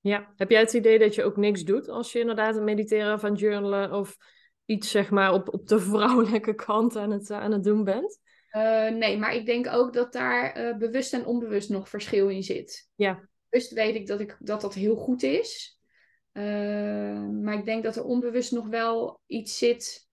Ja, 0.00 0.32
heb 0.36 0.50
jij 0.50 0.60
het 0.60 0.72
idee 0.72 0.98
dat 0.98 1.14
je 1.14 1.24
ook 1.24 1.36
niks 1.36 1.64
doet 1.64 1.88
als 1.88 2.12
je 2.12 2.18
inderdaad 2.18 2.56
een 2.56 2.64
mediteren 2.64 3.20
van 3.20 3.34
journalen 3.34 3.92
of 3.92 4.16
iets 4.64 4.90
zeg 4.90 5.10
maar 5.10 5.32
op, 5.32 5.54
op 5.54 5.66
de 5.66 5.80
vrouwelijke 5.90 6.54
kant 6.54 6.96
aan 6.96 7.10
het, 7.10 7.30
aan 7.30 7.52
het 7.52 7.64
doen 7.64 7.84
bent? 7.84 8.19
Uh, 8.56 8.88
nee, 8.88 9.18
maar 9.18 9.34
ik 9.34 9.46
denk 9.46 9.66
ook 9.66 9.92
dat 9.92 10.12
daar 10.12 10.58
uh, 10.58 10.76
bewust 10.76 11.12
en 11.12 11.26
onbewust 11.26 11.68
nog 11.68 11.88
verschil 11.88 12.28
in 12.28 12.42
zit. 12.42 12.88
Ja 12.94 13.28
bewust 13.50 13.72
weet 13.72 13.94
ik 13.94 14.06
dat 14.06 14.20
ik, 14.20 14.36
dat, 14.38 14.60
dat 14.60 14.74
heel 14.74 14.96
goed 14.96 15.22
is. 15.22 15.78
Uh, 16.32 16.42
maar 17.42 17.54
ik 17.54 17.64
denk 17.64 17.84
dat 17.84 17.96
er 17.96 18.04
onbewust 18.04 18.52
nog 18.52 18.66
wel 18.66 19.20
iets 19.26 19.58
zit 19.58 20.08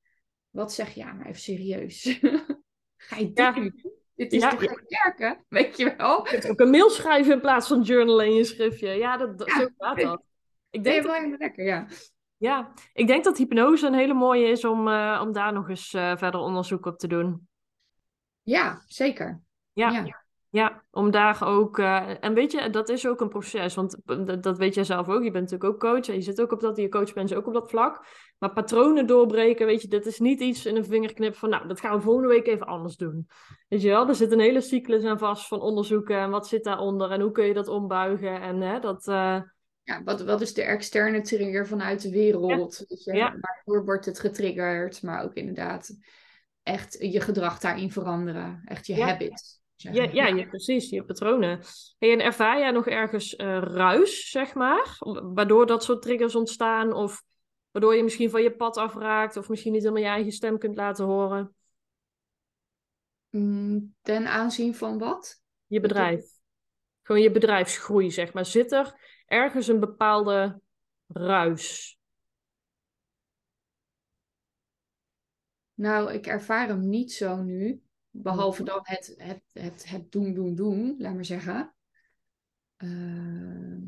wat 0.50 0.74
zegt, 0.74 0.96
ja, 0.96 1.14
maar 1.14 1.26
even 1.26 1.42
serieus. 1.42 2.20
Ga 2.98 3.18
je 3.18 3.26
dit 3.26 3.38
ja. 3.38 3.72
Dit 4.16 4.32
is 4.34 4.42
ja, 4.42 4.50
toch 4.50 4.62
ja. 4.62 5.04
werken, 5.04 5.46
weet 5.50 5.78
je 5.78 5.96
wel? 5.98 6.24
Je 6.24 6.30
kunt 6.30 6.50
ook 6.50 6.60
een 6.60 6.70
mail 6.70 6.90
schrijven 6.90 7.34
in 7.34 7.42
plaats 7.42 7.68
van 7.68 7.82
journalen 7.82 8.26
in 8.26 8.34
je 8.34 8.44
schriftje. 8.44 8.90
Ja, 8.90 9.18
dat, 9.18 9.38
dat 9.38 9.50
zo 9.50 9.68
gaat 9.78 10.00
dat. 10.00 10.24
Ik 10.70 10.84
denk 10.84 11.04
dat... 11.04 11.20
wel 11.20 11.36
lekker, 11.38 11.66
ja. 11.66 11.88
Ja, 12.38 12.74
ik 12.94 13.08
denk 13.08 13.24
dat 13.24 13.38
hypnose 13.38 13.88
een 13.88 13.94
hele 13.94 14.14
mooie 14.14 14.48
is 14.48 14.66
om, 14.66 14.80
om 15.20 15.32
daar 15.32 15.54
nog 15.54 15.70
eens 15.70 15.90
verder 15.90 16.40
onderzoek 16.40 16.86
op 16.86 16.98
te 16.98 17.08
doen. 17.08 17.48
Ja, 18.48 18.84
zeker. 18.88 19.42
ja. 19.74 19.90
ja. 19.90 20.26
Ja, 20.50 20.84
om 20.92 21.12
daar 21.12 21.48
ook. 21.48 21.78
Uh, 21.78 22.24
en 22.24 22.34
weet 22.34 22.52
je, 22.52 22.70
dat 22.70 22.90
is 22.90 23.08
ook 23.08 23.22
een 23.22 23.30
proces. 23.30 23.76
Want 23.76 23.98
dat, 24.06 24.44
dat, 24.44 24.58
weet 24.58 24.74
jij 24.74 24.84
zelf 24.84 25.08
ook. 25.08 25.24
Je 25.24 25.32
bent 25.32 25.52
natuurlijk 25.52 25.74
ook 25.74 25.80
coach. 25.80 26.08
En 26.08 26.14
je 26.14 26.22
zit 26.22 26.42
ook 26.42 26.52
op 26.52 26.60
dat. 26.60 26.78
Je 26.78 26.90
coach 26.90 27.14
bent 27.14 27.34
ook 27.34 27.48
op 27.48 27.54
dat 27.54 27.70
vlak. 27.70 28.06
Maar 28.38 28.54
patronen 28.54 29.08
doorbreken, 29.08 29.66
weet 29.66 29.82
je, 29.82 29.88
dat 29.88 30.06
is 30.06 30.20
niet 30.20 30.42
iets 30.42 30.66
in 30.66 30.76
een 30.76 30.86
vingerknip 30.86 31.36
van. 31.36 31.50
Nou, 31.50 31.68
dat 31.68 31.80
gaan 31.80 31.96
we 31.96 32.02
volgende 32.02 32.28
week 32.28 32.48
even 32.48 32.66
anders 32.66 32.96
doen. 32.96 33.28
Weet 33.68 33.82
je 33.82 33.88
wel, 33.88 34.08
er 34.08 34.16
zit 34.16 34.32
een 34.32 34.40
hele 34.40 34.62
cyclus 34.62 35.04
aan 35.04 35.20
vast 35.20 35.48
van 35.48 35.62
onderzoeken. 35.62 36.18
En 36.18 36.30
wat 36.30 36.48
zit 36.48 36.64
daaronder? 36.64 37.12
En 37.12 37.22
hoe 37.22 37.32
kun 37.32 37.46
je 37.46 37.54
dat 37.54 37.68
ombuigen? 37.68 38.42
En 38.42 38.62
hè, 38.62 38.80
dat. 38.80 39.08
Uh... 39.08 39.42
Ja, 39.84 40.04
wat, 40.04 40.22
wat 40.22 40.42
is 40.42 40.54
de 40.54 40.64
externe 40.64 41.22
trigger 41.22 41.68
vanuit 41.68 42.02
de 42.02 42.10
wereld? 42.10 42.78
Ja. 42.78 42.86
Weet 42.88 43.04
je? 43.04 43.14
Ja. 43.14 43.36
Waardoor 43.40 43.86
wordt 43.86 44.06
het 44.06 44.20
getriggerd? 44.20 45.04
Maar 45.04 45.24
ook 45.24 45.34
inderdaad 45.34 45.98
echt 46.68 46.98
je 47.00 47.22
gedrag 47.22 47.60
daarin 47.60 47.92
veranderen. 47.92 48.62
Echt 48.66 48.88
je 48.88 48.96
ja. 48.96 49.08
habits. 49.08 49.62
Ja, 49.76 50.04
ja, 50.12 50.46
precies, 50.46 50.90
je 50.90 51.04
patronen. 51.04 51.60
Hey, 51.98 52.12
en 52.12 52.22
ervaar 52.22 52.60
jij 52.60 52.72
nog 52.72 52.88
ergens 52.88 53.34
uh, 53.34 53.62
ruis, 53.62 54.30
zeg 54.30 54.54
maar? 54.54 54.96
Waardoor 55.34 55.66
dat 55.66 55.84
soort 55.84 56.02
triggers 56.02 56.36
ontstaan? 56.36 56.94
Of 56.94 57.24
waardoor 57.72 57.96
je 57.96 58.04
misschien 58.04 58.30
van 58.30 58.42
je 58.42 58.56
pad 58.56 58.78
afraakt? 58.78 59.38
Of 59.38 59.50
misschien 59.50 59.72
niet 59.72 59.82
helemaal 59.82 60.04
je 60.04 60.10
eigen 60.10 60.32
stem 60.32 60.58
kunt 60.58 60.76
laten 60.76 61.06
horen? 61.06 61.56
Mm, 63.30 63.96
ten 64.02 64.28
aanzien 64.28 64.76
van 64.76 64.98
wat? 64.98 65.42
Je 65.66 65.80
bedrijf. 65.80 66.26
Gewoon 67.02 67.22
je 67.22 67.32
bedrijfsgroei, 67.32 68.12
zeg 68.12 68.34
maar. 68.34 68.46
Zit 68.46 68.72
er 68.72 69.00
ergens 69.26 69.68
een 69.68 69.80
bepaalde 69.80 70.60
ruis? 71.08 71.97
Nou, 75.78 76.14
ik 76.14 76.28
ervaar 76.28 76.68
hem 76.68 76.90
niet 76.90 77.14
zo 77.14 77.36
nu. 77.36 77.82
Behalve 78.10 78.64
dan 78.64 78.80
het, 78.84 79.14
het, 79.18 79.42
het, 79.54 79.90
het 79.90 80.12
doen, 80.12 80.34
doen, 80.34 80.56
doen, 80.56 80.96
laat 80.98 81.14
maar 81.14 81.26
zeggen. 81.26 81.74
Uh, 82.78 83.82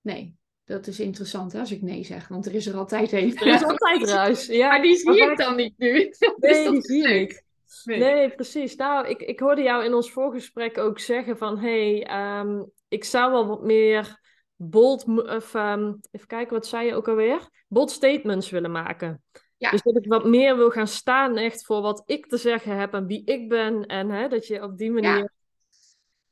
nee, 0.00 0.36
dat 0.64 0.86
is 0.86 1.00
interessant 1.00 1.52
hè, 1.52 1.58
als 1.58 1.70
ik 1.70 1.82
nee 1.82 2.04
zeg, 2.04 2.28
want 2.28 2.46
er 2.46 2.54
is 2.54 2.66
er 2.66 2.76
altijd 2.76 3.12
een. 3.12 3.36
Er 3.40 3.46
is 3.46 3.64
altijd 3.64 4.08
ruis, 4.10 4.46
ja. 4.46 4.68
Maar 4.68 4.82
die 4.82 4.96
zie 4.96 5.30
ik 5.30 5.36
dan 5.36 5.56
niet 5.56 5.78
nu. 5.78 6.10
Nee, 6.36 6.70
die 6.70 6.82
zie 6.82 7.08
ik. 7.08 7.44
Nee. 7.84 7.98
nee. 7.98 8.30
precies. 8.30 8.76
Nou, 8.76 9.08
ik, 9.08 9.20
ik 9.20 9.40
hoorde 9.40 9.62
jou 9.62 9.84
in 9.84 9.94
ons 9.94 10.10
voorgesprek 10.10 10.78
ook 10.78 10.98
zeggen 10.98 11.36
van... 11.36 11.58
hé, 11.58 11.98
hey, 11.98 12.40
um, 12.40 12.70
ik 12.88 13.04
zou 13.04 13.32
wel 13.32 13.46
wat 13.46 13.62
meer 13.62 14.20
bold... 14.56 15.04
Of, 15.06 15.54
um, 15.54 15.98
even 16.10 16.26
kijken, 16.26 16.54
wat 16.54 16.66
zei 16.66 16.86
je 16.86 16.94
ook 16.94 17.08
alweer? 17.08 17.48
Bold 17.68 17.90
statements 17.90 18.50
willen 18.50 18.72
maken. 18.72 19.22
Dus 19.70 19.82
dat 19.82 19.96
ik 19.96 20.06
wat 20.06 20.24
meer 20.24 20.56
wil 20.56 20.70
gaan 20.70 20.86
staan 20.86 21.36
echt 21.36 21.64
voor 21.64 21.80
wat 21.80 22.02
ik 22.06 22.26
te 22.26 22.36
zeggen 22.36 22.78
heb 22.78 22.94
en 22.94 23.06
wie 23.06 23.24
ik 23.24 23.48
ben. 23.48 23.86
En 23.86 24.10
hè, 24.10 24.28
dat 24.28 24.46
je 24.46 24.62
op 24.62 24.78
die 24.78 24.90
manier... 24.90 25.18
Ja, 25.18 25.28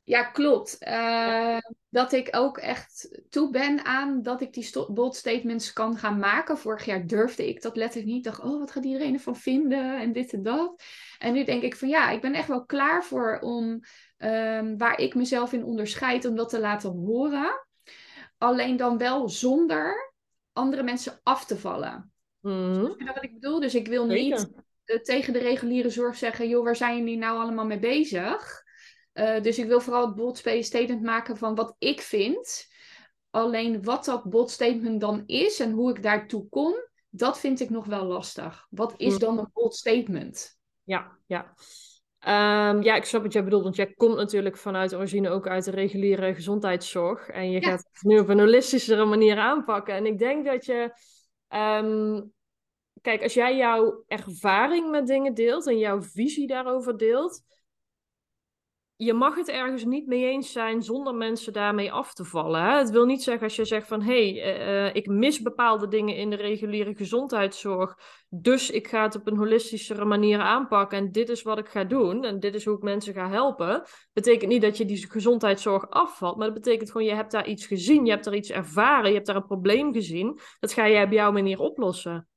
ja 0.02 0.22
klopt. 0.22 0.76
Uh, 0.80 1.58
dat 1.88 2.12
ik 2.12 2.28
ook 2.30 2.58
echt 2.58 3.22
toe 3.28 3.50
ben 3.50 3.84
aan 3.84 4.22
dat 4.22 4.40
ik 4.40 4.52
die 4.52 4.70
bold 4.88 5.16
statements 5.16 5.72
kan 5.72 5.96
gaan 5.96 6.18
maken. 6.18 6.58
Vorig 6.58 6.84
jaar 6.84 7.06
durfde 7.06 7.48
ik 7.48 7.62
dat 7.62 7.76
letterlijk 7.76 8.12
niet. 8.12 8.26
Ik 8.26 8.32
dacht, 8.32 8.42
oh, 8.42 8.58
wat 8.58 8.70
gaat 8.70 8.84
iedereen 8.84 9.14
ervan 9.14 9.36
vinden? 9.36 10.00
En 10.00 10.12
dit 10.12 10.32
en 10.32 10.42
dat. 10.42 10.82
En 11.18 11.32
nu 11.32 11.44
denk 11.44 11.62
ik 11.62 11.76
van 11.76 11.88
ja, 11.88 12.10
ik 12.10 12.20
ben 12.20 12.34
echt 12.34 12.48
wel 12.48 12.64
klaar 12.64 13.04
voor 13.04 13.38
om... 13.40 13.80
Um, 14.18 14.78
waar 14.78 14.98
ik 14.98 15.14
mezelf 15.14 15.52
in 15.52 15.64
onderscheid, 15.64 16.24
om 16.24 16.36
dat 16.36 16.48
te 16.48 16.60
laten 16.60 16.90
horen. 16.90 17.66
Alleen 18.38 18.76
dan 18.76 18.98
wel 18.98 19.28
zonder 19.28 20.12
andere 20.52 20.82
mensen 20.82 21.20
af 21.22 21.44
te 21.44 21.58
vallen. 21.58 22.11
Mm. 22.42 22.74
Snap 22.74 23.00
je 23.00 23.12
wat 23.14 23.24
ik 23.24 23.32
bedoel? 23.32 23.60
Dus 23.60 23.74
ik 23.74 23.88
wil 23.88 24.06
niet 24.06 24.50
uh, 24.84 24.98
tegen 24.98 25.32
de 25.32 25.38
reguliere 25.38 25.90
zorg 25.90 26.16
zeggen, 26.16 26.48
joh, 26.48 26.64
waar 26.64 26.76
zijn 26.76 26.98
jullie 26.98 27.16
nou 27.16 27.38
allemaal 27.38 27.66
mee 27.66 27.78
bezig? 27.78 28.62
Uh, 29.14 29.40
dus 29.40 29.58
ik 29.58 29.66
wil 29.66 29.80
vooral 29.80 30.06
het 30.06 30.14
bold 30.14 30.38
statement 30.60 31.02
maken 31.02 31.36
van 31.36 31.54
wat 31.54 31.74
ik 31.78 32.00
vind. 32.00 32.66
Alleen 33.30 33.82
wat 33.82 34.04
dat 34.04 34.24
bold 34.24 34.50
statement 34.50 35.00
dan 35.00 35.22
is 35.26 35.60
en 35.60 35.70
hoe 35.70 35.90
ik 35.90 36.02
daartoe 36.02 36.48
kom, 36.48 36.74
dat 37.10 37.40
vind 37.40 37.60
ik 37.60 37.70
nog 37.70 37.86
wel 37.86 38.04
lastig. 38.04 38.66
Wat 38.70 38.94
is 38.96 39.12
mm. 39.12 39.18
dan 39.18 39.38
een 39.38 39.50
bold 39.52 39.74
statement? 39.74 40.58
Ja, 40.82 41.18
ja. 41.26 41.54
Um, 42.26 42.82
ja, 42.82 42.94
ik 42.94 43.04
snap 43.04 43.22
wat 43.22 43.32
jij 43.32 43.44
bedoelt, 43.44 43.62
want 43.62 43.76
jij 43.76 43.94
komt 43.94 44.16
natuurlijk 44.16 44.56
vanuit 44.56 44.94
origine 44.94 45.30
ook 45.30 45.46
uit 45.46 45.64
de 45.64 45.70
reguliere 45.70 46.34
gezondheidszorg. 46.34 47.28
En 47.28 47.50
je 47.50 47.60
ja. 47.60 47.68
gaat 47.68 47.88
het 47.92 48.02
nu 48.02 48.18
op 48.18 48.28
een 48.28 48.38
holistischere 48.38 49.04
manier 49.04 49.38
aanpakken. 49.38 49.94
En 49.94 50.06
ik 50.06 50.18
denk 50.18 50.46
dat 50.46 50.64
je 50.64 50.92
Um, 51.54 52.32
kijk, 53.00 53.22
als 53.22 53.34
jij 53.34 53.56
jouw 53.56 54.04
ervaring 54.06 54.90
met 54.90 55.06
dingen 55.06 55.34
deelt 55.34 55.66
en 55.66 55.78
jouw 55.78 56.02
visie 56.02 56.46
daarover 56.46 56.96
deelt, 56.96 57.42
je 59.04 59.12
mag 59.12 59.34
het 59.34 59.48
ergens 59.48 59.84
niet 59.84 60.06
mee 60.06 60.24
eens 60.24 60.52
zijn 60.52 60.82
zonder 60.82 61.14
mensen 61.14 61.52
daarmee 61.52 61.92
af 61.92 62.14
te 62.14 62.24
vallen. 62.24 62.62
Hè? 62.62 62.78
Het 62.78 62.90
wil 62.90 63.04
niet 63.04 63.22
zeggen 63.22 63.42
als 63.42 63.56
je 63.56 63.64
zegt 63.64 63.86
van 63.86 64.02
hé, 64.02 64.32
hey, 64.32 64.58
uh, 64.88 64.94
ik 64.94 65.06
mis 65.06 65.42
bepaalde 65.42 65.88
dingen 65.88 66.16
in 66.16 66.30
de 66.30 66.36
reguliere 66.36 66.94
gezondheidszorg, 66.94 67.98
dus 68.28 68.70
ik 68.70 68.88
ga 68.88 69.02
het 69.02 69.16
op 69.16 69.26
een 69.26 69.36
holistischere 69.36 70.04
manier 70.04 70.40
aanpakken 70.40 70.98
en 70.98 71.12
dit 71.12 71.28
is 71.28 71.42
wat 71.42 71.58
ik 71.58 71.68
ga 71.68 71.84
doen 71.84 72.24
en 72.24 72.40
dit 72.40 72.54
is 72.54 72.64
hoe 72.64 72.76
ik 72.76 72.82
mensen 72.82 73.14
ga 73.14 73.28
helpen. 73.28 73.82
Betekent 74.12 74.50
niet 74.50 74.62
dat 74.62 74.76
je 74.76 74.84
die 74.84 75.10
gezondheidszorg 75.10 75.90
afvalt, 75.90 76.36
maar 76.36 76.46
dat 76.46 76.62
betekent 76.62 76.90
gewoon 76.90 77.06
je 77.06 77.14
hebt 77.14 77.32
daar 77.32 77.46
iets 77.46 77.66
gezien, 77.66 78.04
je 78.04 78.10
hebt 78.10 78.24
daar 78.24 78.34
iets 78.34 78.50
ervaren, 78.50 79.08
je 79.08 79.14
hebt 79.14 79.26
daar 79.26 79.36
een 79.36 79.46
probleem 79.46 79.92
gezien. 79.92 80.38
Dat 80.60 80.72
ga 80.72 80.88
jij 80.88 81.04
op 81.04 81.12
jouw 81.12 81.32
manier 81.32 81.58
oplossen. 81.58 82.28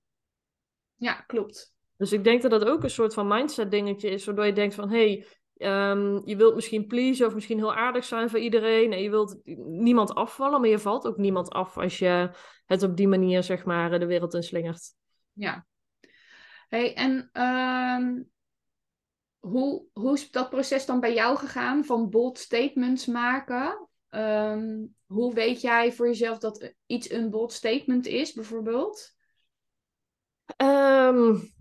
Ja, 0.96 1.14
klopt. 1.14 1.74
Dus 1.98 2.12
ik 2.12 2.24
denk 2.24 2.42
dat 2.42 2.52
dat 2.52 2.66
ook 2.66 2.84
een 2.84 2.90
soort 2.90 3.14
van 3.14 3.28
mindset 3.28 3.72
dingetje 3.72 4.10
is, 4.10 4.26
waardoor 4.26 4.46
je 4.46 4.54
denkt 4.54 4.76
van, 4.76 4.90
hé, 4.90 4.98
hey, 4.98 5.26
ehm, 5.58 6.22
je 6.26 6.36
wilt 6.36 6.56
misschien 6.56 6.88
pleasen 6.88 7.28
of 7.28 7.34
misschien 7.34 7.58
heel 7.58 7.76
aardig 7.76 8.04
zijn 8.04 8.30
voor 8.30 8.40
iedereen 8.40 8.94
en 8.94 9.02
je 9.02 9.10
wilt 9.10 9.40
niemand 9.66 10.14
afvallen, 10.14 10.62
maar 10.62 10.70
je 10.70 10.80
valt 10.80 11.08
ook 11.08 11.18
niemand 11.18 11.50
af 11.50 11.78
als 11.78 12.00
je 12.00 12.30
het 12.66 12.84
op 12.84 12.98
die 12.98 13.08
manier, 13.08 13.44
zeg 13.44 13.66
maar, 13.66 14.00
de 14.00 14.06
wereld 14.06 14.34
in 14.34 14.44
slingert. 14.44 14.94
Ja. 15.34 15.66
Hey, 16.68 16.96
en 16.96 17.30
ehm, 17.32 18.22
hoe, 19.40 19.86
hoe 19.94 20.14
is 20.14 20.32
dat 20.32 20.50
proces 20.50 20.86
dan 20.86 21.00
bij 21.00 21.14
jou 21.14 21.38
gegaan 21.38 21.86
van 21.86 22.10
bold 22.10 22.38
statements 22.38 23.06
maken? 23.06 23.90
Ehm, 24.10 24.86
hoe 25.06 25.34
weet 25.34 25.62
jij 25.62 25.94
voor 25.94 26.08
jezelf 26.08 26.38
dat 26.38 26.74
iets 26.86 27.10
een 27.10 27.30
bold 27.30 27.54
statement 27.54 28.06
is, 28.06 28.34
bijvoorbeeld? 28.34 29.14
Um, 30.58 31.55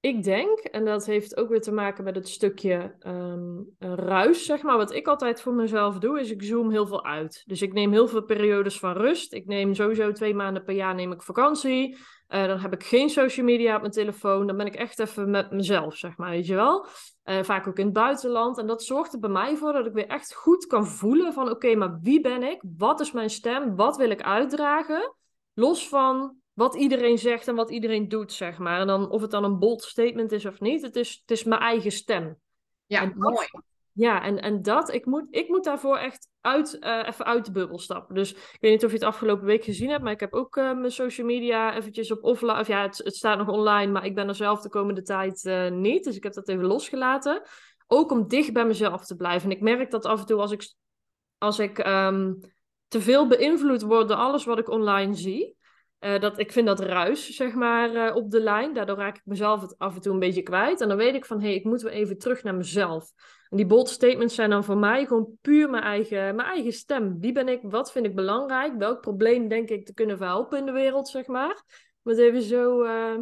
ik 0.00 0.22
denk, 0.22 0.58
en 0.58 0.84
dat 0.84 1.06
heeft 1.06 1.36
ook 1.36 1.48
weer 1.48 1.60
te 1.60 1.72
maken 1.72 2.04
met 2.04 2.14
het 2.14 2.28
stukje 2.28 2.94
um, 3.06 3.76
ruis, 3.78 4.44
zeg 4.44 4.62
maar. 4.62 4.76
Wat 4.76 4.94
ik 4.94 5.06
altijd 5.06 5.40
voor 5.40 5.52
mezelf 5.52 5.98
doe, 5.98 6.20
is 6.20 6.30
ik 6.30 6.42
zoom 6.42 6.70
heel 6.70 6.86
veel 6.86 7.04
uit. 7.04 7.42
Dus 7.46 7.62
ik 7.62 7.72
neem 7.72 7.92
heel 7.92 8.08
veel 8.08 8.22
periodes 8.22 8.78
van 8.78 8.92
rust. 8.92 9.32
Ik 9.32 9.46
neem 9.46 9.74
sowieso 9.74 10.12
twee 10.12 10.34
maanden 10.34 10.64
per 10.64 10.74
jaar 10.74 10.94
neem 10.94 11.12
ik 11.12 11.22
vakantie. 11.22 11.96
Uh, 12.28 12.46
dan 12.46 12.58
heb 12.58 12.72
ik 12.72 12.84
geen 12.84 13.10
social 13.10 13.46
media 13.46 13.74
op 13.74 13.80
mijn 13.80 13.92
telefoon. 13.92 14.46
Dan 14.46 14.56
ben 14.56 14.66
ik 14.66 14.74
echt 14.74 14.98
even 14.98 15.30
met 15.30 15.50
mezelf, 15.50 15.96
zeg 15.96 16.16
maar, 16.16 16.30
weet 16.30 16.46
je 16.46 16.54
wel. 16.54 16.86
Uh, 17.24 17.42
vaak 17.42 17.66
ook 17.66 17.78
in 17.78 17.84
het 17.84 17.94
buitenland. 17.94 18.58
En 18.58 18.66
dat 18.66 18.84
zorgt 18.84 19.12
er 19.12 19.18
bij 19.18 19.30
mij 19.30 19.56
voor 19.56 19.72
dat 19.72 19.86
ik 19.86 19.92
weer 19.92 20.06
echt 20.06 20.34
goed 20.34 20.66
kan 20.66 20.86
voelen 20.86 21.32
van... 21.32 21.50
oké, 21.50 21.74
maar 21.74 21.98
wie 22.02 22.20
ben 22.20 22.42
ik? 22.42 22.62
Wat 22.76 23.00
is 23.00 23.12
mijn 23.12 23.30
stem? 23.30 23.76
Wat 23.76 23.96
wil 23.96 24.10
ik 24.10 24.22
uitdragen? 24.22 25.14
Los 25.54 25.88
van 25.88 26.36
wat 26.58 26.74
iedereen 26.74 27.18
zegt 27.18 27.48
en 27.48 27.54
wat 27.54 27.70
iedereen 27.70 28.08
doet, 28.08 28.32
zeg 28.32 28.58
maar. 28.58 28.80
En 28.80 28.86
dan 28.86 29.10
of 29.10 29.20
het 29.20 29.30
dan 29.30 29.44
een 29.44 29.58
bold 29.58 29.82
statement 29.82 30.32
is 30.32 30.46
of 30.46 30.60
niet, 30.60 30.82
het 30.82 30.96
is, 30.96 31.18
het 31.20 31.30
is 31.30 31.44
mijn 31.44 31.60
eigen 31.60 31.92
stem. 31.92 32.36
Ja, 32.86 33.12
mooi. 33.14 33.46
Ja, 33.92 34.22
en, 34.22 34.40
en 34.40 34.62
dat, 34.62 34.92
ik 34.92 35.06
moet, 35.06 35.26
ik 35.30 35.48
moet 35.48 35.64
daarvoor 35.64 35.96
echt 35.96 36.28
uit, 36.40 36.76
uh, 36.80 37.02
even 37.06 37.24
uit 37.24 37.44
de 37.44 37.52
bubbel 37.52 37.78
stappen. 37.78 38.14
Dus 38.14 38.32
ik 38.32 38.58
weet 38.60 38.70
niet 38.70 38.84
of 38.84 38.90
je 38.90 38.96
het 38.96 39.06
afgelopen 39.06 39.46
week 39.46 39.64
gezien 39.64 39.90
hebt, 39.90 40.02
maar 40.02 40.12
ik 40.12 40.20
heb 40.20 40.34
ook 40.34 40.56
uh, 40.56 40.64
mijn 40.64 40.92
social 40.92 41.26
media 41.26 41.76
eventjes 41.76 42.12
op 42.12 42.24
offline. 42.24 42.60
Of 42.60 42.66
ja, 42.66 42.82
het, 42.82 42.98
het 42.98 43.16
staat 43.16 43.38
nog 43.38 43.48
online, 43.48 43.92
maar 43.92 44.04
ik 44.04 44.14
ben 44.14 44.28
er 44.28 44.34
zelf 44.34 44.60
de 44.60 44.68
komende 44.68 45.02
tijd 45.02 45.44
uh, 45.44 45.70
niet. 45.70 46.04
Dus 46.04 46.16
ik 46.16 46.22
heb 46.22 46.32
dat 46.32 46.48
even 46.48 46.64
losgelaten. 46.64 47.42
Ook 47.86 48.10
om 48.10 48.28
dicht 48.28 48.52
bij 48.52 48.66
mezelf 48.66 49.06
te 49.06 49.16
blijven. 49.16 49.50
En 49.50 49.56
ik 49.56 49.62
merk 49.62 49.90
dat 49.90 50.04
af 50.04 50.20
en 50.20 50.26
toe 50.26 50.40
als 50.40 50.52
ik, 50.52 50.74
als 51.38 51.58
ik 51.58 51.86
um, 51.86 52.40
te 52.88 53.00
veel 53.00 53.26
beïnvloed 53.26 53.82
word 53.82 54.08
door 54.08 54.16
alles 54.16 54.44
wat 54.44 54.58
ik 54.58 54.68
online 54.68 55.14
zie. 55.14 55.56
Uh, 56.00 56.20
dat, 56.20 56.38
ik 56.38 56.52
vind 56.52 56.66
dat 56.66 56.80
ruis, 56.80 57.28
zeg 57.28 57.52
maar, 57.54 57.94
uh, 57.94 58.16
op 58.16 58.30
de 58.30 58.40
lijn. 58.40 58.74
Daardoor 58.74 58.96
raak 58.96 59.16
ik 59.16 59.22
mezelf 59.24 59.60
het 59.60 59.78
af 59.78 59.94
en 59.94 60.00
toe 60.00 60.12
een 60.12 60.18
beetje 60.18 60.42
kwijt. 60.42 60.80
En 60.80 60.88
dan 60.88 60.96
weet 60.96 61.14
ik 61.14 61.24
van, 61.24 61.40
hé, 61.40 61.46
hey, 61.46 61.54
ik 61.54 61.64
moet 61.64 61.82
weer 61.82 61.92
even 61.92 62.18
terug 62.18 62.42
naar 62.42 62.54
mezelf. 62.54 63.12
En 63.48 63.56
die 63.56 63.66
bold 63.66 63.88
statements 63.88 64.34
zijn 64.34 64.50
dan 64.50 64.64
voor 64.64 64.76
mij 64.76 65.06
gewoon 65.06 65.38
puur 65.40 65.70
mijn 65.70 65.82
eigen, 65.82 66.34
mijn 66.34 66.48
eigen 66.48 66.72
stem. 66.72 67.20
Wie 67.20 67.32
ben 67.32 67.48
ik? 67.48 67.60
Wat 67.62 67.92
vind 67.92 68.06
ik 68.06 68.14
belangrijk? 68.14 68.76
Welk 68.76 69.00
probleem 69.00 69.48
denk 69.48 69.68
ik 69.68 69.86
te 69.86 69.94
kunnen 69.94 70.16
verhelpen 70.16 70.58
in 70.58 70.66
de 70.66 70.72
wereld, 70.72 71.08
zeg 71.08 71.26
maar? 71.26 71.62
Om 72.02 72.10
het 72.10 72.20
even 72.20 72.42
zo... 72.42 72.84
Uh... 72.84 73.18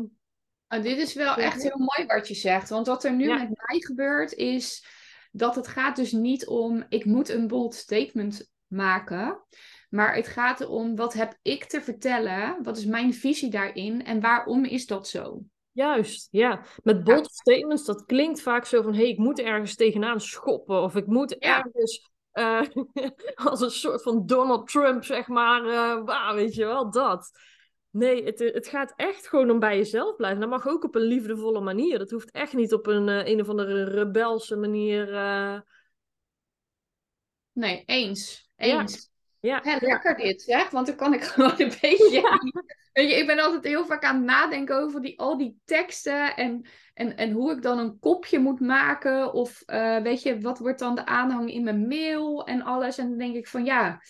Oh, 0.69 0.83
dit 0.83 0.99
is 0.99 1.15
wel 1.15 1.35
echt 1.35 1.63
heel 1.63 1.79
mooi 1.79 2.07
wat 2.07 2.29
je 2.29 2.35
zegt. 2.35 2.69
Want 2.69 2.87
wat 2.87 3.05
er 3.05 3.15
nu 3.15 3.27
ja. 3.27 3.37
met 3.37 3.49
mij 3.49 3.81
gebeurt, 3.81 4.33
is 4.33 4.87
dat 5.33 5.55
het 5.55 5.67
gaat 5.67 5.97
dus 5.97 6.13
niet 6.13 6.47
om... 6.47 6.85
ik 6.89 7.05
moet 7.05 7.29
een 7.29 7.47
bold 7.47 7.75
statement 7.75 8.51
maken... 8.67 9.45
Maar 9.97 10.15
het 10.15 10.27
gaat 10.27 10.61
erom, 10.61 10.97
wat 10.97 11.13
heb 11.13 11.39
ik 11.43 11.65
te 11.65 11.81
vertellen? 11.81 12.63
Wat 12.63 12.77
is 12.77 12.85
mijn 12.85 13.15
visie 13.15 13.51
daarin? 13.51 14.05
En 14.05 14.21
waarom 14.21 14.65
is 14.65 14.87
dat 14.87 15.09
zo? 15.09 15.41
Juist, 15.73 16.29
ja. 16.31 16.65
Met 16.83 17.05
bold 17.05 17.33
statements, 17.33 17.85
dat 17.85 18.05
klinkt 18.05 18.43
vaak 18.43 18.65
zo 18.65 18.83
van... 18.83 18.93
hé, 18.93 18.99
hey, 18.99 19.09
ik 19.09 19.19
moet 19.19 19.39
ergens 19.39 19.75
tegenaan 19.75 20.21
schoppen. 20.21 20.83
Of 20.83 20.97
ik 20.97 21.07
moet 21.07 21.37
ja. 21.39 21.65
ergens... 21.65 22.11
Uh, 22.33 22.63
als 23.51 23.61
een 23.61 23.71
soort 23.71 24.03
van 24.03 24.27
Donald 24.27 24.69
Trump, 24.69 25.05
zeg 25.05 25.29
maar. 25.29 25.65
Uh, 25.65 26.05
bah, 26.05 26.35
weet 26.35 26.55
je 26.55 26.65
wel, 26.65 26.91
dat. 26.91 27.31
Nee, 27.91 28.25
het, 28.25 28.39
het 28.39 28.69
gaat 28.69 28.93
echt 28.97 29.29
gewoon 29.29 29.51
om 29.51 29.59
bij 29.59 29.77
jezelf 29.77 30.17
blijven. 30.17 30.41
Dat 30.41 30.51
mag 30.51 30.69
ook 30.69 30.85
op 30.85 30.95
een 30.95 31.03
liefdevolle 31.03 31.61
manier. 31.61 31.99
Dat 31.99 32.11
hoeft 32.11 32.31
echt 32.31 32.53
niet 32.53 32.73
op 32.73 32.87
een, 32.87 33.09
uh, 33.09 33.27
een 33.27 33.41
of 33.41 33.49
andere 33.49 33.85
rebelse 33.85 34.57
manier. 34.57 35.11
Nee, 37.53 37.83
eens. 37.87 38.49
Eens. 38.57 39.15
Ja. 39.47 39.61
Hè, 39.63 39.77
lekker 39.81 40.17
dit, 40.17 40.43
zeg. 40.43 40.71
Want 40.71 40.87
dan 40.87 40.97
kan 40.97 41.15
ik 41.15 41.23
gewoon 41.33 41.55
een 41.57 41.73
beetje... 41.81 42.11
Ja. 42.11 42.41
Weet 42.93 43.11
je, 43.11 43.17
ik 43.17 43.27
ben 43.27 43.39
altijd 43.39 43.65
heel 43.65 43.87
vaak 43.87 44.05
aan 44.05 44.17
het 44.17 44.25
nadenken 44.25 44.77
over 44.77 45.03
die, 45.03 45.19
al 45.19 45.37
die 45.37 45.61
teksten 45.65 46.37
en, 46.37 46.67
en, 46.95 47.17
en 47.17 47.31
hoe 47.31 47.53
ik 47.53 47.63
dan 47.63 47.79
een 47.79 47.99
kopje 47.99 48.39
moet 48.39 48.61
maken. 48.61 49.33
Of 49.33 49.63
uh, 49.67 49.99
weet 49.99 50.23
je, 50.23 50.41
wat 50.41 50.59
wordt 50.59 50.79
dan 50.79 50.95
de 50.95 51.07
aanhang 51.07 51.53
in 51.53 51.65
mijn 51.65 51.87
mail 51.87 52.47
en 52.47 52.63
alles. 52.63 52.99
En 52.99 53.09
dan 53.09 53.19
denk 53.19 53.35
ik 53.35 53.49
van 53.49 53.65
ja, 53.65 54.01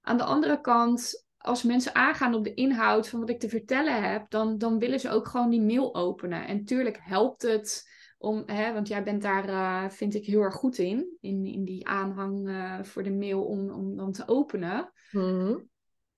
aan 0.00 0.16
de 0.16 0.24
andere 0.24 0.60
kant, 0.60 1.26
als 1.38 1.62
mensen 1.62 1.94
aangaan 1.94 2.34
op 2.34 2.44
de 2.44 2.54
inhoud 2.54 3.08
van 3.08 3.20
wat 3.20 3.30
ik 3.30 3.40
te 3.40 3.48
vertellen 3.48 4.02
heb, 4.10 4.30
dan, 4.30 4.58
dan 4.58 4.78
willen 4.78 5.00
ze 5.00 5.10
ook 5.10 5.28
gewoon 5.28 5.50
die 5.50 5.62
mail 5.62 5.94
openen. 5.94 6.46
En 6.46 6.64
tuurlijk 6.64 6.98
helpt 7.00 7.42
het 7.42 7.88
om, 8.20 8.42
hè, 8.46 8.72
want 8.72 8.88
jij 8.88 9.02
bent 9.02 9.22
daar, 9.22 9.48
uh, 9.48 9.88
vind 9.88 10.14
ik, 10.14 10.24
heel 10.24 10.40
erg 10.40 10.54
goed 10.54 10.78
in. 10.78 11.16
In, 11.20 11.44
in 11.44 11.64
die 11.64 11.86
aanhang 11.86 12.48
uh, 12.48 12.82
voor 12.82 13.02
de 13.02 13.12
mail 13.12 13.42
om, 13.42 13.70
om 13.70 13.96
dan 13.96 14.12
te 14.12 14.28
openen. 14.28 14.92
Mm-hmm. 15.10 15.68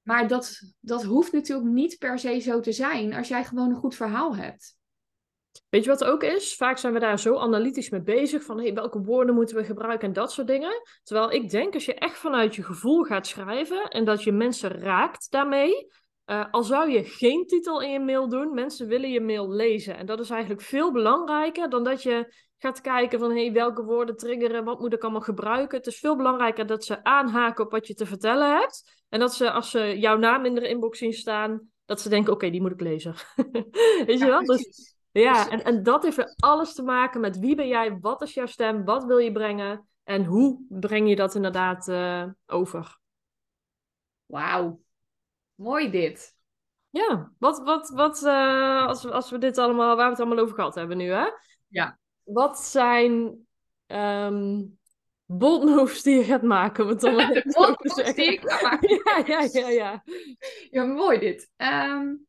Maar 0.03 0.28
dat, 0.28 0.61
dat 0.80 1.03
hoeft 1.03 1.32
natuurlijk 1.32 1.68
niet 1.68 1.98
per 1.98 2.18
se 2.18 2.38
zo 2.38 2.61
te 2.61 2.72
zijn 2.72 3.14
als 3.14 3.28
jij 3.28 3.44
gewoon 3.44 3.70
een 3.70 3.76
goed 3.76 3.94
verhaal 3.94 4.36
hebt. 4.36 4.76
Weet 5.68 5.84
je 5.84 5.90
wat 5.90 6.05
ook 6.05 6.22
is? 6.22 6.57
Vaak 6.57 6.78
zijn 6.78 6.92
we 6.92 6.98
daar 6.98 7.18
zo 7.18 7.36
analytisch 7.36 7.90
mee 7.90 8.03
bezig 8.03 8.42
van 8.42 8.59
hey, 8.59 8.74
welke 8.74 9.03
woorden 9.03 9.34
moeten 9.34 9.57
we 9.57 9.64
gebruiken 9.64 10.09
en 10.09 10.14
dat 10.14 10.32
soort 10.32 10.46
dingen. 10.46 10.82
Terwijl 11.03 11.32
ik 11.32 11.50
denk 11.50 11.74
als 11.74 11.84
je 11.84 11.94
echt 11.94 12.18
vanuit 12.18 12.55
je 12.55 12.62
gevoel 12.62 13.03
gaat 13.03 13.26
schrijven 13.26 13.88
en 13.88 14.05
dat 14.05 14.22
je 14.22 14.32
mensen 14.32 14.70
raakt 14.70 15.30
daarmee, 15.30 15.88
uh, 16.26 16.44
al 16.50 16.62
zou 16.62 16.90
je 16.90 17.04
geen 17.04 17.46
titel 17.46 17.80
in 17.80 17.90
je 17.90 18.00
mail 18.00 18.28
doen, 18.28 18.54
mensen 18.54 18.88
willen 18.88 19.10
je 19.10 19.20
mail 19.20 19.50
lezen. 19.50 19.96
En 19.96 20.06
dat 20.06 20.20
is 20.20 20.30
eigenlijk 20.30 20.60
veel 20.60 20.92
belangrijker 20.92 21.70
dan 21.70 21.84
dat 21.84 22.02
je 22.02 22.34
gaat 22.58 22.80
kijken 22.80 23.18
van 23.18 23.30
hey, 23.30 23.52
welke 23.52 23.84
woorden 23.84 24.16
triggeren, 24.16 24.64
wat 24.64 24.80
moet 24.80 24.92
ik 24.92 25.02
allemaal 25.02 25.20
gebruiken. 25.20 25.78
Het 25.78 25.86
is 25.86 25.98
veel 25.98 26.16
belangrijker 26.16 26.66
dat 26.66 26.84
ze 26.84 27.04
aanhaken 27.04 27.64
op 27.64 27.70
wat 27.70 27.86
je 27.86 27.94
te 27.94 28.06
vertellen 28.06 28.58
hebt. 28.58 29.04
En 29.08 29.20
dat 29.20 29.34
ze 29.34 29.50
als 29.50 29.70
ze 29.70 29.98
jouw 29.98 30.16
naam 30.16 30.44
in 30.44 30.54
de 30.54 30.68
inbox 30.68 30.98
zien 30.98 31.12
staan, 31.12 31.70
dat 31.84 32.00
ze 32.00 32.08
denken 32.08 32.32
oké, 32.32 32.36
okay, 32.36 32.50
die 32.50 32.60
moet 32.60 32.72
ik 32.72 32.80
lezen. 32.80 33.14
Weet 34.06 34.18
je 34.18 34.26
wel? 34.26 34.44
Dus, 34.44 34.94
ja, 35.12 35.50
en, 35.50 35.64
en 35.64 35.82
dat 35.82 36.02
heeft 36.02 36.34
alles 36.36 36.74
te 36.74 36.82
maken 36.82 37.20
met 37.20 37.38
wie 37.38 37.54
ben 37.54 37.68
jij, 37.68 37.98
wat 38.00 38.22
is 38.22 38.34
jouw 38.34 38.46
stem, 38.46 38.84
wat 38.84 39.04
wil 39.04 39.18
je 39.18 39.32
brengen 39.32 39.88
en 40.04 40.24
hoe 40.24 40.64
breng 40.68 41.08
je 41.08 41.16
dat 41.16 41.34
inderdaad 41.34 41.88
uh, 41.88 42.26
over. 42.46 42.98
Wauw, 44.26 44.80
Mooi 45.55 45.90
dit. 45.90 46.34
Ja, 46.90 47.32
wat, 47.38 47.59
wat, 47.59 47.88
wat 47.88 48.22
uh, 48.22 48.86
als, 48.86 49.03
we, 49.03 49.11
als 49.11 49.30
we 49.30 49.38
dit 49.38 49.59
allemaal, 49.59 49.96
waar 49.96 50.05
we 50.05 50.11
het 50.11 50.20
allemaal 50.20 50.44
over 50.44 50.55
gehad 50.55 50.74
hebben 50.74 50.96
nu, 50.96 51.11
hè? 51.11 51.26
Ja. 51.68 51.98
Wat 52.22 52.59
zijn 52.59 53.46
um, 53.86 54.78
bold 55.24 55.64
moves 55.64 56.03
die 56.03 56.16
je 56.16 56.24
gaat 56.24 56.42
maken? 56.42 56.86
Wat 56.86 57.00
dan 57.00 57.16
bold 57.57 57.84
moves 57.84 58.14
die 58.14 58.32
ik 58.32 58.40
ga 58.44 58.70
maken? 58.70 58.88
ja, 59.05 59.22
ja, 59.26 59.48
ja, 59.53 59.68
ja. 59.68 60.03
Ja, 60.70 60.84
mooi 60.84 61.18
dit. 61.18 61.50
Um, 61.57 62.26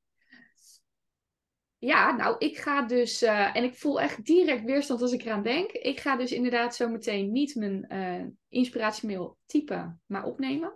ja, 1.78 2.15
nou, 2.15 2.36
ik 2.38 2.57
ga 2.57 2.82
dus, 2.82 3.24
uh, 3.24 3.55
en 3.55 3.63
ik 3.63 3.76
voel 3.76 4.01
echt 4.01 4.26
direct 4.26 4.63
weerstand 4.63 5.01
als 5.01 5.11
ik 5.11 5.21
eraan 5.21 5.43
denk. 5.43 5.71
Ik 5.71 5.99
ga 5.99 6.15
dus 6.15 6.32
inderdaad 6.32 6.76
zo 6.76 6.89
meteen 6.89 7.32
niet 7.32 7.55
mijn 7.55 7.86
uh, 7.89 8.26
inspiratiemail 8.49 9.38
typen, 9.45 10.01
maar 10.05 10.26
opnemen. 10.26 10.74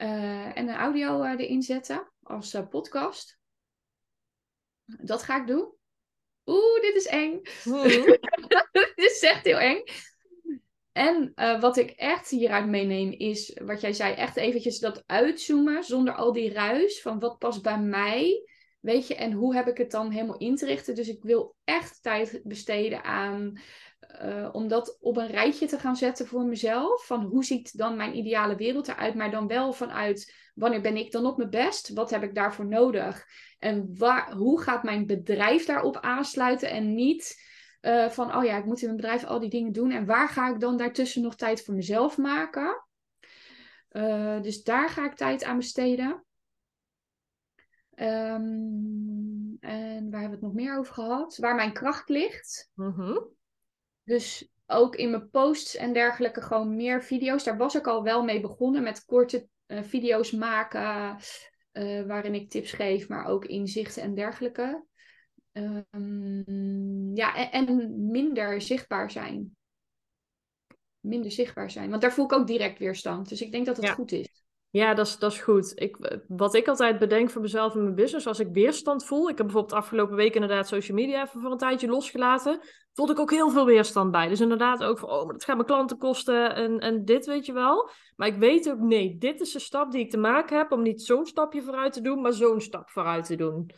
Uh, 0.00 0.56
en 0.56 0.68
een 0.68 0.74
audio 0.74 1.22
uh, 1.22 1.30
erin 1.30 1.62
zetten 1.62 2.12
als 2.22 2.54
uh, 2.54 2.68
podcast. 2.68 3.38
Dat 4.84 5.22
ga 5.22 5.40
ik 5.40 5.46
doen. 5.46 5.72
Oeh, 6.46 6.80
dit 6.80 6.94
is 6.94 7.06
eng. 7.06 7.40
Dit 8.72 9.10
is 9.10 9.20
echt 9.20 9.44
heel 9.44 9.58
eng. 9.58 9.82
En 10.92 11.32
wat 11.60 11.76
ik 11.76 11.90
echt 11.90 12.28
hieruit 12.28 12.66
meeneem 12.66 13.10
is, 13.10 13.58
wat 13.62 13.80
jij 13.80 13.92
zei, 13.92 14.14
echt 14.14 14.36
eventjes 14.36 14.78
dat 14.78 15.02
uitzoomen 15.06 15.84
zonder 15.84 16.14
al 16.14 16.32
die 16.32 16.52
ruis 16.52 17.02
van 17.02 17.18
wat 17.18 17.38
past 17.38 17.62
bij 17.62 17.78
mij. 17.78 18.49
Weet 18.80 19.06
je, 19.06 19.14
en 19.14 19.32
hoe 19.32 19.54
heb 19.54 19.66
ik 19.66 19.78
het 19.78 19.90
dan 19.90 20.10
helemaal 20.10 20.38
in 20.38 20.56
te 20.56 20.66
richten? 20.66 20.94
Dus 20.94 21.08
ik 21.08 21.22
wil 21.22 21.56
echt 21.64 22.02
tijd 22.02 22.40
besteden 22.44 23.04
aan 23.04 23.60
uh, 24.22 24.48
om 24.52 24.68
dat 24.68 24.98
op 25.00 25.16
een 25.16 25.26
rijtje 25.26 25.66
te 25.66 25.78
gaan 25.78 25.96
zetten 25.96 26.26
voor 26.26 26.44
mezelf. 26.44 27.06
Van 27.06 27.24
hoe 27.24 27.44
ziet 27.44 27.78
dan 27.78 27.96
mijn 27.96 28.16
ideale 28.16 28.56
wereld 28.56 28.88
eruit? 28.88 29.14
Maar 29.14 29.30
dan 29.30 29.46
wel 29.46 29.72
vanuit 29.72 30.34
wanneer 30.54 30.80
ben 30.80 30.96
ik 30.96 31.12
dan 31.12 31.26
op 31.26 31.36
mijn 31.36 31.50
best? 31.50 31.88
Wat 31.88 32.10
heb 32.10 32.22
ik 32.22 32.34
daarvoor 32.34 32.66
nodig? 32.66 33.26
En 33.58 33.98
waar, 33.98 34.32
hoe 34.32 34.60
gaat 34.60 34.82
mijn 34.82 35.06
bedrijf 35.06 35.66
daarop 35.66 35.96
aansluiten? 35.96 36.70
En 36.70 36.94
niet 36.94 37.48
uh, 37.80 38.08
van, 38.08 38.36
oh 38.36 38.44
ja, 38.44 38.56
ik 38.56 38.64
moet 38.64 38.80
in 38.80 38.86
mijn 38.86 39.00
bedrijf 39.00 39.24
al 39.24 39.40
die 39.40 39.50
dingen 39.50 39.72
doen. 39.72 39.90
En 39.90 40.06
waar 40.06 40.28
ga 40.28 40.48
ik 40.48 40.60
dan 40.60 40.76
daartussen 40.76 41.22
nog 41.22 41.36
tijd 41.36 41.64
voor 41.64 41.74
mezelf 41.74 42.18
maken? 42.18 42.84
Uh, 43.90 44.40
dus 44.40 44.62
daar 44.62 44.88
ga 44.88 45.04
ik 45.04 45.14
tijd 45.14 45.44
aan 45.44 45.56
besteden. 45.56 46.24
Um, 48.00 49.58
waar 49.60 50.20
hebben 50.20 50.28
we 50.28 50.30
het 50.30 50.40
nog 50.40 50.52
meer 50.54 50.78
over 50.78 50.94
gehad? 50.94 51.36
Waar 51.36 51.54
mijn 51.54 51.72
kracht 51.72 52.08
ligt. 52.08 52.70
Mhm. 52.74 53.18
Dus 54.04 54.48
ook 54.66 54.96
in 54.96 55.10
mijn 55.10 55.30
posts 55.30 55.76
en 55.76 55.92
dergelijke 55.92 56.42
gewoon 56.42 56.76
meer 56.76 57.02
video's. 57.02 57.44
Daar 57.44 57.56
was 57.56 57.74
ik 57.74 57.86
al 57.86 58.02
wel 58.02 58.22
mee 58.24 58.40
begonnen 58.40 58.82
met 58.82 59.04
korte 59.04 59.48
eh, 59.66 59.82
video's 59.82 60.30
maken. 60.30 61.16
eh, 61.70 62.02
waarin 62.06 62.34
ik 62.34 62.50
tips 62.50 62.72
geef, 62.72 63.08
maar 63.08 63.24
ook 63.26 63.44
inzichten 63.44 64.02
en 64.02 64.14
dergelijke. 64.14 64.84
Ehm, 65.52 67.14
ja, 67.16 67.50
en, 67.50 67.66
en 67.66 68.10
minder 68.10 68.60
zichtbaar 68.60 69.10
zijn. 69.10 69.56
Minder 71.00 71.30
zichtbaar 71.32 71.70
zijn. 71.70 71.90
Want 71.90 72.02
daar 72.02 72.12
voel 72.12 72.24
ik 72.24 72.32
ook 72.32 72.46
direct 72.46 72.78
weerstand. 72.78 73.28
Dus 73.28 73.40
ik 73.40 73.52
denk 73.52 73.66
dat 73.66 73.76
het 73.76 73.86
Ja. 73.86 73.92
goed 73.92 74.12
is. 74.12 74.44
Ja, 74.70 74.94
dat 74.94 75.06
is, 75.06 75.18
dat 75.18 75.32
is 75.32 75.40
goed. 75.40 75.72
Ik, 75.74 76.20
wat 76.28 76.54
ik 76.54 76.68
altijd 76.68 76.98
bedenk 76.98 77.30
voor 77.30 77.42
mezelf 77.42 77.74
in 77.74 77.82
mijn 77.82 77.94
business, 77.94 78.26
als 78.26 78.40
ik 78.40 78.48
weerstand 78.52 79.04
voel. 79.04 79.28
Ik 79.28 79.36
heb 79.36 79.46
bijvoorbeeld 79.46 79.78
afgelopen 79.80 80.16
week 80.16 80.34
inderdaad 80.34 80.68
social 80.68 80.96
media 80.96 81.22
even 81.24 81.40
voor 81.40 81.50
een 81.50 81.58
tijdje 81.58 81.88
losgelaten. 81.88 82.60
Voelde 82.92 83.12
ik 83.12 83.18
ook 83.18 83.30
heel 83.30 83.50
veel 83.50 83.64
weerstand 83.64 84.10
bij. 84.10 84.28
Dus 84.28 84.40
inderdaad 84.40 84.82
ook 84.82 84.98
van, 84.98 85.08
oh, 85.08 85.24
maar 85.24 85.32
dat 85.32 85.44
gaat 85.44 85.54
mijn 85.54 85.66
klanten 85.68 85.98
kosten 85.98 86.54
en, 86.54 86.78
en 86.78 87.04
dit 87.04 87.26
weet 87.26 87.46
je 87.46 87.52
wel. 87.52 87.90
Maar 88.16 88.28
ik 88.28 88.36
weet 88.36 88.70
ook, 88.70 88.78
nee, 88.78 89.18
dit 89.18 89.40
is 89.40 89.52
de 89.52 89.58
stap 89.58 89.90
die 89.92 90.00
ik 90.00 90.10
te 90.10 90.18
maken 90.18 90.56
heb 90.56 90.72
om 90.72 90.82
niet 90.82 91.02
zo'n 91.02 91.26
stapje 91.26 91.62
vooruit 91.62 91.92
te 91.92 92.00
doen, 92.00 92.20
maar 92.20 92.32
zo'n 92.32 92.60
stap 92.60 92.90
vooruit 92.90 93.24
te 93.24 93.36
doen. 93.36 93.70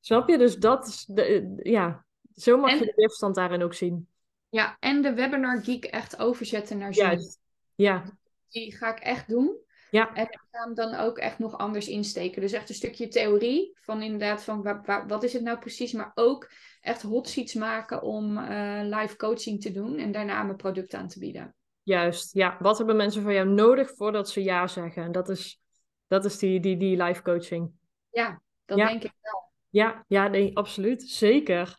Snap 0.00 0.28
je? 0.28 0.38
Dus 0.38 0.56
dat 0.56 0.86
is, 0.86 1.04
de, 1.04 1.60
ja, 1.62 2.04
zo 2.34 2.56
mag 2.56 2.70
En- 2.70 2.78
je 2.78 2.84
de 2.84 2.92
weerstand 2.96 3.34
daarin 3.34 3.62
ook 3.62 3.74
zien. 3.74 4.08
Ja, 4.48 4.76
en 4.80 5.02
de 5.02 5.14
webinar 5.14 5.62
geek 5.62 5.84
echt 5.84 6.18
overzetten 6.18 6.78
naar 6.78 6.94
Zoom. 6.94 7.06
Juist. 7.06 7.40
Ja, 7.74 8.04
Die 8.48 8.76
ga 8.76 8.90
ik 8.90 8.98
echt 8.98 9.28
doen. 9.28 9.68
Ja, 9.90 10.12
En 10.14 10.22
ik 10.22 10.38
ga 10.50 10.64
hem 10.64 10.74
dan 10.74 10.94
ook 10.94 11.18
echt 11.18 11.38
nog 11.38 11.58
anders 11.58 11.88
insteken. 11.88 12.40
Dus 12.40 12.52
echt 12.52 12.68
een 12.68 12.74
stukje 12.74 13.08
theorie 13.08 13.76
van 13.80 14.02
inderdaad 14.02 14.44
van 14.44 14.62
waar, 14.62 14.82
waar- 14.84 15.06
wat 15.06 15.22
is 15.22 15.32
het 15.32 15.42
nou 15.42 15.58
precies. 15.58 15.92
Maar 15.92 16.10
ook 16.14 16.50
echt 16.80 17.02
hot 17.02 17.28
seats 17.28 17.54
maken 17.54 18.02
om 18.02 18.38
eh, 18.38 18.80
live 18.82 19.16
coaching 19.16 19.60
te 19.60 19.72
doen. 19.72 19.98
En 19.98 20.12
daarna 20.12 20.42
mijn 20.42 20.56
product 20.56 20.94
aan 20.94 21.08
te 21.08 21.18
bieden. 21.18 21.54
juist. 21.82 22.34
Ja, 22.34 22.56
wat 22.60 22.78
hebben 22.78 22.96
mensen 22.96 23.22
van 23.22 23.32
jou 23.32 23.48
nodig 23.48 23.90
voordat 23.96 24.30
ze 24.30 24.42
ja 24.42 24.66
zeggen? 24.66 25.02
En 25.02 25.12
dat 25.12 25.28
is, 25.28 25.60
dat 26.06 26.24
is 26.24 26.38
die, 26.38 26.60
die, 26.60 26.76
die 26.76 27.02
live 27.02 27.22
coaching. 27.22 27.70
Ja, 28.10 28.40
dat 28.64 28.78
Ja. 28.78 28.86
denk 28.88 29.02
ik 29.04 29.12
wel. 29.20 29.50
Ja, 29.68 30.04
ja, 30.08 30.28
nee, 30.28 30.56
absoluut. 30.56 31.02
Zeker. 31.02 31.78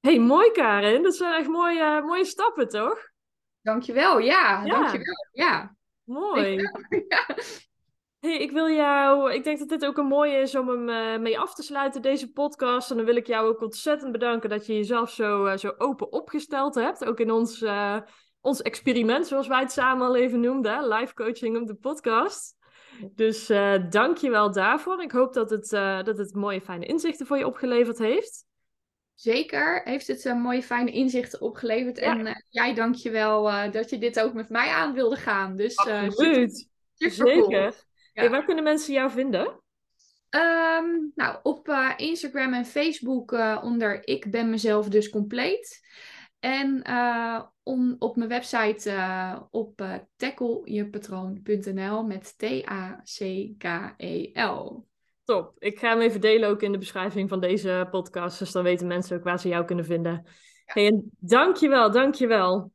hey, 0.00 0.18
mooi 0.18 0.50
Karin. 0.50 1.02
Dat 1.02 1.14
zijn 1.16 1.38
echt 1.40 1.48
mooie, 1.48 2.02
mooie 2.02 2.24
stappen, 2.24 2.68
toch? 2.68 2.98
Dankjewel. 3.60 4.18
Ja, 4.18 4.64
Ja. 4.64 4.70
dankjewel. 4.78 5.26
Ja. 5.32 5.76
Mooi. 6.08 6.56
ja. 7.08 7.36
Hey, 8.18 8.38
ik 8.38 8.50
wil 8.50 8.68
jou, 8.68 9.32
ik 9.32 9.44
denk 9.44 9.58
dat 9.58 9.68
dit 9.68 9.86
ook 9.86 9.98
een 9.98 10.06
mooie 10.06 10.36
is 10.36 10.54
om 10.54 10.68
hem 10.68 10.88
eh, 10.88 11.20
mee 11.20 11.38
af 11.38 11.54
te 11.54 11.62
sluiten, 11.62 12.02
deze 12.02 12.32
podcast. 12.32 12.90
En 12.90 12.96
dan 12.96 13.06
wil 13.06 13.16
ik 13.16 13.26
jou 13.26 13.48
ook 13.48 13.62
ontzettend 13.62 14.12
bedanken 14.12 14.50
dat 14.50 14.66
je 14.66 14.74
jezelf 14.74 15.10
zo, 15.10 15.44
eh, 15.44 15.56
zo 15.56 15.74
open 15.78 16.12
opgesteld 16.12 16.74
hebt. 16.74 17.04
Ook 17.04 17.20
in 17.20 17.30
ons, 17.30 17.62
eh, 17.62 17.96
ons 18.40 18.62
experiment, 18.62 19.26
zoals 19.26 19.46
wij 19.46 19.60
het 19.60 19.72
samen 19.72 20.06
al 20.06 20.16
even 20.16 20.40
noemden, 20.40 20.88
live 20.88 21.14
coaching 21.14 21.56
op 21.56 21.66
de 21.66 21.74
podcast. 21.74 22.56
Dus 23.14 23.46
dank 23.90 24.16
je 24.16 24.30
wel 24.30 24.52
daarvoor. 24.52 25.02
Ik 25.02 25.12
hoop 25.12 25.32
dat 25.32 25.50
het, 25.50 25.70
dat 26.06 26.18
het 26.18 26.34
mooie, 26.34 26.60
fijne 26.60 26.86
inzichten 26.86 27.26
voor 27.26 27.38
je 27.38 27.46
opgeleverd 27.46 27.98
heeft. 27.98 28.47
Zeker. 29.20 29.80
Heeft 29.84 30.06
het 30.06 30.24
een 30.24 30.40
mooie 30.40 30.62
fijne 30.62 30.90
inzichten 30.90 31.40
opgeleverd. 31.40 31.98
Ja. 31.98 32.18
En 32.18 32.26
eh, 32.26 32.34
jij 32.48 32.74
dankjewel 32.74 33.48
eh 33.48 33.72
dat 33.72 33.90
je 33.90 33.98
dit 33.98 34.20
ook 34.20 34.32
met 34.32 34.48
mij 34.48 34.68
aan 34.68 34.92
wilde 34.92 35.16
gaan. 35.16 35.56
Dus 35.56 35.74
eh, 35.74 36.02
Absoluut. 36.02 36.68
cool. 36.98 37.10
Zeker. 37.10 37.62
Ja. 38.12 38.22
Hey, 38.22 38.30
waar 38.30 38.44
kunnen 38.44 38.64
mensen 38.64 38.92
jou 38.92 39.10
vinden? 39.10 39.60
Ehm, 40.28 40.86
nou, 41.14 41.38
op 41.42 41.68
eh, 41.68 41.92
Instagram 41.96 42.52
en 42.52 42.66
Facebook 42.66 43.32
eh, 43.32 43.60
onder 43.62 44.06
Ik 44.06 44.30
ben 44.30 44.50
mezelf 44.50 44.88
dus 44.88 45.10
compleet. 45.10 45.86
En 46.40 46.82
eh, 46.82 47.42
om, 47.62 47.96
op 47.98 48.16
mijn 48.16 48.28
website 48.28 48.90
eh, 48.90 49.40
op 49.50 49.80
uh, 49.80 49.94
tacklejepatroon.nl 50.16 52.04
met 52.04 52.38
T-A-C-K-E-L. 52.38 53.66
Top. 55.28 55.54
Ik 55.58 55.78
ga 55.78 55.88
hem 55.88 56.00
even 56.00 56.20
delen 56.20 56.48
ook 56.48 56.62
in 56.62 56.72
de 56.72 56.78
beschrijving 56.78 57.28
van 57.28 57.40
deze 57.40 57.88
podcast. 57.90 58.38
Dus 58.38 58.52
dan 58.52 58.62
weten 58.62 58.86
mensen 58.86 59.16
ook 59.16 59.24
waar 59.24 59.40
ze 59.40 59.48
jou 59.48 59.64
kunnen 59.64 59.84
vinden. 59.84 60.26
Hey, 60.64 60.86
en 60.86 61.10
dankjewel, 61.18 61.90
dankjewel. 61.90 62.72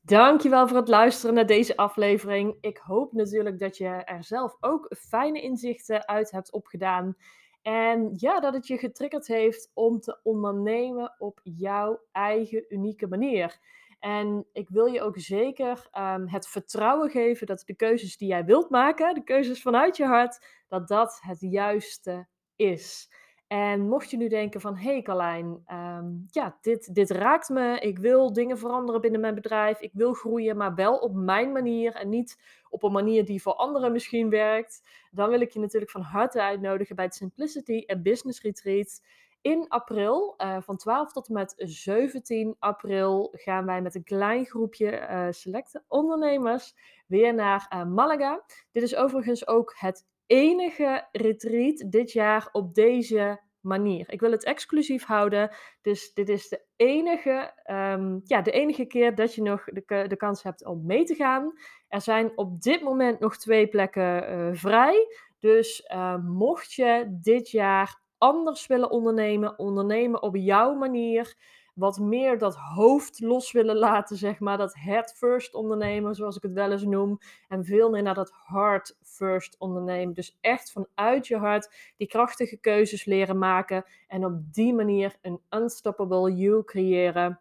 Dankjewel 0.00 0.68
voor 0.68 0.76
het 0.76 0.88
luisteren 0.88 1.34
naar 1.34 1.46
deze 1.46 1.76
aflevering. 1.76 2.56
Ik 2.60 2.76
hoop 2.78 3.12
natuurlijk 3.12 3.58
dat 3.58 3.76
je 3.76 3.88
er 3.88 4.24
zelf 4.24 4.56
ook 4.60 4.96
fijne 4.98 5.40
inzichten 5.40 6.08
uit 6.08 6.30
hebt 6.30 6.52
opgedaan. 6.52 7.16
En 7.62 8.12
ja, 8.16 8.40
dat 8.40 8.54
het 8.54 8.66
je 8.66 8.78
getriggerd 8.78 9.26
heeft 9.26 9.70
om 9.74 10.00
te 10.00 10.18
ondernemen 10.22 11.14
op 11.18 11.40
jouw 11.42 12.00
eigen 12.12 12.64
unieke 12.68 13.06
manier. 13.06 13.58
En 14.00 14.46
ik 14.52 14.68
wil 14.68 14.86
je 14.86 15.02
ook 15.02 15.18
zeker 15.18 15.88
um, 15.98 16.28
het 16.28 16.48
vertrouwen 16.48 17.10
geven 17.10 17.46
dat 17.46 17.62
de 17.66 17.74
keuzes 17.74 18.16
die 18.16 18.28
jij 18.28 18.44
wilt 18.44 18.70
maken, 18.70 19.14
de 19.14 19.24
keuzes 19.24 19.62
vanuit 19.62 19.96
je 19.96 20.04
hart, 20.04 20.46
dat 20.68 20.88
dat 20.88 21.18
het 21.22 21.40
juiste 21.40 22.28
is. 22.56 23.10
En 23.46 23.88
mocht 23.88 24.10
je 24.10 24.16
nu 24.16 24.28
denken 24.28 24.60
van, 24.60 24.76
hé 24.76 24.90
hey 24.92 25.02
Carlijn, 25.02 25.62
um, 25.72 26.24
ja, 26.26 26.58
dit, 26.60 26.94
dit 26.94 27.10
raakt 27.10 27.48
me, 27.48 27.78
ik 27.80 27.98
wil 27.98 28.32
dingen 28.32 28.58
veranderen 28.58 29.00
binnen 29.00 29.20
mijn 29.20 29.34
bedrijf, 29.34 29.80
ik 29.80 29.92
wil 29.92 30.12
groeien, 30.12 30.56
maar 30.56 30.74
wel 30.74 30.96
op 30.96 31.14
mijn 31.14 31.52
manier 31.52 31.94
en 31.94 32.08
niet 32.08 32.38
op 32.68 32.82
een 32.82 32.92
manier 32.92 33.24
die 33.24 33.42
voor 33.42 33.54
anderen 33.54 33.92
misschien 33.92 34.30
werkt, 34.30 34.82
dan 35.10 35.30
wil 35.30 35.40
ik 35.40 35.50
je 35.50 35.60
natuurlijk 35.60 35.90
van 35.90 36.00
harte 36.00 36.42
uitnodigen 36.42 36.96
bij 36.96 37.04
het 37.04 37.14
Simplicity 37.14 37.84
and 37.86 38.02
Business 38.02 38.42
Retreat. 38.42 39.00
In 39.42 39.68
april, 39.68 40.34
uh, 40.38 40.56
van 40.60 40.76
12 40.76 41.12
tot 41.12 41.28
en 41.28 41.34
met 41.34 41.54
17 41.56 42.56
april, 42.58 43.28
gaan 43.32 43.66
wij 43.66 43.82
met 43.82 43.94
een 43.94 44.04
klein 44.04 44.46
groepje 44.46 45.08
uh, 45.10 45.26
selecte 45.30 45.84
ondernemers 45.88 46.74
weer 47.06 47.34
naar 47.34 47.66
uh, 47.74 47.84
Malaga. 47.84 48.44
Dit 48.70 48.82
is 48.82 48.96
overigens 48.96 49.46
ook 49.46 49.74
het 49.76 50.06
enige 50.26 51.08
retreat 51.12 51.84
dit 51.86 52.12
jaar 52.12 52.48
op 52.52 52.74
deze 52.74 53.40
manier. 53.60 54.12
Ik 54.12 54.20
wil 54.20 54.30
het 54.30 54.44
exclusief 54.44 55.04
houden, 55.04 55.50
dus 55.82 56.14
dit 56.14 56.28
is 56.28 56.48
de 56.48 56.64
enige, 56.76 57.52
um, 57.70 58.20
ja, 58.24 58.42
de 58.42 58.50
enige 58.50 58.84
keer 58.84 59.14
dat 59.14 59.34
je 59.34 59.42
nog 59.42 59.64
de, 59.64 60.04
de 60.08 60.16
kans 60.16 60.42
hebt 60.42 60.66
om 60.66 60.86
mee 60.86 61.04
te 61.04 61.14
gaan. 61.14 61.52
Er 61.88 62.00
zijn 62.00 62.32
op 62.34 62.62
dit 62.62 62.82
moment 62.82 63.20
nog 63.20 63.36
twee 63.36 63.68
plekken 63.68 64.56
vrij, 64.56 65.06
dus 65.38 65.90
mocht 66.22 66.72
je 66.72 67.18
dit 67.20 67.50
jaar 67.50 68.00
anders 68.20 68.66
willen 68.66 68.90
ondernemen, 68.90 69.58
ondernemen 69.58 70.22
op 70.22 70.36
jouw 70.36 70.74
manier, 70.74 71.36
wat 71.74 71.98
meer 71.98 72.38
dat 72.38 72.56
hoofd 72.56 73.20
los 73.20 73.52
willen 73.52 73.76
laten, 73.76 74.16
zeg 74.16 74.40
maar, 74.40 74.58
dat 74.58 74.74
head 74.74 75.14
first 75.16 75.54
ondernemen, 75.54 76.14
zoals 76.14 76.36
ik 76.36 76.42
het 76.42 76.52
wel 76.52 76.72
eens 76.72 76.84
noem, 76.84 77.18
en 77.48 77.64
veel 77.64 77.90
meer 77.90 78.02
naar 78.02 78.14
dat 78.14 78.32
heart 78.46 78.96
first 79.02 79.56
ondernemen. 79.58 80.14
Dus 80.14 80.38
echt 80.40 80.72
vanuit 80.72 81.26
je 81.26 81.36
hart 81.36 81.92
die 81.96 82.06
krachtige 82.06 82.56
keuzes 82.56 83.04
leren 83.04 83.38
maken 83.38 83.84
en 84.06 84.24
op 84.24 84.52
die 84.52 84.74
manier 84.74 85.16
een 85.22 85.40
unstoppable 85.50 86.34
you 86.34 86.64
creëren, 86.64 87.40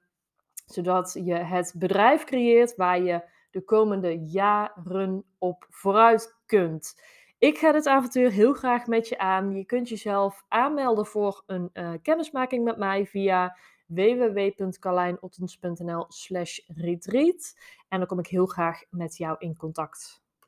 zodat 0.65 1.19
je 1.23 1.33
het 1.33 1.73
bedrijf 1.77 2.23
creëert 2.23 2.75
waar 2.75 3.01
je 3.01 3.23
de 3.51 3.61
komende 3.61 4.19
jaren 4.19 5.25
op 5.37 5.65
vooruit 5.69 6.37
kunt. 6.45 7.01
Ik 7.39 7.57
ga 7.57 7.71
dit 7.71 7.87
avontuur 7.87 8.31
heel 8.31 8.53
graag 8.53 8.87
met 8.87 9.07
je 9.07 9.17
aan. 9.17 9.55
Je 9.55 9.65
kunt 9.65 9.89
jezelf 9.89 10.45
aanmelden 10.47 11.05
voor 11.05 11.43
een 11.45 11.69
uh, 11.73 11.93
kennismaking 12.01 12.63
met 12.63 12.77
mij 12.77 13.05
via 13.05 13.57
www.carlijnottens.nl 13.85 16.05
slash 16.07 16.59
retreat. 16.67 17.57
En 17.87 17.97
dan 17.97 18.07
kom 18.07 18.19
ik 18.19 18.27
heel 18.27 18.45
graag 18.45 18.83
met 18.89 19.17
jou 19.17 19.35
in 19.39 19.57
contact. 19.57 20.18